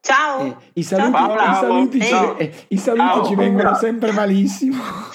Ciao. 0.00 0.40
Eh, 0.46 0.56
I 0.72 0.82
saluti, 0.82 1.12
Ciao, 1.12 1.24
i 1.32 1.36
Paola. 1.36 1.54
saluti 1.60 2.00
ci, 2.00 2.08
Ciao. 2.08 2.38
eh, 2.38 2.52
i 2.68 2.76
saluti 2.78 3.26
ci 3.28 3.34
vengono 3.34 3.74
sempre 3.74 4.10
malissimo. 4.12 4.82